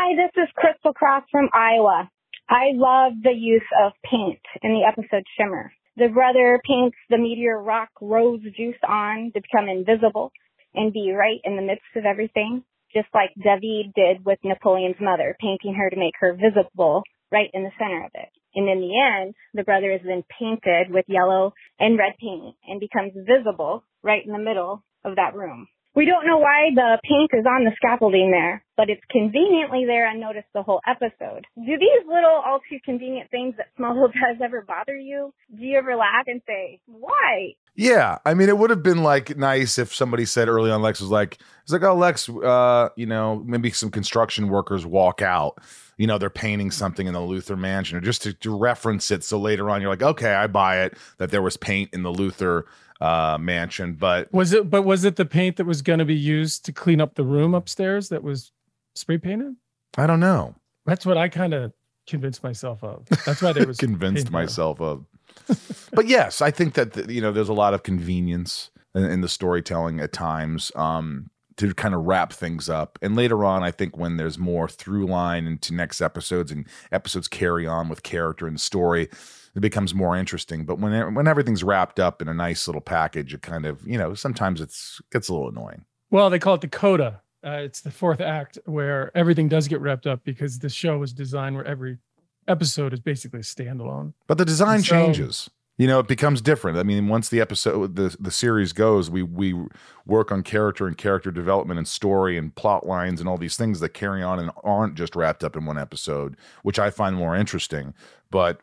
Hi, 0.07 0.15
this 0.15 0.41
is 0.41 0.47
Crystal 0.55 0.93
Cross 0.93 1.23
from 1.29 1.49
Iowa. 1.51 2.09
I 2.47 2.71
love 2.71 3.11
the 3.23 3.35
use 3.35 3.67
of 3.83 3.91
paint 4.09 4.39
in 4.63 4.71
the 4.71 4.87
episode 4.87 5.23
Shimmer. 5.35 5.73
The 5.97 6.07
brother 6.07 6.61
paints 6.65 6.95
the 7.09 7.17
meteor 7.17 7.61
rock 7.61 7.89
rose 7.99 8.39
juice 8.55 8.79
on 8.87 9.33
to 9.35 9.41
become 9.41 9.67
invisible 9.67 10.31
and 10.73 10.93
be 10.93 11.11
right 11.11 11.41
in 11.43 11.57
the 11.57 11.61
midst 11.61 11.91
of 11.97 12.05
everything, 12.05 12.63
just 12.93 13.09
like 13.13 13.31
David 13.35 13.91
did 13.95 14.23
with 14.23 14.39
Napoleon's 14.45 14.95
mother, 15.01 15.35
painting 15.41 15.75
her 15.75 15.89
to 15.89 15.99
make 15.99 16.15
her 16.21 16.39
visible 16.39 17.03
right 17.29 17.49
in 17.53 17.63
the 17.63 17.75
center 17.77 18.05
of 18.05 18.11
it. 18.13 18.29
And 18.55 18.69
in 18.69 18.79
the 18.79 18.95
end, 18.95 19.35
the 19.53 19.65
brother 19.65 19.91
is 19.91 19.99
then 20.05 20.23
painted 20.39 20.87
with 20.89 21.03
yellow 21.09 21.51
and 21.81 21.99
red 21.99 22.13
paint 22.17 22.55
and 22.65 22.79
becomes 22.79 23.11
visible 23.27 23.83
right 24.03 24.25
in 24.25 24.31
the 24.31 24.39
middle 24.39 24.85
of 25.03 25.17
that 25.17 25.35
room. 25.35 25.67
We 25.97 26.05
don't 26.05 26.27
know 26.27 26.37
why 26.37 26.69
the 26.75 26.99
paint 27.03 27.31
is 27.33 27.47
on 27.47 27.65
the 27.65 27.71
scaffolding 27.75 28.29
there, 28.29 28.63
but 28.77 28.87
it's 28.87 29.01
conveniently 29.09 29.85
there 29.87 30.07
unnoticed 30.07 30.45
the 30.53 30.61
whole 30.61 30.79
episode. 30.85 31.47
Do 31.55 31.71
these 31.71 32.05
little 32.05 32.39
all 32.45 32.59
too 32.69 32.77
convenient 32.85 33.31
things 33.31 33.55
that 33.57 33.69
Smallville 33.79 34.13
does 34.13 34.37
ever 34.43 34.61
bother 34.61 34.95
you? 34.95 35.33
Do 35.57 35.65
you 35.65 35.75
ever 35.75 35.95
laugh 35.95 36.25
and 36.27 36.39
say, 36.45 36.79
why? 36.85 37.55
Yeah, 37.73 38.19
I 38.23 38.35
mean, 38.35 38.47
it 38.47 38.59
would 38.59 38.69
have 38.69 38.83
been 38.83 39.01
like 39.01 39.37
nice 39.37 39.79
if 39.79 39.91
somebody 39.91 40.25
said 40.25 40.49
early 40.49 40.69
on. 40.69 40.83
Lex 40.83 41.01
was 41.01 41.09
like, 41.09 41.39
"It's 41.63 41.71
like, 41.71 41.83
oh, 41.83 41.95
Lex, 41.95 42.29
uh, 42.29 42.89
you 42.95 43.07
know, 43.07 43.43
maybe 43.45 43.71
some 43.71 43.89
construction 43.89 44.49
workers 44.49 44.85
walk 44.85 45.23
out. 45.23 45.59
You 45.97 46.05
know, 46.05 46.19
they're 46.19 46.29
painting 46.29 46.69
something 46.69 47.07
in 47.07 47.13
the 47.13 47.19
Luthor 47.19 47.57
mansion, 47.57 47.97
or 47.97 48.01
just 48.01 48.23
to, 48.23 48.33
to 48.33 48.55
reference 48.55 49.09
it. 49.09 49.23
So 49.23 49.39
later 49.39 49.69
on, 49.69 49.81
you're 49.81 49.91
like, 49.91 50.03
okay, 50.03 50.33
I 50.33 50.45
buy 50.47 50.81
it 50.81 50.95
that 51.17 51.29
there 51.29 51.41
was 51.41 51.57
paint 51.57 51.91
in 51.93 52.01
the 52.01 52.11
Luthor 52.11 52.63
uh, 53.01 53.37
mansion, 53.39 53.93
but 53.93 54.31
Was 54.33 54.53
it 54.53 54.69
but 54.69 54.83
was 54.83 55.03
it 55.03 55.15
the 55.15 55.25
paint 55.25 55.57
that 55.57 55.65
was 55.65 55.81
going 55.81 55.99
to 55.99 56.05
be 56.05 56.15
used 56.15 56.65
to 56.65 56.71
clean 56.71 56.99
up 57.01 57.15
the 57.15 57.23
room 57.23 57.53
upstairs 57.53 58.09
that 58.09 58.23
was 58.23 58.51
spray 58.95 59.17
painted? 59.17 59.55
I 59.97 60.07
don't 60.07 60.19
know. 60.19 60.55
That's 60.85 61.05
what 61.05 61.17
I 61.17 61.29
kind 61.29 61.53
of 61.53 61.73
convinced 62.07 62.43
myself 62.43 62.83
of. 62.83 63.05
That's 63.25 63.41
why 63.41 63.53
there 63.53 63.67
was 63.67 63.77
convinced 63.77 64.31
myself 64.31 64.81
of. 64.81 65.05
but 65.93 66.07
yes, 66.07 66.41
I 66.41 66.51
think 66.51 66.73
that 66.75 67.09
you 67.09 67.21
know 67.21 67.31
there's 67.31 67.49
a 67.49 67.53
lot 67.53 67.73
of 67.73 67.83
convenience 67.83 68.71
in, 68.95 69.03
in 69.03 69.21
the 69.21 69.29
storytelling 69.29 69.99
at 69.99 70.13
times 70.13 70.71
um, 70.75 71.29
to 71.57 71.73
kind 71.73 71.93
of 71.93 72.05
wrap 72.05 72.33
things 72.33 72.69
up. 72.69 72.97
And 73.01 73.15
later 73.15 73.43
on, 73.43 73.63
I 73.63 73.71
think 73.71 73.97
when 73.97 74.17
there's 74.17 74.37
more 74.37 74.67
through 74.67 75.05
line 75.07 75.45
into 75.45 75.73
next 75.73 76.01
episodes 76.01 76.51
and 76.51 76.65
episodes 76.91 77.27
carry 77.27 77.67
on 77.67 77.89
with 77.89 78.03
character 78.03 78.47
and 78.47 78.59
story, 78.59 79.09
it 79.57 79.61
becomes 79.61 79.95
more 79.95 80.15
interesting. 80.15 80.65
But 80.65 80.77
when 80.77 81.15
when 81.15 81.27
everything's 81.27 81.63
wrapped 81.63 81.99
up 81.99 82.21
in 82.21 82.27
a 82.27 82.33
nice 82.33 82.67
little 82.67 82.81
package, 82.81 83.33
it 83.33 83.41
kind 83.41 83.65
of 83.65 83.85
you 83.87 83.97
know 83.97 84.13
sometimes 84.13 84.61
it's 84.61 85.01
gets 85.11 85.29
a 85.29 85.33
little 85.33 85.49
annoying. 85.49 85.83
Well, 86.11 86.29
they 86.29 86.37
call 86.37 86.53
it 86.53 86.61
the 86.61 86.67
coda. 86.67 87.21
Uh, 87.43 87.61
it's 87.63 87.81
the 87.81 87.89
fourth 87.91 88.21
act 88.21 88.59
where 88.65 89.11
everything 89.17 89.49
does 89.49 89.67
get 89.67 89.81
wrapped 89.81 90.05
up 90.05 90.23
because 90.23 90.59
the 90.59 90.69
show 90.69 90.99
was 90.99 91.11
designed 91.11 91.55
where 91.55 91.65
every 91.65 91.97
episode 92.47 92.93
is 92.93 92.99
basically 92.99 93.39
a 93.39 93.43
standalone. 93.43 94.13
But 94.27 94.37
the 94.37 94.45
design 94.45 94.83
so- 94.83 94.95
changes. 94.95 95.49
You 95.79 95.85
know, 95.85 95.99
it 95.99 96.07
becomes 96.07 96.41
different. 96.41 96.79
I 96.79 96.81
mean, 96.81 97.07
once 97.07 97.29
the 97.29 97.39
episode, 97.39 97.95
the 97.95 98.15
the 98.19 98.31
series 98.31 98.73
goes, 98.73 99.09
we 99.09 99.23
we 99.23 99.55
work 100.05 100.31
on 100.31 100.43
character 100.43 100.87
and 100.87 100.97
character 100.97 101.31
development 101.31 101.79
and 101.79 101.87
story 101.87 102.37
and 102.37 102.53
plot 102.53 102.85
lines 102.85 103.19
and 103.19 103.29
all 103.29 103.37
these 103.37 103.55
things 103.55 103.79
that 103.79 103.89
carry 103.89 104.21
on 104.23 104.39
and 104.39 104.51
aren't 104.63 104.95
just 104.95 105.15
wrapped 105.15 105.43
up 105.43 105.55
in 105.55 105.65
one 105.65 105.77
episode, 105.77 106.35
which 106.63 106.79
I 106.79 106.89
find 106.89 107.15
more 107.15 107.35
interesting. 107.35 107.93
But 108.31 108.61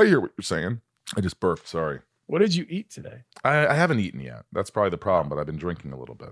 I 0.00 0.06
hear 0.06 0.20
what 0.20 0.32
you're 0.36 0.42
saying. 0.42 0.80
I 1.16 1.20
just 1.20 1.40
burped. 1.40 1.68
Sorry. 1.68 2.00
What 2.26 2.38
did 2.40 2.54
you 2.54 2.66
eat 2.68 2.90
today? 2.90 3.22
I, 3.44 3.66
I 3.66 3.74
haven't 3.74 4.00
eaten 4.00 4.20
yet. 4.20 4.44
That's 4.52 4.70
probably 4.70 4.90
the 4.90 4.98
problem. 4.98 5.28
But 5.28 5.38
I've 5.38 5.46
been 5.46 5.56
drinking 5.58 5.92
a 5.92 5.98
little 5.98 6.14
bit. 6.14 6.30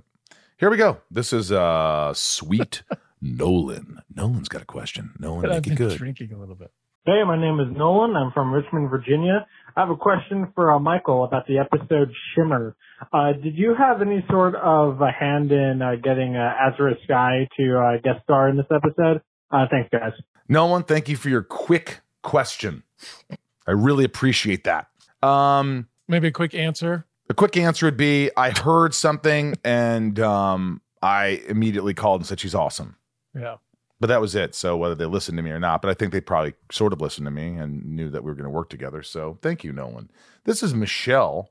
Here 0.59 0.71
we 0.71 0.77
go. 0.77 0.99
This 1.11 1.33
is 1.33 1.53
uh 1.53 2.13
sweet 2.15 2.83
Nolan. 3.21 4.01
Nolan's 4.15 4.49
got 4.49 4.63
a 4.63 4.67
question. 4.67 5.13
Nolan, 5.19 5.51
I've 5.51 5.63
been 5.63 5.73
it 5.73 5.77
good. 5.77 5.99
drinking 5.99 6.33
a 6.33 6.39
little 6.39 6.55
bit. 6.55 6.71
Hey, 7.05 7.25
my 7.27 7.37
name 7.41 7.59
is 7.59 7.67
Nolan. 7.77 8.15
I'm 8.15 8.31
from 8.31 8.53
Richmond, 8.53 8.89
Virginia. 8.89 9.45
I 9.77 9.81
have 9.81 9.91
a 9.91 9.97
question 9.97 10.53
for 10.55 10.71
uh, 10.71 10.79
Michael 10.79 11.25
about 11.25 11.49
the 11.49 11.59
episode 11.59 12.13
Shimmer. 12.35 12.77
Uh, 13.13 13.33
did 13.33 13.57
you 13.57 13.75
have 13.77 14.01
any 14.03 14.25
sort 14.31 14.55
of 14.55 15.01
a 15.01 15.11
hand 15.11 15.51
in 15.51 15.83
uh, 15.83 15.97
getting 15.97 16.37
uh, 16.37 16.53
Azura 16.63 16.95
Skye 17.03 17.49
to 17.57 17.79
uh, 17.79 18.01
guest 18.05 18.23
star 18.23 18.49
in 18.49 18.57
this 18.57 18.67
episode? 18.73 19.21
Uh, 19.51 19.67
thanks, 19.69 19.89
guys. 19.91 20.13
Nolan, 20.49 20.85
thank 20.85 21.09
you 21.09 21.17
for 21.17 21.29
your 21.29 21.43
quick 21.43 22.03
question. 22.23 22.85
I 23.67 23.73
really 23.73 24.05
appreciate 24.05 24.65
that. 24.65 24.89
Um, 25.23 25.89
Maybe 26.09 26.29
a 26.29 26.33
quick 26.33 26.55
answer. 26.55 27.07
A 27.31 27.35
quick 27.35 27.57
answer 27.57 27.87
would 27.87 27.97
be 27.97 28.31
I 28.37 28.51
heard 28.51 28.95
something 28.95 29.55
and 29.65 30.19
um, 30.21 30.83
I 31.01 31.43
immediately 31.49 31.95
called 31.95 32.21
and 32.21 32.27
said 32.27 32.41
she's 32.41 32.55
awesome. 32.55 32.97
Yeah. 33.35 33.57
But 34.01 34.09
that 34.09 34.21
was 34.21 34.35
it. 34.35 34.55
So 34.55 34.77
whether 34.77 34.97
they 34.97 35.07
listened 35.07 35.39
to 35.39 35.43
me 35.43 35.51
or 35.51 35.61
not, 35.61 35.81
but 35.81 35.91
I 35.91 35.95
think 35.95 36.13
they 36.13 36.21
probably 36.21 36.55
sort 36.73 36.93
of 36.93 37.01
listened 37.01 37.25
to 37.27 37.31
me 37.31 37.57
and 37.57 37.85
knew 37.85 38.11
that 38.11 38.25
we 38.25 38.31
were 38.31 38.35
going 38.35 38.45
to 38.45 38.51
work 38.51 38.69
together. 38.69 39.03
So 39.03 39.39
thank 39.43 39.63
you, 39.63 39.73
Nolan. 39.73 40.11
This 40.45 40.63
is 40.63 40.75
Michelle. 40.75 41.51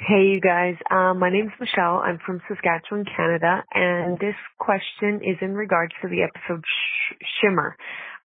Hey, 0.00 0.32
you 0.34 0.40
guys. 0.40 0.74
Um, 0.90 1.18
my 1.18 1.30
name's 1.30 1.52
Michelle. 1.58 1.98
I'm 2.04 2.18
from 2.24 2.42
Saskatchewan, 2.48 3.06
Canada, 3.16 3.62
and 3.72 4.18
this 4.18 4.34
question 4.58 5.20
is 5.22 5.36
in 5.40 5.54
regards 5.54 5.92
to 6.02 6.08
the 6.08 6.22
episode 6.22 6.64
Sh- 6.64 7.14
Shimmer. 7.40 7.76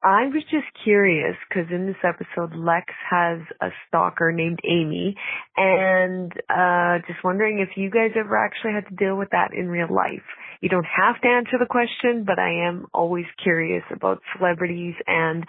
I 0.03 0.27
was 0.29 0.43
just 0.51 0.67
curious 0.83 1.37
because 1.49 1.71
in 1.71 1.87
this 1.87 1.97
episode, 2.03 2.57
Lex 2.57 2.87
has 3.11 3.41
a 3.61 3.69
stalker 3.87 4.33
named 4.33 4.61
Amy, 4.65 5.15
and 5.57 6.33
uh, 6.49 7.05
just 7.07 7.23
wondering 7.23 7.59
if 7.59 7.77
you 7.77 7.91
guys 7.91 8.13
ever 8.17 8.37
actually 8.37 8.73
had 8.73 8.89
to 8.89 8.95
deal 8.95 9.17
with 9.17 9.31
that 9.31 9.53
in 9.53 9.69
real 9.69 9.95
life. 9.95 10.25
You 10.63 10.71
don't 10.71 10.87
have 10.87 11.21
to 11.21 11.29
answer 11.29 11.59
the 11.59 11.67
question, 11.67 12.25
but 12.25 12.39
I 12.39 12.67
am 12.67 12.87
always 12.95 13.27
curious 13.43 13.85
about 13.95 14.23
celebrities 14.37 14.95
and 15.07 15.45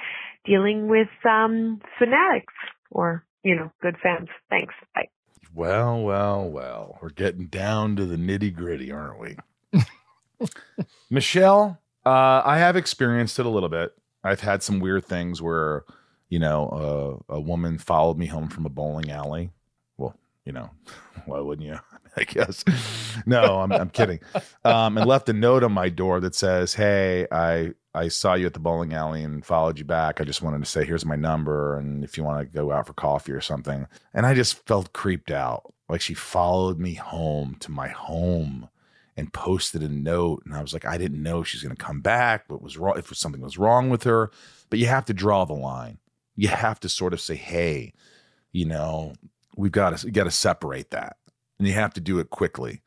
dealing 0.45 0.89
with 0.89 1.09
um, 1.23 1.81
fanatics 1.97 2.53
or 2.89 3.23
you 3.43 3.55
know 3.55 3.71
good 3.81 3.95
fans. 4.03 4.27
Thanks. 4.49 4.73
Bye. 4.93 5.07
Well, 5.53 6.01
well, 6.01 6.49
well. 6.49 6.97
We're 7.01 7.09
getting 7.09 7.47
down 7.47 7.95
to 7.97 8.05
the 8.05 8.15
nitty 8.15 8.53
gritty, 8.53 8.91
aren't 8.91 9.19
we? 9.19 9.37
Michelle, 11.09 11.79
uh, 12.05 12.41
I 12.43 12.57
have 12.57 12.75
experienced 12.75 13.39
it 13.39 13.45
a 13.45 13.49
little 13.49 13.69
bit. 13.69 13.93
I've 14.23 14.41
had 14.41 14.63
some 14.63 14.79
weird 14.79 15.05
things 15.05 15.41
where, 15.41 15.85
you 16.29 16.39
know, 16.39 17.23
uh, 17.29 17.35
a 17.35 17.39
woman 17.39 17.77
followed 17.77 18.17
me 18.17 18.27
home 18.27 18.49
from 18.49 18.65
a 18.65 18.69
bowling 18.69 19.11
alley. 19.11 19.51
Well, 19.97 20.15
you 20.45 20.51
know, 20.51 20.69
why 21.25 21.39
wouldn't 21.39 21.67
you? 21.67 21.79
I 22.17 22.23
guess. 22.25 22.65
No, 23.25 23.61
I'm, 23.61 23.71
I'm 23.71 23.89
kidding. 23.89 24.19
Um, 24.65 24.97
and 24.97 25.07
left 25.07 25.29
a 25.29 25.33
note 25.33 25.63
on 25.63 25.71
my 25.71 25.87
door 25.87 26.19
that 26.19 26.35
says, 26.35 26.73
"Hey, 26.73 27.25
I 27.31 27.71
I 27.93 28.09
saw 28.09 28.33
you 28.33 28.47
at 28.47 28.53
the 28.53 28.59
bowling 28.59 28.93
alley 28.93 29.23
and 29.23 29.45
followed 29.45 29.79
you 29.79 29.85
back. 29.85 30.19
I 30.19 30.25
just 30.25 30.41
wanted 30.41 30.59
to 30.59 30.69
say, 30.69 30.83
here's 30.83 31.05
my 31.05 31.15
number, 31.15 31.77
and 31.77 32.03
if 32.03 32.17
you 32.17 32.25
want 32.25 32.41
to 32.41 32.57
go 32.57 32.71
out 32.71 32.87
for 32.87 32.93
coffee 32.93 33.31
or 33.31 33.39
something." 33.39 33.87
And 34.13 34.25
I 34.25 34.33
just 34.33 34.65
felt 34.67 34.91
creeped 34.91 35.31
out, 35.31 35.73
like 35.87 36.01
she 36.01 36.13
followed 36.13 36.79
me 36.79 36.95
home 36.95 37.55
to 37.61 37.71
my 37.71 37.87
home 37.87 38.67
and 39.17 39.31
posted 39.33 39.83
a 39.83 39.89
note, 39.89 40.43
and 40.45 40.53
I 40.53 40.61
was 40.61 40.73
like, 40.73 40.85
I 40.85 40.97
didn't 40.97 41.21
know 41.21 41.43
she's 41.43 41.61
going 41.63 41.75
to 41.75 41.83
come 41.83 42.01
back. 42.01 42.45
What 42.49 42.61
was 42.61 42.77
wrong? 42.77 42.97
If 42.97 43.15
something 43.15 43.41
was 43.41 43.57
wrong 43.57 43.89
with 43.89 44.03
her, 44.03 44.31
but 44.69 44.79
you 44.79 44.87
have 44.87 45.05
to 45.05 45.13
draw 45.13 45.45
the 45.45 45.53
line. 45.53 45.97
You 46.35 46.47
have 46.47 46.79
to 46.81 46.89
sort 46.89 47.13
of 47.13 47.19
say, 47.21 47.35
"Hey, 47.35 47.93
you 48.51 48.65
know, 48.65 49.13
we've 49.57 49.71
got 49.71 49.97
to 49.97 50.11
got 50.11 50.23
to 50.25 50.31
separate 50.31 50.91
that." 50.91 51.17
and 51.59 51.67
you 51.67 51.75
have 51.75 51.93
to 51.93 52.01
do 52.01 52.17
it 52.17 52.31
quickly. 52.31 52.81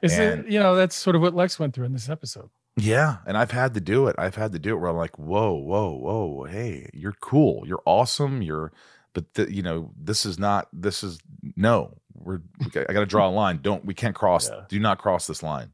Is 0.00 0.16
And- 0.16 0.44
it, 0.46 0.52
you 0.52 0.60
know, 0.60 0.76
that's 0.76 0.94
sort 0.94 1.16
of 1.16 1.22
what 1.22 1.34
Lex 1.34 1.58
went 1.58 1.74
through 1.74 1.86
in 1.86 1.92
this 1.92 2.08
episode. 2.08 2.50
Yeah, 2.76 3.16
and 3.26 3.36
I've 3.36 3.50
had 3.50 3.74
to 3.74 3.80
do 3.80 4.06
it. 4.06 4.14
I've 4.16 4.36
had 4.36 4.52
to 4.52 4.60
do 4.60 4.74
it 4.74 4.76
where 4.78 4.90
I'm 4.90 4.96
like, 4.96 5.18
whoa, 5.18 5.54
whoa, 5.54 5.90
whoa, 5.90 6.44
hey, 6.44 6.88
you're 6.94 7.16
cool, 7.20 7.64
you're 7.66 7.82
awesome, 7.84 8.40
you're, 8.40 8.72
but 9.12 9.24
you 9.50 9.60
know, 9.62 9.90
this 10.00 10.24
is 10.24 10.38
not. 10.38 10.68
This 10.72 11.02
is 11.02 11.18
no. 11.56 11.98
We're. 12.24 12.40
We 12.58 12.80
I 12.80 12.92
got 12.92 13.00
to 13.00 13.06
draw 13.06 13.28
a 13.28 13.30
line. 13.30 13.60
Don't. 13.62 13.84
We 13.84 13.94
can't 13.94 14.14
cross. 14.14 14.50
Do 14.68 14.78
not 14.78 14.98
cross 14.98 15.26
this 15.26 15.42
line. 15.42 15.72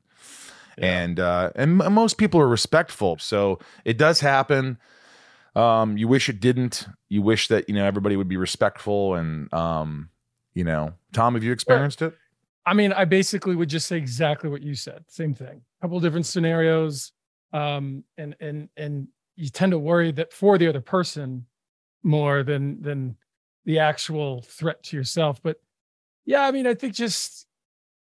And 0.77 1.19
uh, 1.19 1.51
and 1.57 1.83
m- 1.83 1.93
most 1.93 2.19
people 2.19 2.41
are 2.41 2.49
respectful, 2.49 3.19
so 3.19 3.59
it 3.85 3.99
does 3.99 4.21
happen. 4.21 4.79
Um, 5.57 5.97
you 5.97 6.07
wish 6.07 6.29
it 6.29 6.39
didn't. 6.39 6.87
You 7.09 7.23
wish 7.23 7.49
that 7.49 7.69
you 7.69 7.75
know 7.75 7.85
everybody 7.85 8.17
would 8.17 8.29
be 8.29 8.37
respectful 8.37 9.15
and 9.15 9.53
um, 9.53 10.11
you 10.55 10.65
know, 10.65 10.93
Tom, 11.13 11.35
have 11.35 11.45
you 11.45 11.53
experienced 11.53 12.03
it? 12.03 12.15
I 12.67 12.75
mean, 12.75 12.93
I 12.93 13.05
basically 13.05 13.57
would 13.57 13.69
just 13.69 13.87
say 13.87 13.97
exactly 13.97 14.51
what 14.51 14.63
you 14.63 14.75
said. 14.75 15.05
Same 15.09 15.33
thing. 15.33 15.63
A 15.81 15.83
couple 15.83 16.01
different 16.01 16.27
scenarios. 16.27 17.13
Um, 17.53 18.05
and 18.17 18.37
and 18.41 18.69
and 18.77 19.09
you 19.37 19.49
tend 19.49 19.73
to 19.73 19.79
worry 19.79 20.13
that 20.13 20.33
for 20.33 20.59
the 20.59 20.69
other 20.69 20.81
person 20.81 21.47
more 22.03 22.43
than 22.43 22.83
than 22.83 23.17
the 23.65 23.79
actual 23.79 24.43
threat 24.43 24.83
to 24.83 24.97
yourself. 24.97 25.41
But 25.43 25.61
yeah, 26.29 26.43
I 26.43 26.51
mean, 26.51 26.67
I 26.67 26.75
think 26.75 26.93
just 26.93 27.47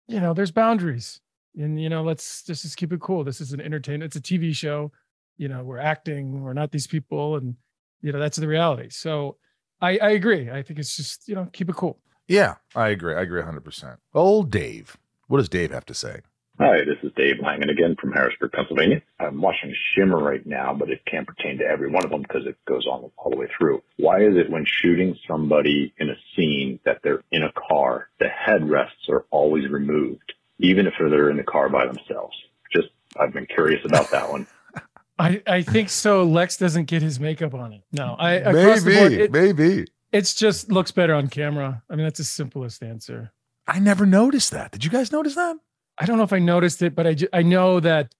you 0.06 0.20
know, 0.20 0.34
there's 0.34 0.50
boundaries. 0.50 1.20
And 1.56 1.80
you 1.80 1.88
know, 1.88 2.02
let's 2.02 2.42
just, 2.44 2.62
just 2.62 2.76
keep 2.76 2.92
it 2.92 3.00
cool. 3.00 3.24
This 3.24 3.40
is 3.40 3.52
an 3.54 3.60
entertainment, 3.60 4.14
it's 4.14 4.16
a 4.16 4.20
TV 4.20 4.54
show. 4.54 4.92
You 5.38 5.48
know, 5.48 5.62
we're 5.62 5.78
acting, 5.78 6.42
we're 6.42 6.52
not 6.52 6.70
these 6.70 6.86
people, 6.86 7.36
and 7.36 7.56
you 8.02 8.12
know, 8.12 8.18
that's 8.18 8.36
the 8.36 8.46
reality. 8.46 8.90
So 8.90 9.38
I, 9.80 9.96
I 9.96 10.10
agree. 10.10 10.50
I 10.50 10.62
think 10.62 10.78
it's 10.78 10.94
just, 10.94 11.26
you 11.26 11.34
know, 11.34 11.48
keep 11.52 11.70
it 11.70 11.76
cool. 11.76 11.98
Yeah, 12.28 12.56
I 12.74 12.88
agree. 12.88 13.14
I 13.14 13.22
agree 13.22 13.40
100%. 13.40 13.96
Old 14.12 14.50
Dave. 14.50 14.98
What 15.28 15.38
does 15.38 15.48
Dave 15.48 15.70
have 15.70 15.86
to 15.86 15.94
say? 15.94 16.20
Hi, 16.62 16.84
this 16.84 16.98
is 17.02 17.10
Dave 17.16 17.40
Langen 17.42 17.70
again 17.70 17.96
from 18.00 18.12
Harrisburg, 18.12 18.52
Pennsylvania. 18.52 19.02
I'm 19.18 19.40
watching 19.40 19.74
Shimmer 19.74 20.22
right 20.22 20.46
now, 20.46 20.72
but 20.72 20.90
it 20.90 21.04
can't 21.06 21.26
pertain 21.26 21.58
to 21.58 21.64
every 21.64 21.90
one 21.90 22.04
of 22.04 22.10
them 22.12 22.22
because 22.22 22.46
it 22.46 22.56
goes 22.66 22.86
on 22.86 23.10
all 23.16 23.30
the 23.32 23.36
way 23.36 23.48
through. 23.58 23.82
Why 23.96 24.20
is 24.20 24.36
it 24.36 24.48
when 24.48 24.64
shooting 24.64 25.18
somebody 25.26 25.92
in 25.98 26.08
a 26.08 26.14
scene 26.36 26.78
that 26.84 27.00
they're 27.02 27.20
in 27.32 27.42
a 27.42 27.50
car, 27.50 28.10
the 28.20 28.26
headrests 28.26 29.08
are 29.08 29.24
always 29.32 29.68
removed, 29.70 30.34
even 30.60 30.86
if 30.86 30.94
they're 31.00 31.30
in 31.30 31.36
the 31.36 31.42
car 31.42 31.68
by 31.68 31.84
themselves? 31.84 32.36
Just, 32.72 32.90
I've 33.18 33.32
been 33.32 33.46
curious 33.46 33.84
about 33.84 34.12
that 34.12 34.30
one. 34.30 34.46
I, 35.18 35.42
I 35.44 35.62
think 35.62 35.90
so. 35.90 36.22
Lex 36.22 36.58
doesn't 36.58 36.84
get 36.84 37.02
his 37.02 37.18
makeup 37.18 37.54
on 37.54 37.72
it. 37.72 37.82
No, 37.90 38.14
I 38.16 38.34
across 38.34 38.84
the 38.84 38.94
board, 38.94 39.10
Maybe, 39.10 39.22
it, 39.24 39.32
maybe. 39.32 39.86
it's 40.12 40.32
just 40.32 40.70
looks 40.70 40.92
better 40.92 41.14
on 41.14 41.26
camera. 41.26 41.82
I 41.90 41.96
mean, 41.96 42.04
that's 42.04 42.18
the 42.18 42.24
simplest 42.24 42.84
answer. 42.84 43.32
I 43.66 43.80
never 43.80 44.06
noticed 44.06 44.52
that. 44.52 44.70
Did 44.70 44.84
you 44.84 44.90
guys 44.90 45.10
notice 45.10 45.34
that? 45.34 45.56
I 45.98 46.06
don't 46.06 46.16
know 46.16 46.24
if 46.24 46.32
I 46.32 46.38
noticed 46.38 46.82
it, 46.82 46.94
but 46.94 47.06
I 47.06 47.16
I 47.32 47.42
know 47.42 47.80
that 47.80 48.14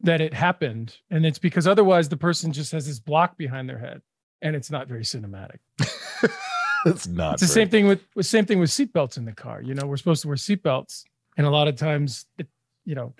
that 0.00 0.20
it 0.20 0.34
happened, 0.34 0.96
and 1.10 1.24
it's 1.24 1.38
because 1.38 1.66
otherwise 1.66 2.08
the 2.08 2.16
person 2.16 2.52
just 2.52 2.72
has 2.72 2.86
this 2.86 2.98
block 2.98 3.36
behind 3.36 3.68
their 3.68 3.78
head, 3.78 4.02
and 4.40 4.56
it's 4.56 4.70
not 4.70 4.88
very 4.88 5.04
cinematic. 5.04 5.58
It's 6.84 7.06
not. 7.06 7.34
It's 7.34 7.42
the 7.42 7.48
same 7.48 7.68
thing 7.68 7.86
with 7.86 8.00
with 8.14 8.26
same 8.26 8.44
thing 8.44 8.58
with 8.58 8.70
seatbelts 8.70 9.16
in 9.16 9.24
the 9.24 9.32
car. 9.32 9.62
You 9.62 9.74
know, 9.74 9.86
we're 9.86 9.96
supposed 9.96 10.22
to 10.22 10.28
wear 10.28 10.36
seatbelts, 10.36 11.04
and 11.36 11.46
a 11.46 11.50
lot 11.50 11.68
of 11.68 11.76
times, 11.76 12.26
it, 12.38 12.48
you 12.84 12.94
know, 12.94 13.14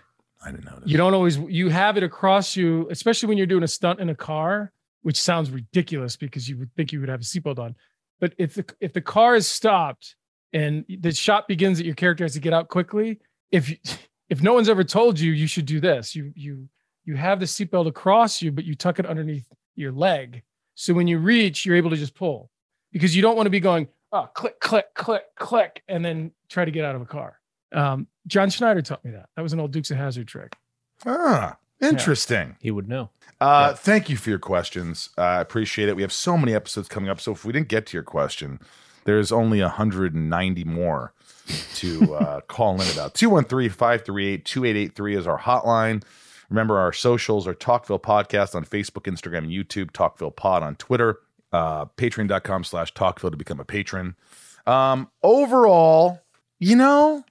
I 0.45 0.51
didn't 0.51 0.65
know. 0.65 0.81
you 0.85 0.97
don't 0.97 1.15
always 1.15 1.39
you 1.39 1.69
have 1.69 1.97
it 1.97 2.03
across 2.03 2.57
you, 2.57 2.89
especially 2.91 3.29
when 3.29 3.39
you're 3.39 3.47
doing 3.47 3.63
a 3.63 3.69
stunt 3.69 4.01
in 4.01 4.09
a 4.09 4.15
car, 4.15 4.73
which 5.03 5.21
sounds 5.21 5.51
ridiculous 5.51 6.17
because 6.17 6.49
you 6.49 6.59
would 6.59 6.75
think 6.75 6.93
you 6.93 7.01
would 7.01 7.09
have 7.09 7.21
a 7.21 7.25
seatbelt 7.25 7.59
on. 7.59 7.77
But 8.21 8.35
if 8.39 8.55
the 8.55 8.65
if 8.81 8.93
the 8.93 9.01
car 9.01 9.35
is 9.35 9.47
stopped 9.47 10.17
and 10.53 10.85
the 10.89 11.13
shot 11.13 11.49
begins 11.49 11.79
that 11.79 11.85
your 11.85 11.95
character 11.95 12.25
has 12.25 12.35
to 12.35 12.41
get 12.41 12.53
out 12.53 12.69
quickly, 12.69 13.21
if 13.53 13.99
if 14.29 14.43
no 14.43 14.55
one's 14.55 14.69
ever 14.69 14.83
told 14.83 15.21
you 15.21 15.33
you 15.33 15.47
should 15.47 15.67
do 15.67 15.79
this, 15.79 16.17
you 16.17 16.33
you 16.35 16.69
you 17.05 17.17
have 17.17 17.39
the 17.39 17.47
seatbelt 17.47 17.87
across 17.87 18.43
you, 18.43 18.51
but 18.51 18.65
you 18.65 18.75
tuck 18.75 18.99
it 18.99 19.07
underneath 19.07 19.47
your 19.77 19.93
leg. 19.93 20.43
So 20.75 20.95
when 20.95 21.07
you 21.07 21.19
reach, 21.19 21.67
you're 21.67 21.77
able 21.77 21.91
to 21.91 21.97
just 21.97 22.15
pull 22.15 22.51
because 22.93 23.15
you 23.15 23.23
don't 23.23 23.37
want 23.37 23.47
to 23.47 23.51
be 23.51 23.61
going, 23.61 23.89
oh, 24.13 24.29
click, 24.35 24.59
click, 24.61 24.87
click, 24.95 25.25
click, 25.37 25.83
and 25.89 26.05
then 26.05 26.33
try 26.49 26.65
to 26.65 26.71
get 26.71 26.85
out 26.85 26.95
of 26.95 27.03
a 27.03 27.07
car. 27.07 27.39
Um, 27.73 28.07
John 28.27 28.51
Schneider 28.51 28.83
taught 28.83 29.05
me 29.05 29.11
that. 29.11 29.29
That 29.37 29.43
was 29.43 29.53
an 29.53 29.61
old 29.61 29.73
Dukes 29.73 29.91
of 29.91 29.97
Hazzard 29.97 30.29
trick. 30.29 30.57
Ah, 31.05 31.57
interesting. 31.81 32.57
He 32.61 32.71
would 32.71 32.89
know. 32.89 33.11
Uh, 33.41 33.75
Thank 33.75 34.09
you 34.09 34.17
for 34.17 34.31
your 34.31 34.39
questions. 34.39 35.11
Uh, 35.19 35.23
I 35.23 35.41
appreciate 35.41 35.89
it. 35.89 35.97
We 35.97 36.03
have 36.03 36.13
so 36.13 36.39
many 36.39 36.55
episodes 36.55 36.89
coming 36.89 37.11
up. 37.11 37.21
So 37.21 37.33
if 37.33 37.45
we 37.45 37.53
didn't 37.53 37.69
get 37.69 37.87
to 37.87 37.97
your 37.97 38.05
question, 38.05 38.61
there's 39.05 39.33
only 39.33 39.61
190 39.61 40.65
more 40.65 41.13
to 41.75 42.15
uh, 42.15 42.41
call 42.49 42.81
in 42.81 42.89
about. 42.93 43.15
213 43.15 43.71
538 43.71 44.45
2883 44.45 45.17
is 45.17 45.27
our 45.27 45.39
hotline. 45.39 46.03
Remember, 46.51 46.79
our 46.79 46.93
socials 46.93 47.47
are 47.47 47.55
Talkville 47.55 48.03
Podcast 48.03 48.55
on 48.55 48.65
Facebook, 48.65 49.11
Instagram, 49.11 49.39
and 49.39 49.51
YouTube, 49.51 49.91
Talkville 49.91 50.37
Pod 50.37 50.63
on 50.63 50.77
Twitter, 50.77 51.21
uh, 51.53 51.87
patreon.com 51.87 52.65
slash 52.65 52.93
Talkville 52.93 53.31
to 53.31 53.37
become 53.37 53.59
a 53.59 53.65
patron. 53.65 54.17
Um, 54.67 55.11
overall, 55.23 56.21
you 56.59 56.77
know, 56.77 57.25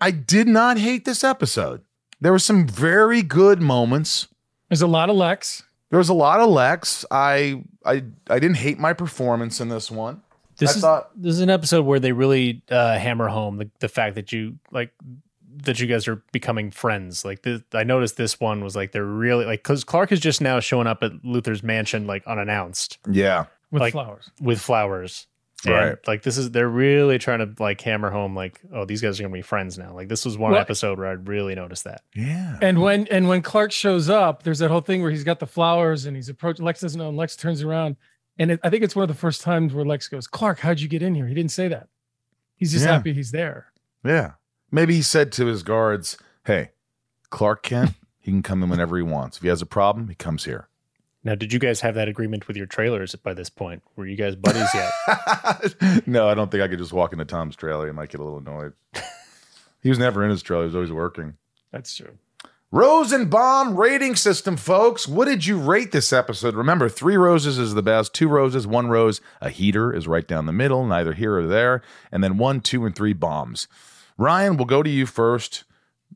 I 0.00 0.10
did 0.10 0.46
not 0.46 0.78
hate 0.78 1.06
this 1.06 1.24
episode. 1.24 1.82
There 2.20 2.32
were 2.32 2.38
some 2.38 2.66
very 2.66 3.22
good 3.22 3.60
moments. 3.60 4.28
There's 4.68 4.82
a 4.82 4.86
lot 4.86 5.10
of 5.10 5.16
Lex. 5.16 5.62
There 5.90 5.98
was 5.98 6.08
a 6.08 6.14
lot 6.14 6.40
of 6.40 6.50
Lex. 6.50 7.04
I 7.10 7.64
I 7.84 8.04
I 8.28 8.38
didn't 8.38 8.56
hate 8.56 8.78
my 8.78 8.92
performance 8.92 9.60
in 9.60 9.68
this 9.68 9.90
one. 9.90 10.22
This 10.58 10.72
I 10.72 10.74
is 10.76 10.80
thought 10.80 11.10
this 11.14 11.34
is 11.34 11.40
an 11.40 11.50
episode 11.50 11.84
where 11.84 12.00
they 12.00 12.12
really 12.12 12.62
uh, 12.70 12.98
hammer 12.98 13.28
home 13.28 13.58
the, 13.58 13.70
the 13.80 13.88
fact 13.88 14.14
that 14.14 14.32
you 14.32 14.58
like 14.70 14.92
that 15.64 15.80
you 15.80 15.86
guys 15.86 16.06
are 16.08 16.22
becoming 16.32 16.70
friends. 16.70 17.24
Like 17.24 17.42
this, 17.42 17.62
I 17.72 17.84
noticed 17.84 18.16
this 18.16 18.38
one 18.40 18.62
was 18.62 18.76
like 18.76 18.92
they're 18.92 19.04
really 19.04 19.44
like 19.44 19.62
because 19.62 19.84
Clark 19.84 20.12
is 20.12 20.20
just 20.20 20.40
now 20.40 20.60
showing 20.60 20.86
up 20.86 21.02
at 21.02 21.12
Luthor's 21.24 21.62
mansion 21.62 22.06
like 22.06 22.26
unannounced 22.26 22.98
Yeah. 23.10 23.46
With 23.70 23.80
like, 23.82 23.92
flowers. 23.92 24.30
With 24.40 24.60
flowers. 24.60 25.26
And, 25.64 25.74
Right. 25.74 25.96
Like 26.06 26.22
this 26.22 26.36
is 26.38 26.50
they're 26.50 26.68
really 26.68 27.18
trying 27.18 27.38
to 27.40 27.62
like 27.62 27.80
hammer 27.80 28.10
home 28.10 28.34
like 28.36 28.60
oh 28.72 28.84
these 28.84 29.00
guys 29.00 29.18
are 29.18 29.22
gonna 29.24 29.32
be 29.34 29.42
friends 29.42 29.78
now. 29.78 29.94
Like 29.94 30.08
this 30.08 30.24
was 30.24 30.36
one 30.38 30.52
Well- 30.52 30.60
episode 30.60 30.98
where 30.98 31.08
I 31.08 31.12
really 31.12 31.54
noticed 31.54 31.84
that. 31.84 32.02
Yeah. 32.14 32.58
And 32.62 32.80
when 32.80 33.06
and 33.08 33.28
when 33.28 33.42
Clark 33.42 33.72
shows 33.72 34.08
up, 34.10 34.42
there's 34.42 34.58
that 34.60 34.70
whole 34.70 34.82
thing 34.82 35.02
where 35.02 35.10
he's 35.10 35.24
got 35.24 35.40
the 35.40 35.46
flowers 35.46 36.04
and 36.04 36.14
he's 36.16 36.28
approaching. 36.28 36.64
Lex 36.64 36.80
doesn't 36.80 36.98
know, 36.98 37.08
and 37.08 37.16
Lex 37.16 37.34
turns 37.36 37.62
around, 37.62 37.96
and 38.38 38.52
it, 38.52 38.60
I 38.62 38.70
think 38.70 38.82
it's 38.84 38.94
one 38.96 39.02
of 39.02 39.08
the 39.08 39.14
first 39.14 39.40
times 39.42 39.72
where 39.74 39.84
Lex 39.84 40.08
goes, 40.08 40.26
"Clark, 40.26 40.60
how'd 40.60 40.80
you 40.80 40.88
get 40.88 41.02
in 41.02 41.14
here?" 41.14 41.26
He 41.26 41.34
didn't 41.34 41.50
say 41.52 41.68
that. 41.68 41.88
He's 42.56 42.72
just 42.72 42.84
Yeah. 42.84 42.92
happy 42.92 43.12
he's 43.12 43.30
there. 43.32 43.72
Yeah. 44.04 44.32
Maybe 44.70 44.94
he 44.94 45.02
said 45.02 45.32
to 45.32 45.46
his 45.46 45.62
guards, 45.62 46.16
"Hey, 46.44 46.70
Clark 47.30 47.62
Kent, 47.62 47.92
he 48.18 48.30
can 48.30 48.42
come 48.42 48.62
in 48.62 48.68
whenever 48.68 48.96
he 48.96 49.02
wants. 49.02 49.36
If 49.36 49.42
he 49.42 49.48
has 49.48 49.62
a 49.62 49.66
problem, 49.66 50.08
he 50.08 50.14
comes 50.14 50.44
here." 50.44 50.68
Now, 51.24 51.34
did 51.34 51.52
you 51.52 51.58
guys 51.58 51.80
have 51.80 51.96
that 51.96 52.06
agreement 52.08 52.46
with 52.46 52.56
your 52.56 52.66
trailers 52.66 53.14
by 53.16 53.34
this 53.34 53.50
point? 53.50 53.82
Were 53.96 54.06
you 54.06 54.16
guys 54.16 54.36
buddies 54.36 54.68
yet? 54.72 56.06
no, 56.06 56.28
I 56.28 56.34
don't 56.34 56.50
think 56.52 56.62
I 56.62 56.68
could 56.68 56.78
just 56.78 56.92
walk 56.92 57.12
into 57.12 57.24
Tom's 57.24 57.56
trailer. 57.56 57.86
He 57.86 57.92
might 57.92 58.10
get 58.10 58.20
a 58.20 58.24
little 58.24 58.38
annoyed. 58.38 58.74
he 59.82 59.88
was 59.88 59.98
never 59.98 60.22
in 60.22 60.30
his 60.30 60.40
trailer. 60.42 60.62
He 60.62 60.66
was 60.66 60.74
always 60.76 60.92
working. 60.92 61.34
That's 61.72 61.96
true. 61.96 62.16
Rosenbaum 62.72 63.76
rating 63.76 64.16
system, 64.16 64.56
folks. 64.56 65.06
What 65.06 65.26
did 65.26 65.46
you 65.46 65.56
rate 65.56 65.92
this 65.92 66.12
episode? 66.12 66.54
Remember, 66.54 66.88
three 66.88 67.16
roses 67.16 67.58
is 67.58 67.74
the 67.74 67.82
best. 67.82 68.12
Two 68.12 68.28
roses, 68.28 68.66
one 68.66 68.88
rose, 68.88 69.20
a 69.40 69.50
heater 69.50 69.94
is 69.94 70.08
right 70.08 70.26
down 70.26 70.46
the 70.46 70.52
middle, 70.52 70.84
neither 70.84 71.12
here 71.12 71.36
or 71.36 71.46
there. 71.46 71.82
And 72.10 72.24
then 72.24 72.38
one, 72.38 72.60
two, 72.60 72.84
and 72.84 72.94
three 72.94 73.12
bombs. 73.12 73.68
Ryan, 74.18 74.56
we'll 74.56 74.66
go 74.66 74.82
to 74.82 74.90
you 74.90 75.06
first. 75.06 75.62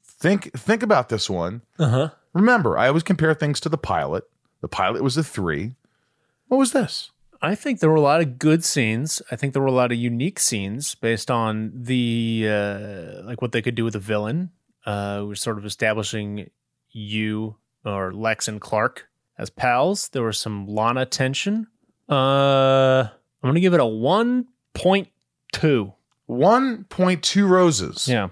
Think 0.05 0.53
think 0.59 0.83
about 0.83 1.09
this 1.09 1.31
one. 1.31 1.63
Uh-huh. 1.79 2.11
Remember, 2.33 2.77
I 2.77 2.89
always 2.89 3.05
compare 3.05 3.33
things 3.33 3.61
to 3.61 3.69
the 3.69 3.79
pilot. 3.79 4.25
The 4.61 4.69
pilot 4.69 5.03
was 5.03 5.17
a 5.17 5.23
three. 5.25 5.77
What 6.49 6.59
was 6.59 6.73
this? 6.73 7.13
I 7.41 7.55
think 7.55 7.79
there 7.81 7.89
were 7.89 7.97
a 7.97 8.03
lot 8.03 8.21
of 8.21 8.39
good 8.39 8.65
scenes. 8.65 9.23
I 9.31 9.37
think 9.37 9.53
there 9.53 9.63
were 9.63 9.69
a 9.69 9.73
lot 9.73 9.93
of 9.93 9.99
unique 9.99 10.39
scenes 10.41 10.95
based 10.97 11.31
on 11.31 11.73
the 11.75 12.47
uh, 12.51 13.23
like 13.25 13.41
what 13.41 13.53
they 13.53 13.63
could 13.63 13.77
do 13.77 13.85
with 13.85 13.95
a 13.95 14.01
villain. 14.01 14.51
Uh, 14.87 15.25
we're 15.27 15.35
sort 15.35 15.59
of 15.59 15.65
establishing 15.65 16.51
you 16.91 17.57
or 17.85 18.13
Lex 18.13 18.49
and 18.49 18.61
Clark 18.61 19.09
as 19.39 19.51
pals. 19.51 20.09
There 20.09 20.23
was 20.23 20.39
some 20.39 20.67
Lana 20.67 21.07
tension. 21.07 21.67
Uh, 22.09 23.09
I'm 23.43 23.49
gonna 23.49 23.61
give 23.61 23.75
it 23.75 23.81
a 23.81 23.87
one 23.87 24.47
point 24.75 25.09
two. 25.53 25.93
1.2 26.29 27.49
roses. 27.49 28.07
Yeah. 28.07 28.29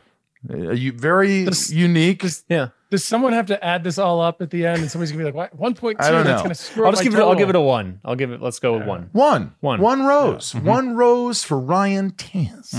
Uh, 0.49 0.70
you 0.70 0.92
very 0.92 1.49
unique. 1.68 2.24
yeah. 2.49 2.68
Does 2.90 3.05
someone 3.05 3.32
have 3.32 3.46
to 3.46 3.62
add 3.62 3.82
this 3.84 3.99
all 3.99 4.20
up 4.20 4.40
at 4.40 4.51
the 4.51 4.64
end, 4.64 4.80
and 4.80 4.90
somebody's 4.90 5.11
gonna 5.12 5.22
be 5.22 5.24
like, 5.26 5.34
"What? 5.34 5.55
One 5.59 5.74
point 5.74 5.99
two? 5.99 6.07
I 6.07 6.11
don't 6.11 6.24
That's 6.24 6.38
know. 6.38 6.42
gonna 6.44 6.55
screw 6.55 6.84
I'll 6.86 6.92
just 6.92 7.05
my 7.05 7.11
give 7.11 7.18
it. 7.18 7.22
I'll 7.22 7.34
give 7.34 7.51
it 7.51 7.57
a 7.57 7.61
one. 7.61 8.01
I'll 8.05 8.14
give 8.14 8.30
it. 8.30 8.40
Let's 8.40 8.61
go 8.61 8.78
with 8.78 8.86
one. 8.86 9.11
One. 9.12 9.55
One. 9.61 9.80
One 9.80 10.07
rose. 10.07 10.53
Mm-hmm. 10.53 10.66
One 10.66 10.96
rose 10.96 11.42
for 11.44 11.59
Ryan 11.59 12.12
Tance. 12.12 12.74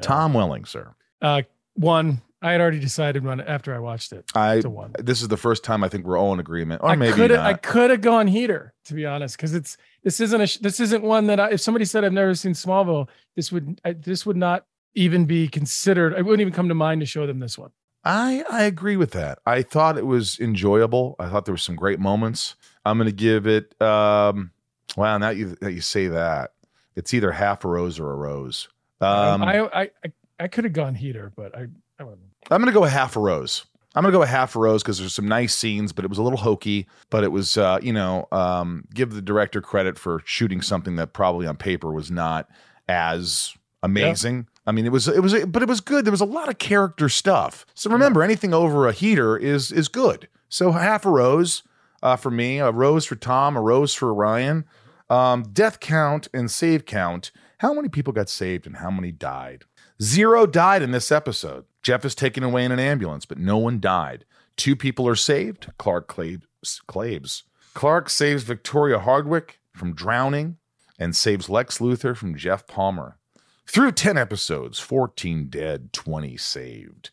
Tom 0.00 0.32
Welling, 0.32 0.64
sir. 0.64 0.94
Uh, 1.20 1.42
one. 1.74 2.22
I 2.42 2.52
had 2.52 2.60
already 2.60 2.80
decided 2.80 3.24
when 3.24 3.40
after 3.40 3.74
I 3.74 3.78
watched 3.78 4.12
it. 4.12 4.24
I 4.34 4.62
this 4.98 5.22
is 5.22 5.28
the 5.28 5.36
first 5.36 5.64
time 5.64 5.84
I 5.84 5.88
think 5.88 6.04
we're 6.04 6.18
all 6.18 6.32
in 6.32 6.40
agreement, 6.40 6.82
or 6.82 6.90
I 6.90 6.96
maybe 6.96 7.14
could 7.14 7.32
I 7.32 7.54
could 7.54 7.90
have 7.90 8.00
gone 8.00 8.26
heater 8.26 8.74
to 8.86 8.94
be 8.94 9.06
honest, 9.06 9.36
because 9.36 9.54
it's 9.54 9.76
this 10.02 10.20
isn't 10.20 10.40
a 10.40 10.62
this 10.62 10.80
isn't 10.80 11.02
one 11.02 11.26
that 11.28 11.38
I, 11.38 11.50
if 11.52 11.60
somebody 11.60 11.84
said 11.84 12.04
I've 12.04 12.12
never 12.12 12.34
seen 12.34 12.52
Smallville, 12.52 13.08
this 13.36 13.52
would 13.52 13.80
I, 13.84 13.92
this 13.92 14.26
would 14.26 14.36
not 14.36 14.66
even 14.94 15.24
be 15.24 15.48
considered. 15.48 16.12
It 16.14 16.24
wouldn't 16.24 16.40
even 16.40 16.52
come 16.52 16.68
to 16.68 16.74
mind 16.74 17.00
to 17.00 17.06
show 17.06 17.26
them 17.26 17.38
this 17.38 17.56
one. 17.56 17.70
I 18.04 18.44
I 18.50 18.64
agree 18.64 18.96
with 18.96 19.12
that. 19.12 19.38
I 19.46 19.62
thought 19.62 19.96
it 19.96 20.06
was 20.06 20.38
enjoyable. 20.40 21.14
I 21.20 21.28
thought 21.28 21.44
there 21.44 21.54
were 21.54 21.58
some 21.58 21.76
great 21.76 22.00
moments. 22.00 22.56
I'm 22.84 22.98
going 22.98 23.08
to 23.08 23.14
give 23.14 23.46
it. 23.46 23.80
um 23.80 24.50
Wow, 24.96 25.16
now 25.18 25.30
you 25.30 25.56
that 25.60 25.72
you 25.72 25.80
say 25.80 26.08
that, 26.08 26.52
it's 26.96 27.14
either 27.14 27.30
half 27.30 27.64
a 27.64 27.68
rose 27.68 27.98
or 27.98 28.10
a 28.10 28.16
rose. 28.16 28.68
Um, 29.00 29.42
I 29.42 29.60
I 29.60 29.80
I, 29.82 30.12
I 30.40 30.48
could 30.48 30.64
have 30.64 30.72
gone 30.72 30.94
heater, 30.94 31.32
but 31.34 31.56
I 31.56 31.68
I 31.98 32.04
wouldn't. 32.04 32.31
I'm 32.50 32.60
going 32.60 32.72
to 32.72 32.78
go 32.78 32.84
a 32.84 32.88
half 32.88 33.16
a 33.16 33.20
rose. 33.20 33.64
I'm 33.94 34.02
going 34.02 34.12
to 34.12 34.18
go 34.18 34.22
a 34.22 34.26
half 34.26 34.56
a 34.56 34.58
rose 34.58 34.82
because 34.82 34.98
there's 34.98 35.14
some 35.14 35.28
nice 35.28 35.54
scenes, 35.54 35.92
but 35.92 36.04
it 36.04 36.08
was 36.08 36.18
a 36.18 36.22
little 36.22 36.38
hokey. 36.38 36.86
But 37.10 37.24
it 37.24 37.32
was, 37.32 37.58
uh, 37.58 37.78
you 37.82 37.92
know, 37.92 38.26
um, 38.32 38.84
give 38.94 39.12
the 39.12 39.22
director 39.22 39.60
credit 39.60 39.98
for 39.98 40.22
shooting 40.24 40.62
something 40.62 40.96
that 40.96 41.12
probably 41.12 41.46
on 41.46 41.56
paper 41.56 41.92
was 41.92 42.10
not 42.10 42.48
as 42.88 43.54
amazing. 43.82 44.46
I 44.66 44.72
mean, 44.72 44.86
it 44.86 44.92
was, 44.92 45.08
it 45.08 45.22
was, 45.22 45.34
but 45.44 45.62
it 45.62 45.68
was 45.68 45.80
good. 45.80 46.04
There 46.04 46.12
was 46.12 46.20
a 46.20 46.26
lot 46.26 46.48
of 46.48 46.58
character 46.58 47.08
stuff. 47.08 47.66
So 47.74 47.90
remember, 47.90 48.22
anything 48.22 48.54
over 48.54 48.88
a 48.88 48.92
heater 48.92 49.36
is 49.36 49.72
is 49.72 49.88
good. 49.88 50.28
So 50.48 50.72
half 50.72 51.04
a 51.04 51.10
rose 51.10 51.62
uh, 52.02 52.16
for 52.16 52.30
me, 52.30 52.58
a 52.58 52.70
rose 52.70 53.04
for 53.04 53.16
Tom, 53.16 53.56
a 53.56 53.60
rose 53.60 53.94
for 53.94 54.12
Ryan. 54.14 54.64
Um, 55.10 55.44
death 55.52 55.80
count 55.80 56.28
and 56.32 56.50
save 56.50 56.86
count. 56.86 57.30
How 57.58 57.74
many 57.74 57.88
people 57.88 58.12
got 58.12 58.28
saved 58.28 58.66
and 58.66 58.76
how 58.76 58.90
many 58.90 59.12
died? 59.12 59.64
Zero 60.00 60.46
died 60.46 60.82
in 60.82 60.90
this 60.90 61.12
episode. 61.12 61.64
Jeff 61.82 62.04
is 62.04 62.14
taken 62.14 62.42
away 62.42 62.64
in 62.64 62.72
an 62.72 62.78
ambulance, 62.78 63.26
but 63.26 63.38
no 63.38 63.58
one 63.58 63.80
died. 63.80 64.24
Two 64.56 64.76
people 64.76 65.08
are 65.08 65.16
saved. 65.16 65.68
Clark 65.78 66.06
Claves. 66.06 67.44
Clark 67.74 68.10
saves 68.10 68.42
Victoria 68.42 68.98
Hardwick 69.00 69.60
from 69.74 69.94
drowning 69.94 70.58
and 70.98 71.16
saves 71.16 71.48
Lex 71.48 71.78
Luthor 71.78 72.16
from 72.16 72.36
Jeff 72.36 72.66
Palmer. 72.66 73.18
Through 73.66 73.92
10 73.92 74.18
episodes, 74.18 74.78
14 74.78 75.46
dead, 75.48 75.92
20 75.92 76.36
saved. 76.36 77.10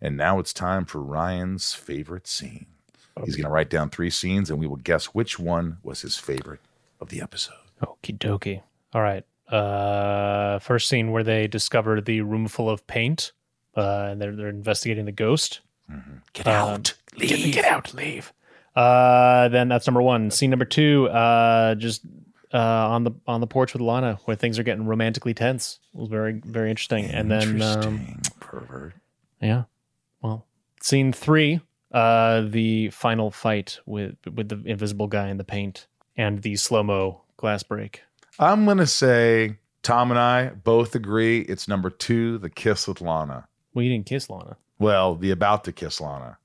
And 0.00 0.16
now 0.16 0.38
it's 0.38 0.52
time 0.52 0.84
for 0.84 1.00
Ryan's 1.00 1.74
favorite 1.74 2.26
scene. 2.26 2.66
He's 3.24 3.36
going 3.36 3.44
to 3.44 3.50
write 3.50 3.70
down 3.70 3.90
three 3.90 4.10
scenes 4.10 4.50
and 4.50 4.58
we 4.58 4.66
will 4.66 4.76
guess 4.76 5.06
which 5.06 5.38
one 5.38 5.78
was 5.82 6.00
his 6.02 6.16
favorite 6.16 6.60
of 7.00 7.10
the 7.10 7.20
episode. 7.20 7.54
Okie 7.82 8.18
dokie. 8.18 8.62
All 8.94 9.02
right. 9.02 9.24
Uh, 9.48 10.58
first 10.58 10.88
scene 10.88 11.10
where 11.10 11.24
they 11.24 11.46
discover 11.46 12.00
the 12.00 12.22
room 12.22 12.48
full 12.48 12.70
of 12.70 12.86
paint. 12.86 13.32
Uh, 13.76 14.08
and 14.10 14.20
they're 14.20 14.34
they're 14.34 14.48
investigating 14.48 15.04
the 15.04 15.12
ghost. 15.12 15.60
Get 16.32 16.46
out. 16.46 16.94
Leave. 17.16 17.54
Get, 17.54 17.64
out. 17.64 17.92
Leave. 17.94 18.32
Uh, 18.76 19.48
then 19.48 19.68
that's 19.68 19.86
number 19.86 20.02
one. 20.02 20.30
Scene 20.30 20.50
number 20.50 20.64
two. 20.64 21.08
Uh, 21.08 21.74
just 21.74 22.02
uh 22.52 22.58
on 22.58 23.04
the 23.04 23.12
on 23.26 23.40
the 23.40 23.46
porch 23.46 23.72
with 23.72 23.82
Lana, 23.82 24.18
where 24.24 24.36
things 24.36 24.58
are 24.58 24.62
getting 24.62 24.86
romantically 24.86 25.34
tense. 25.34 25.78
It 25.94 25.98
was 25.98 26.08
very 26.08 26.40
very 26.44 26.70
interesting. 26.70 27.06
And 27.06 27.30
then 27.30 27.62
um, 27.62 28.20
pervert. 28.40 28.94
Yeah. 29.40 29.64
Well, 30.22 30.46
scene 30.80 31.12
three. 31.12 31.60
Uh, 31.92 32.42
the 32.42 32.90
final 32.90 33.30
fight 33.32 33.80
with 33.86 34.14
with 34.32 34.48
the 34.48 34.62
invisible 34.64 35.08
guy 35.08 35.28
in 35.28 35.38
the 35.38 35.44
paint 35.44 35.86
and 36.16 36.42
the 36.42 36.54
slow 36.56 36.82
mo 36.82 37.22
glass 37.36 37.62
break. 37.62 38.02
I'm 38.38 38.64
going 38.64 38.78
to 38.78 38.86
say 38.86 39.56
Tom 39.82 40.10
and 40.10 40.20
I 40.20 40.50
both 40.50 40.94
agree 40.94 41.40
it's 41.40 41.66
number 41.66 41.90
two, 41.90 42.38
the 42.38 42.50
kiss 42.50 42.86
with 42.86 43.00
Lana. 43.00 43.48
Well, 43.74 43.82
you 43.82 43.90
didn't 43.90 44.06
kiss 44.06 44.28
Lana. 44.30 44.56
Well, 44.78 45.14
the 45.14 45.30
about 45.30 45.64
to 45.64 45.72
kiss 45.72 46.00
Lana. 46.00 46.38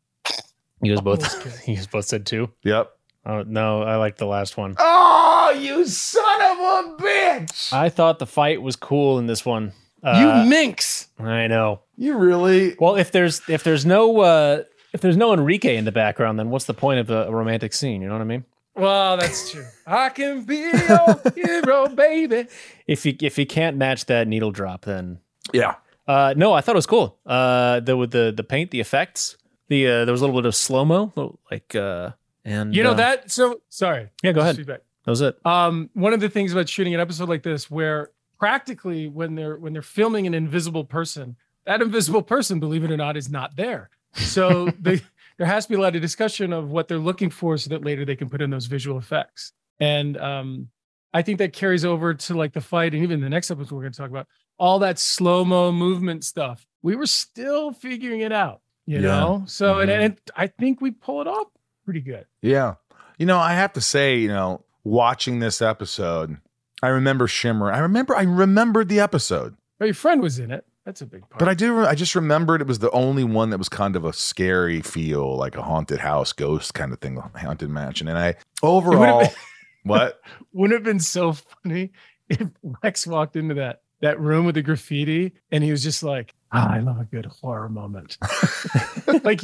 You 0.81 0.95
guys 0.95 1.01
both. 1.01 1.67
you 1.67 1.75
guys 1.75 1.87
both 1.87 2.05
said 2.05 2.25
two. 2.25 2.51
Yep. 2.63 2.91
Oh 3.25 3.43
no, 3.43 3.81
I 3.81 3.95
like 3.95 4.17
the 4.17 4.27
last 4.27 4.55
one. 4.57 4.75
Oh, 4.77 5.55
you 5.59 5.85
son 5.87 6.41
of 6.41 6.57
a 6.59 7.01
bitch! 7.03 7.73
I 7.73 7.89
thought 7.89 8.19
the 8.19 8.27
fight 8.27 8.61
was 8.61 8.75
cool 8.75 9.17
in 9.17 9.25
this 9.25 9.43
one. 9.45 9.71
Uh, 10.03 10.43
you 10.43 10.49
minx. 10.49 11.07
I 11.17 11.47
know. 11.47 11.81
You 11.97 12.17
really? 12.17 12.75
Well, 12.79 12.95
if 12.95 13.11
there's 13.11 13.41
if 13.49 13.63
there's 13.63 13.85
no 13.85 14.19
uh 14.19 14.63
if 14.93 15.01
there's 15.01 15.17
no 15.17 15.33
Enrique 15.33 15.75
in 15.75 15.85
the 15.85 15.91
background, 15.91 16.37
then 16.37 16.51
what's 16.51 16.65
the 16.65 16.75
point 16.75 16.99
of 16.99 17.09
a, 17.09 17.23
a 17.23 17.31
romantic 17.31 17.73
scene? 17.73 18.01
You 18.03 18.07
know 18.09 18.13
what 18.13 18.21
I 18.21 18.25
mean? 18.25 18.45
Well, 18.75 19.17
that's 19.17 19.51
true. 19.51 19.65
I 19.87 20.09
can 20.09 20.43
be 20.43 20.57
your 20.57 21.21
hero, 21.35 21.87
baby. 21.87 22.47
If 22.85 23.05
you 23.07 23.15
if 23.21 23.39
you 23.39 23.47
can't 23.47 23.77
match 23.77 24.05
that 24.05 24.27
needle 24.27 24.51
drop, 24.51 24.85
then 24.85 25.19
Yeah. 25.51 25.75
Uh 26.07 26.33
no, 26.37 26.53
I 26.53 26.61
thought 26.61 26.75
it 26.75 26.77
was 26.77 26.85
cool. 26.85 27.19
Uh, 27.25 27.79
the 27.79 27.97
with 27.97 28.11
the 28.11 28.33
the 28.35 28.43
paint, 28.43 28.71
the 28.71 28.79
effects, 28.79 29.37
the 29.67 29.87
uh, 29.87 30.05
there 30.05 30.11
was 30.11 30.21
a 30.21 30.25
little 30.25 30.39
bit 30.39 30.47
of 30.47 30.55
slow 30.55 30.85
mo, 30.85 31.39
like 31.51 31.75
uh, 31.75 32.11
and 32.43 32.75
You 32.75 32.83
know 32.83 32.91
uh, 32.91 32.95
that. 32.95 33.31
So 33.31 33.61
sorry. 33.69 34.09
Yeah, 34.23 34.31
go 34.31 34.41
ahead. 34.41 34.55
Feedback. 34.55 34.81
That 35.05 35.11
was 35.11 35.21
it. 35.21 35.37
Um, 35.45 35.89
one 35.93 36.13
of 36.13 36.19
the 36.19 36.29
things 36.29 36.51
about 36.51 36.69
shooting 36.69 36.93
an 36.93 36.99
episode 36.99 37.29
like 37.29 37.43
this, 37.43 37.69
where 37.69 38.11
practically 38.39 39.07
when 39.07 39.35
they're 39.35 39.57
when 39.57 39.73
they're 39.73 39.81
filming 39.81 40.27
an 40.27 40.33
invisible 40.33 40.83
person, 40.83 41.35
that 41.65 41.81
invisible 41.81 42.21
person, 42.21 42.59
believe 42.59 42.83
it 42.83 42.91
or 42.91 42.97
not, 42.97 43.17
is 43.17 43.29
not 43.29 43.55
there. 43.55 43.89
So 44.13 44.69
they, 44.79 45.01
there 45.37 45.47
has 45.47 45.65
to 45.65 45.69
be 45.69 45.75
a 45.75 45.81
lot 45.81 45.95
of 45.95 46.01
discussion 46.01 46.53
of 46.53 46.69
what 46.69 46.87
they're 46.87 46.97
looking 46.97 47.29
for, 47.29 47.57
so 47.57 47.69
that 47.69 47.83
later 47.83 48.05
they 48.05 48.15
can 48.15 48.29
put 48.29 48.41
in 48.41 48.49
those 48.49 48.67
visual 48.67 48.97
effects. 48.97 49.53
And 49.79 50.17
um, 50.17 50.69
I 51.13 51.21
think 51.21 51.39
that 51.39 51.53
carries 51.53 51.85
over 51.85 52.13
to 52.13 52.33
like 52.33 52.53
the 52.53 52.61
fight, 52.61 52.93
and 52.93 53.03
even 53.03 53.21
the 53.21 53.29
next 53.29 53.51
episode 53.51 53.75
we're 53.75 53.81
going 53.81 53.93
to 53.93 53.97
talk 53.97 54.09
about 54.09 54.27
all 54.57 54.79
that 54.79 54.99
slow 54.99 55.43
mo 55.45 55.71
movement 55.71 56.23
stuff. 56.23 56.65
We 56.81 56.95
were 56.95 57.07
still 57.07 57.71
figuring 57.71 58.21
it 58.21 58.31
out, 58.31 58.61
you 58.85 58.97
Yeah. 58.97 59.01
know. 59.09 59.43
So 59.47 59.79
and, 59.79 59.89
Mhm. 59.89 59.99
and 60.05 60.17
I 60.35 60.47
think 60.47 60.81
we 60.81 60.91
pull 60.91 61.21
it 61.21 61.27
off 61.27 61.47
pretty 61.83 62.01
good. 62.01 62.25
Yeah. 62.41 62.75
You 63.17 63.25
know, 63.25 63.37
I 63.39 63.53
have 63.53 63.73
to 63.73 63.81
say, 63.81 64.17
you 64.17 64.27
know, 64.27 64.63
watching 64.83 65.39
this 65.39 65.61
episode, 65.61 66.37
I 66.83 66.89
remember 66.89 67.27
Shimmer. 67.27 67.71
I 67.71 67.79
remember 67.79 68.15
I 68.15 68.23
remembered 68.23 68.89
the 68.89 68.99
episode. 68.99 69.55
But 69.79 69.85
your 69.85 69.93
friend 69.95 70.21
was 70.21 70.39
in 70.39 70.51
it. 70.51 70.65
That's 70.85 71.01
a 71.01 71.05
big 71.07 71.21
part. 71.21 71.39
But 71.39 71.47
I 71.49 71.55
do 71.55 71.83
I 71.85 71.95
just 71.95 72.13
remembered 72.15 72.61
it 72.61 72.67
was 72.67 72.77
the 72.79 72.91
only 72.91 73.23
one 73.23 73.49
that 73.49 73.57
was 73.57 73.69
kind 73.69 73.95
of 73.95 74.05
a 74.05 74.13
scary 74.13 74.81
feel, 74.81 75.35
like 75.35 75.55
a 75.55 75.63
haunted 75.63 75.99
house 75.99 76.31
ghost 76.31 76.73
kind 76.75 76.93
of 76.93 76.99
thing, 76.99 77.15
haunted 77.35 77.69
mansion. 77.71 78.07
And 78.07 78.17
I 78.17 78.35
overall 78.61 79.21
been- 79.21 79.29
what? 79.83 80.21
Wouldn't 80.53 80.77
have 80.77 80.83
been 80.83 80.99
so 80.99 81.33
funny 81.33 81.91
if 82.29 82.47
Lex 82.83 83.07
walked 83.07 83.35
into 83.35 83.55
that 83.55 83.81
that 84.05 84.19
room 84.19 84.45
with 84.45 84.53
the 84.53 84.61
graffiti 84.61 85.33
and 85.51 85.63
he 85.63 85.71
was 85.71 85.81
just 85.81 86.03
like, 86.03 86.35
ah, 86.51 86.71
I 86.71 86.79
love 86.79 86.99
a 86.99 87.05
good 87.05 87.25
horror 87.25 87.69
moment. 87.69 88.19
like 89.23 89.41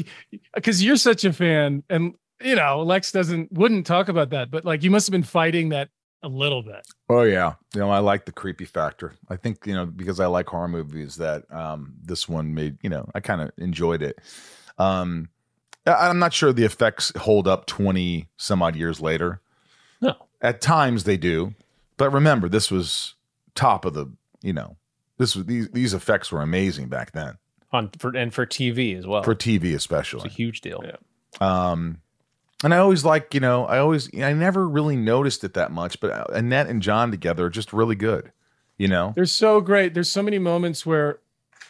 because 0.54 0.84
you're 0.84 0.98
such 0.98 1.26
a 1.26 1.34
fan 1.34 1.84
and 1.90 2.14
you 2.44 2.56
know, 2.56 2.82
Lex 2.84 3.12
doesn't 3.12 3.52
wouldn't 3.52 3.88
talk 3.88 4.08
about 4.08 4.30
that, 4.30 4.52
but 4.52 4.64
like 4.64 4.84
you 4.84 4.92
must 4.92 5.08
have 5.08 5.12
been 5.12 5.24
fighting 5.24 5.70
that 5.70 5.90
a 6.22 6.28
little 6.28 6.62
bit. 6.62 6.86
Oh 7.10 7.24
yeah, 7.24 7.54
you 7.74 7.80
know 7.80 7.90
I 7.90 8.00
like 8.00 8.26
the 8.26 8.32
creepy 8.32 8.66
factor. 8.66 9.14
I 9.30 9.36
think 9.36 9.66
you 9.66 9.74
know 9.74 9.88
because 9.88 10.20
I 10.20 10.28
like 10.28 10.48
horror 10.48 10.68
movies 10.68 11.16
that 11.16 11.52
um, 11.52 11.96
this 12.04 12.30
one 12.30 12.54
made 12.54 12.78
you 12.84 12.90
know 12.90 13.10
I 13.16 13.20
kind 13.20 13.42
of 13.42 13.50
enjoyed 13.58 14.04
it. 14.04 14.20
Um, 14.78 15.30
I'm 15.88 16.20
not 16.20 16.34
sure 16.34 16.54
the 16.54 16.66
effects 16.66 17.12
hold 17.18 17.48
up 17.48 17.66
twenty 17.66 18.28
some 18.38 18.62
odd 18.62 18.76
years 18.76 19.02
later. 19.02 19.42
No, 20.02 20.16
at 20.40 20.62
times 20.62 21.04
they 21.06 21.18
do, 21.18 21.56
but 21.98 22.12
remember 22.12 22.48
this 22.48 22.70
was 22.70 23.16
top 23.56 23.86
of 23.86 23.96
the 23.96 24.12
you 24.42 24.54
know 24.54 24.78
this 25.18 25.36
was 25.36 25.46
these 25.46 25.70
these 25.70 25.94
effects 25.94 26.32
were 26.32 26.42
amazing 26.42 26.88
back 26.90 27.12
then 27.12 27.38
on 27.72 27.90
for 28.00 28.16
and 28.16 28.34
for 28.34 28.46
TV 28.46 28.98
as 28.98 29.06
well. 29.08 29.24
for 29.24 29.36
TV 29.36 29.74
especially. 29.76 30.26
It's 30.26 30.34
a 30.34 30.38
huge 30.38 30.62
deal. 30.62 30.84
Um, 31.40 32.00
and 32.64 32.74
I 32.74 32.78
always 32.78 33.04
like, 33.06 33.34
you 33.34 33.40
know, 33.40 33.66
I 33.66 33.80
always, 33.80 34.10
I 34.20 34.34
never 34.34 34.68
really 34.68 34.96
noticed 34.98 35.44
it 35.44 35.54
that 35.56 35.72
much, 35.72 36.00
but 36.00 36.36
Annette 36.36 36.68
and 36.68 36.82
John 36.82 37.10
together 37.10 37.46
are 37.46 37.50
just 37.50 37.72
really 37.74 37.96
good, 37.96 38.32
you 38.78 38.88
know? 38.88 39.14
They're 39.16 39.26
so 39.26 39.62
great. 39.62 39.94
There's 39.96 40.12
so 40.12 40.22
many 40.22 40.38
moments 40.38 40.86
where, 40.86 41.20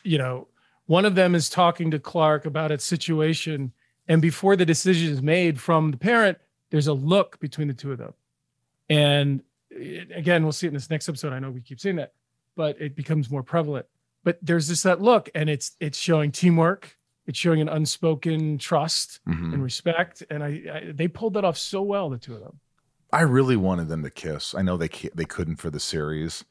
you 0.03 0.17
know, 0.17 0.47
one 0.87 1.05
of 1.05 1.15
them 1.15 1.33
is 1.35 1.47
talking 1.49 1.91
to 1.91 1.99
Clark 1.99 2.45
about 2.45 2.71
a 2.71 2.79
situation, 2.79 3.71
and 4.07 4.21
before 4.21 4.55
the 4.57 4.65
decision 4.65 5.11
is 5.13 5.21
made 5.21 5.61
from 5.61 5.91
the 5.91 5.97
parent, 5.97 6.39
there's 6.71 6.87
a 6.87 6.93
look 6.93 7.39
between 7.39 7.67
the 7.69 7.73
two 7.73 7.91
of 7.93 7.97
them. 7.99 8.13
And 8.89 9.43
it- 9.69 10.11
again, 10.13 10.43
we'll 10.43 10.51
see 10.51 10.67
it 10.67 10.69
in 10.69 10.73
this 10.73 10.89
next 10.89 11.07
episode. 11.07 11.31
I 11.31 11.39
know 11.39 11.51
we 11.51 11.61
keep 11.61 11.79
saying 11.79 11.97
that, 11.97 12.13
but 12.55 12.79
it 12.81 12.95
becomes 12.95 13.29
more 13.29 13.43
prevalent. 13.43 13.85
But 14.23 14.37
there's 14.41 14.67
just 14.67 14.83
that 14.83 15.01
look, 15.01 15.29
and 15.33 15.49
it's 15.49 15.75
it's 15.79 15.97
showing 15.97 16.31
teamwork. 16.31 16.97
It's 17.27 17.37
showing 17.39 17.61
an 17.61 17.69
unspoken 17.69 18.57
trust 18.57 19.19
Mhm. 19.27 19.53
and 19.53 19.63
respect, 19.63 20.23
and 20.29 20.43
I, 20.43 20.47
I 20.47 20.91
they 20.93 21.07
pulled 21.07 21.33
that 21.35 21.45
off 21.45 21.57
so 21.57 21.81
well, 21.81 22.09
the 22.09 22.17
two 22.17 22.35
of 22.35 22.41
them. 22.41 22.59
I 23.13 23.21
really 23.21 23.57
wanted 23.57 23.87
them 23.89 24.03
to 24.03 24.09
kiss. 24.09 24.55
I 24.55 24.61
know 24.61 24.77
they 24.77 24.87
ca- 24.89 25.09
they 25.13 25.25
couldn't 25.25 25.57
for 25.57 25.69
the 25.69 25.79
series, 25.79 26.45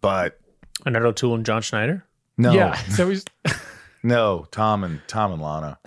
but 0.00 0.38
Annette 0.86 1.04
O'Toole 1.04 1.34
and 1.34 1.44
John 1.44 1.62
Schneider. 1.62 2.06
No. 2.38 2.52
Yeah. 2.52 2.74
So 2.90 3.08
he's 3.10 3.24
No, 4.02 4.46
Tom 4.50 4.82
and 4.84 5.00
Tom 5.08 5.32
and 5.32 5.42
Lana, 5.42 5.78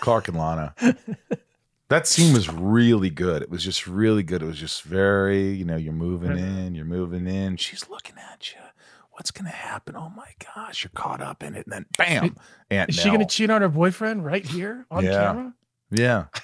Clark 0.00 0.28
and 0.28 0.36
Lana. 0.36 0.74
That 1.88 2.06
scene 2.06 2.32
was 2.32 2.48
really 2.52 3.10
good. 3.10 3.42
It 3.42 3.50
was 3.50 3.62
just 3.64 3.86
really 3.86 4.22
good. 4.24 4.42
It 4.42 4.46
was 4.46 4.58
just 4.58 4.82
very, 4.82 5.50
you 5.50 5.64
know, 5.64 5.76
you're 5.76 5.92
moving 5.92 6.36
in, 6.36 6.74
you're 6.74 6.84
moving 6.84 7.26
in. 7.28 7.56
She's 7.56 7.88
looking 7.88 8.16
at 8.32 8.52
you. 8.52 8.60
What's 9.16 9.30
gonna 9.30 9.48
happen? 9.50 9.96
Oh 9.96 10.10
my 10.14 10.28
gosh, 10.54 10.84
you're 10.84 10.90
caught 10.94 11.20
up 11.22 11.42
in 11.42 11.54
it, 11.54 11.64
and 11.66 11.72
then 11.72 11.86
bam, 11.96 12.36
Aunt 12.70 12.90
is 12.90 12.96
she 12.96 13.04
Nell. 13.06 13.14
gonna 13.14 13.26
cheat 13.26 13.48
on 13.50 13.62
her 13.62 13.68
boyfriend 13.68 14.24
right 14.24 14.44
here 14.46 14.86
on 14.90 15.04
Yeah. 15.04 15.10
camera? 15.12 15.54
Yeah. 15.90 16.24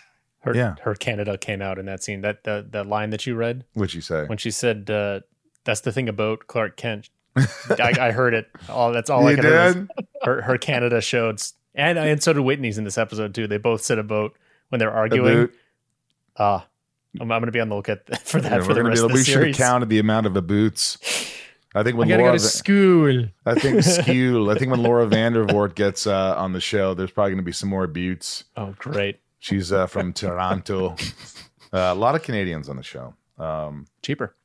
Her, 0.45 0.57
Yeah. 0.57 0.75
her 0.83 0.97
Canada 0.97 1.39
came 1.39 1.63
out 1.63 1.79
in 1.79 1.87
that 1.87 2.03
scene. 2.03 2.21
That 2.23 2.43
the 2.43 2.67
that 2.71 2.87
line 2.89 3.11
that 3.11 3.27
you 3.29 3.37
read 3.37 3.65
What'd 3.75 3.95
you 3.95 4.01
say? 4.01 4.25
when 4.27 4.39
she 4.39 4.51
said, 4.51 4.91
uh, 4.91 5.21
"That's 5.63 5.83
the 5.83 5.93
thing 5.93 6.09
about 6.09 6.49
Clark 6.49 6.77
Kent." 6.77 7.11
I, 7.37 7.95
I 8.01 8.11
heard 8.11 8.35
it. 8.35 8.49
All 8.69 8.91
that's 8.93 9.09
all 9.09 9.25
I 9.29 9.31
You 9.31 9.37
could 9.37 9.45
hear. 9.45 9.89
Her 10.25 10.43
her 10.43 10.59
Canada 10.59 11.01
showed, 11.01 11.35
s- 11.37 11.53
and 11.77 11.97
and 11.97 12.21
so 12.21 12.33
did 12.33 12.41
Whitney's 12.41 12.77
in 12.77 12.83
this 12.83 12.99
episode 12.99 13.35
too. 13.37 13.47
They 13.47 13.57
both 13.59 13.83
said 13.83 13.99
a 13.99 14.01
about 14.01 14.33
when 14.71 14.79
they're 14.81 14.91
arguing. 14.91 15.33
boot. 15.35 15.55
Ah, 16.37 16.67
I'm, 17.21 17.31
I'm 17.31 17.41
going 17.41 17.47
to 17.47 17.53
be 17.53 17.61
on 17.61 17.69
the 17.69 17.77
lookout 17.77 17.99
for 18.25 18.41
that 18.41 18.51
Yeah, 18.51 18.59
for 18.63 18.69
we're 18.69 18.75
the 18.75 18.81
gonna 18.81 18.89
rest 18.89 19.03
be- 19.03 19.05
of 19.05 19.09
the 19.11 19.15
we 19.15 19.23
should 19.25 19.47
have 19.47 19.57
counted 19.57 19.91
the 19.91 19.99
amount 20.01 20.27
of 20.27 20.35
the 20.35 20.43
boots. 20.43 20.99
I 21.75 21.83
think 21.83 21.95
I 21.95 21.99
when 21.99 22.09
gotta 22.09 22.23
Laura, 22.23 22.33
go 22.35 22.39
to 22.39 22.45
school. 22.45 23.25
I 23.47 23.55
think 23.55 23.77
Skule. 23.85 24.55
I 24.55 24.59
think 24.59 24.71
when 24.71 24.83
Laura 24.83 25.07
Vandervoort 25.07 25.75
gets 25.75 26.07
uh, 26.07 26.35
on 26.37 26.53
the 26.53 26.61
show, 26.61 26.95
there's 26.95 27.11
probably 27.11 27.31
going 27.31 27.39
to 27.39 27.45
be 27.45 27.53
some 27.53 27.69
more 27.71 27.87
buttes. 27.87 28.45
Oh, 28.57 28.75
great! 28.79 29.21
She's 29.39 29.73
uh, 29.73 29.87
from 29.87 30.13
Toronto. 30.13 30.97
Uh, 31.75 31.89
a 31.91 31.95
lot 31.95 32.15
of 32.15 32.23
Canadians 32.23 32.69
on 32.69 32.77
the 32.77 32.83
show. 32.83 33.15
Um, 33.39 33.87
Cheaper. 34.03 34.37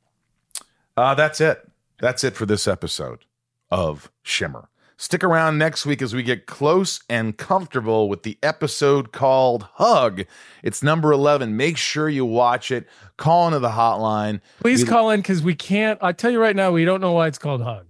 Uh, 0.96 1.14
that's 1.14 1.42
it. 1.42 1.60
That's 2.00 2.24
it 2.24 2.34
for 2.34 2.46
this 2.46 2.66
episode 2.66 3.26
of 3.70 4.10
Shimmer. 4.22 4.70
Stick 5.00 5.22
around 5.22 5.58
next 5.58 5.86
week 5.86 6.02
as 6.02 6.12
we 6.12 6.24
get 6.24 6.46
close 6.46 7.00
and 7.08 7.36
comfortable 7.36 8.08
with 8.08 8.24
the 8.24 8.36
episode 8.42 9.12
called 9.12 9.62
Hug. 9.74 10.24
It's 10.64 10.82
number 10.82 11.12
11. 11.12 11.56
Make 11.56 11.76
sure 11.76 12.08
you 12.08 12.24
watch 12.24 12.72
it. 12.72 12.88
Call 13.16 13.46
into 13.46 13.60
the 13.60 13.70
hotline. 13.70 14.40
Please 14.60 14.82
We- 14.82 14.88
call 14.88 15.10
in 15.10 15.20
because 15.20 15.40
we 15.40 15.54
can't. 15.54 16.00
I 16.02 16.10
tell 16.10 16.32
you 16.32 16.40
right 16.40 16.56
now, 16.56 16.72
we 16.72 16.84
don't 16.84 17.00
know 17.00 17.12
why 17.12 17.28
it's 17.28 17.38
called 17.38 17.62
Hug. 17.62 17.86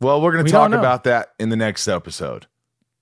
Well, 0.00 0.20
we're 0.22 0.30
going 0.30 0.44
We 0.44 0.50
to 0.50 0.56
talk 0.56 0.70
about 0.72 1.02
that 1.04 1.32
in 1.40 1.48
the 1.48 1.56
next 1.56 1.88
episode. 1.88 2.46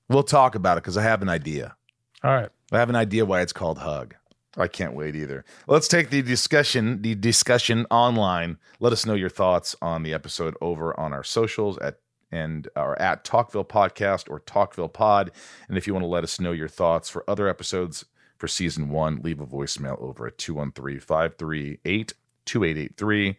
We'll 0.08 0.22
talk 0.22 0.54
about 0.54 0.78
it 0.78 0.84
because 0.84 0.96
I 0.96 1.02
have 1.02 1.20
an 1.20 1.28
idea. 1.28 1.76
All 2.24 2.32
right. 2.34 2.48
I 2.72 2.78
have 2.78 2.88
an 2.88 2.96
idea 2.96 3.26
why 3.26 3.42
it's 3.42 3.52
called 3.52 3.78
Hug. 3.78 4.14
I 4.56 4.66
can't 4.68 4.94
wait 4.94 5.14
either. 5.16 5.44
Let's 5.66 5.88
take 5.88 6.10
the 6.10 6.22
discussion, 6.22 7.02
the 7.02 7.14
discussion 7.14 7.86
online. 7.90 8.58
Let 8.80 8.92
us 8.92 9.04
know 9.04 9.14
your 9.14 9.30
thoughts 9.30 9.74
on 9.82 10.02
the 10.04 10.12
episode 10.14 10.54
over 10.60 10.98
on 10.98 11.12
our 11.14 11.24
socials 11.24 11.76
at 11.78 11.96
and 12.32 12.66
are 12.74 12.98
at 12.98 13.24
Talkville 13.24 13.68
Podcast 13.68 14.28
or 14.28 14.40
Talkville 14.40 14.92
Pod. 14.92 15.30
And 15.68 15.78
if 15.78 15.86
you 15.86 15.92
want 15.92 16.02
to 16.02 16.08
let 16.08 16.24
us 16.24 16.40
know 16.40 16.50
your 16.52 16.66
thoughts 16.68 17.08
for 17.08 17.22
other 17.28 17.46
episodes 17.46 18.04
for 18.38 18.48
season 18.48 18.88
one, 18.88 19.20
leave 19.22 19.40
a 19.40 19.46
voicemail 19.46 20.00
over 20.00 20.26
at 20.26 20.38
213-538-2883. 20.38 23.36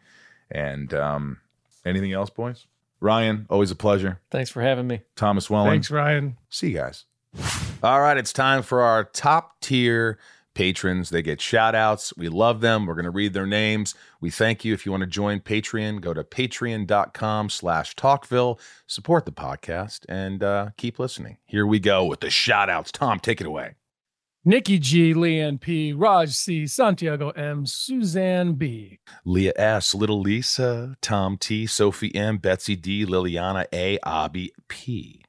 And 0.52 0.94
um, 0.94 1.39
anything 1.84 2.14
else, 2.14 2.30
boys? 2.30 2.68
Ryan, 3.00 3.48
always 3.50 3.72
a 3.72 3.76
pleasure. 3.76 4.22
Thanks 4.32 4.50
for 4.50 4.62
having 4.62 4.88
me. 4.88 5.02
Thomas 5.18 5.50
Welling. 5.50 5.72
Thanks, 5.72 5.91
Ryan. 5.91 6.38
See 6.50 6.70
you 6.70 6.76
guys. 6.76 7.04
All 7.84 8.00
right, 8.00 8.18
it's 8.18 8.32
time 8.32 8.62
for 8.62 8.82
our 8.82 9.04
top 9.04 9.60
tier 9.60 10.18
patrons. 10.54 11.10
They 11.10 11.22
get 11.22 11.41
shout 11.41 11.76
outs. 11.76 12.14
We 12.18 12.30
love 12.30 12.62
them. 12.62 12.86
We're 12.86 12.95
going 12.95 13.06
to 13.06 13.12
read 13.12 13.34
their 13.34 13.47
names. 13.47 13.95
We 14.22 14.30
thank 14.30 14.64
you. 14.64 14.74
If 14.74 14.86
you 14.86 14.91
want 14.91 15.01
to 15.01 15.08
join 15.08 15.39
Patreon, 15.39 16.01
go 16.01 16.14
to 16.14 16.24
patreon.com 16.24 17.49
slash 17.49 17.95
talkville. 17.95 18.60
Support 18.88 19.26
the 19.26 19.32
podcast 19.32 20.06
and 20.10 20.43
uh, 20.43 20.70
keep 20.78 20.99
listening. 20.99 21.38
Here 21.45 21.68
we 21.68 21.80
go 21.80 22.06
with 22.06 22.22
the 22.22 22.30
shout 22.30 22.70
outs. 22.70 22.91
Tom, 22.91 23.20
take 23.20 23.41
it 23.41 23.47
away. 23.47 23.76
Nikki 24.45 24.78
G, 24.78 25.14
Leanne 25.14 25.58
P, 25.58 25.93
Raj 25.93 26.30
C, 26.32 26.68
Santiago 26.68 27.30
M, 27.30 27.66
Suzanne 27.66 28.54
B. 28.54 28.99
Leah 29.24 29.54
S, 29.56 29.95
Little 29.95 30.20
Lisa, 30.20 30.97
Tom 31.01 31.38
T, 31.38 31.66
Sophie 31.66 32.14
M, 32.14 32.39
Betsy 32.39 32.76
D, 32.76 33.06
Liliana 33.06 33.66
A, 33.72 33.97
Abby 34.06 34.51
P. 34.68 35.24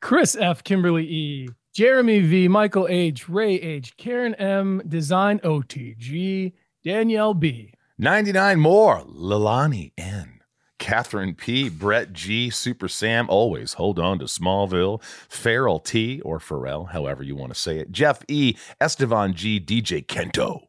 Chris 0.00 0.34
F, 0.34 0.64
Kimberly 0.64 1.04
E, 1.04 1.48
Jeremy 1.72 2.20
V, 2.20 2.48
Michael 2.48 2.86
H, 2.88 3.28
Ray 3.28 3.54
H, 3.54 3.96
Karen 3.96 4.34
M, 4.34 4.82
Design 4.86 5.38
OTG, 5.40 6.52
Danielle 6.84 7.34
B. 7.34 7.72
99 7.98 8.60
more. 8.60 9.02
Lalani 9.04 9.92
N. 9.96 10.40
Catherine 10.78 11.34
P. 11.34 11.68
Brett 11.68 12.12
G. 12.12 12.50
Super 12.50 12.88
Sam. 12.88 13.30
Always 13.30 13.74
hold 13.74 13.98
on 13.98 14.18
to 14.18 14.24
Smallville. 14.24 15.02
Farrell 15.28 15.78
T. 15.78 16.20
or 16.22 16.38
Pharrell, 16.38 16.90
however 16.90 17.22
you 17.22 17.36
want 17.36 17.54
to 17.54 17.58
say 17.58 17.78
it. 17.78 17.92
Jeff 17.92 18.22
E. 18.28 18.56
Estevan 18.80 19.32
G. 19.32 19.60
DJ 19.60 20.04
Kento. 20.04 20.62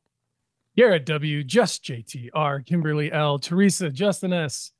Garrett 0.77 1.05
W, 1.05 1.43
Just 1.43 1.83
JTR, 1.83 2.65
Kimberly 2.65 3.11
L, 3.11 3.37
Teresa, 3.37 3.89
Justin 3.91 4.33
S, 4.33 4.71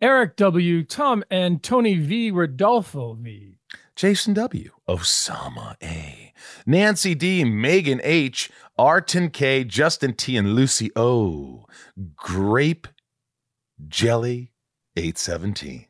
Eric 0.00 0.36
W, 0.36 0.82
Tom 0.82 1.24
N, 1.30 1.58
Tony 1.58 1.98
V, 1.98 2.30
Rodolfo 2.30 3.14
V. 3.14 3.58
Jason 3.96 4.34
W. 4.34 4.70
Osama 4.86 5.74
A. 5.82 6.34
Nancy 6.66 7.14
D. 7.14 7.44
Megan 7.44 8.00
H. 8.04 8.50
Arton 8.78 9.30
K. 9.30 9.64
Justin 9.64 10.12
T. 10.12 10.36
and 10.36 10.54
Lucy 10.54 10.90
O. 10.94 11.64
Grape 12.14 12.86
Jelly 13.88 14.52
817. 14.96 15.86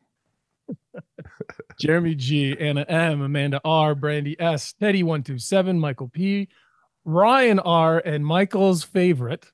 Jeremy 1.79 2.15
G, 2.15 2.57
Anna 2.57 2.85
M, 2.87 3.21
Amanda 3.21 3.59
R, 3.65 3.93
Brandy 3.93 4.39
S, 4.39 4.73
Teddy127, 4.81 5.77
Michael 5.77 6.07
P, 6.07 6.47
Ryan 7.03 7.59
R, 7.59 8.01
and 8.05 8.25
Michael's 8.25 8.83
favorite. 8.83 9.51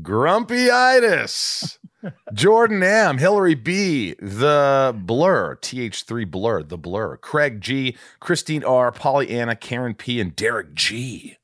Grumpyitis. 0.00 1.78
Jordan 2.34 2.82
M, 2.82 3.18
Hillary 3.18 3.54
B, 3.54 4.14
The 4.20 4.94
Blur, 4.98 5.56
TH3 5.56 6.30
Blur, 6.30 6.62
The 6.62 6.78
Blur, 6.78 7.16
Craig 7.18 7.60
G, 7.60 7.96
Christine 8.20 8.64
R, 8.64 8.90
Pollyanna, 8.92 9.56
Karen 9.56 9.94
P, 9.94 10.20
and 10.20 10.34
Derek 10.36 10.74
G. 10.74 11.36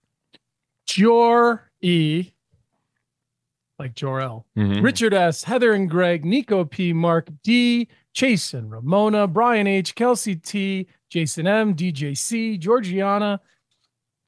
Jor 0.87 1.71
E, 1.81 2.33
like 3.79 3.95
Jor-El. 3.95 4.47
Mhm. 4.57 4.83
Richard 4.83 5.15
S, 5.15 5.45
Heather 5.45 5.73
and 5.73 5.89
Greg, 5.89 6.25
Nico 6.25 6.65
P, 6.65 6.93
Mark 6.93 7.29
D, 7.43 7.89
Chase 8.13 8.53
and 8.55 8.71
Ramona, 8.71 9.27
Brian 9.27 9.67
H, 9.67 9.95
Kelsey 9.95 10.37
T, 10.37 10.87
Jason 11.09 11.47
M, 11.47 11.75
DJ 11.75 12.15
C, 12.15 12.59
Georgiana, 12.59 13.41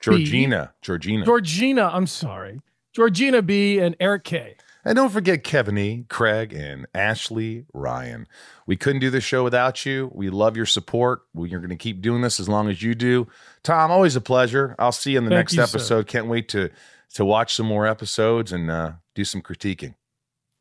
Georgina, 0.00 0.72
Georgina. 0.82 1.24
Georgina, 1.24 1.90
I'm 1.92 2.06
sorry, 2.06 2.60
Georgina 2.92 3.42
B, 3.42 3.78
and 3.78 3.94
Eric 4.00 4.24
K. 4.24 4.56
And 4.84 4.96
don't 4.96 5.10
forget 5.10 5.42
Kevin 5.44 5.78
E, 5.78 6.04
Craig, 6.08 6.52
and 6.52 6.86
Ashley 6.94 7.64
Ryan. 7.72 8.26
We 8.66 8.76
couldn't 8.76 9.00
do 9.00 9.08
this 9.10 9.24
show 9.24 9.42
without 9.42 9.86
you. 9.86 10.10
We 10.14 10.28
love 10.28 10.56
your 10.56 10.66
support. 10.66 11.22
We're 11.32 11.58
going 11.58 11.70
to 11.70 11.76
keep 11.76 12.02
doing 12.02 12.20
this 12.20 12.38
as 12.38 12.48
long 12.48 12.68
as 12.68 12.82
you 12.82 12.94
do. 12.94 13.26
Tom, 13.62 13.90
always 13.90 14.14
a 14.14 14.20
pleasure. 14.20 14.74
I'll 14.78 14.92
see 14.92 15.12
you 15.12 15.18
in 15.18 15.24
the 15.24 15.30
Thank 15.30 15.38
next 15.38 15.52
you, 15.54 15.66
sir. 15.66 15.78
episode. 15.78 16.06
Can't 16.06 16.26
wait 16.26 16.48
to 16.50 16.70
to 17.14 17.24
watch 17.24 17.54
some 17.54 17.66
more 17.66 17.86
episodes 17.86 18.52
and 18.52 18.70
uh, 18.70 18.92
do 19.14 19.24
some 19.24 19.40
critiquing. 19.40 19.94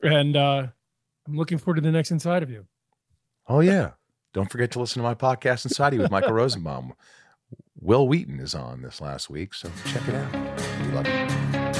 And 0.03 0.37
uh, 0.37 0.67
I'm 1.27 1.35
looking 1.35 1.57
forward 1.57 1.75
to 1.75 1.81
the 1.81 1.91
next 1.91 2.11
Inside 2.11 2.43
of 2.43 2.49
You. 2.49 2.65
Oh 3.47 3.59
yeah. 3.59 3.91
Don't 4.33 4.49
forget 4.51 4.71
to 4.71 4.79
listen 4.79 5.01
to 5.01 5.07
my 5.07 5.15
podcast 5.15 5.65
Inside 5.65 5.89
of 5.89 5.93
You 5.95 6.01
with 6.03 6.11
Michael 6.11 6.33
Rosenbaum. 6.33 6.93
Wil 7.79 8.07
Wheaton 8.07 8.39
is 8.39 8.55
on 8.55 8.81
this 8.83 9.01
last 9.01 9.29
week, 9.29 9.53
so 9.53 9.69
check 9.85 10.07
it 10.07 10.15
out. 10.15 10.61
We 10.81 10.91
love 10.93 11.07
you. 11.07 11.72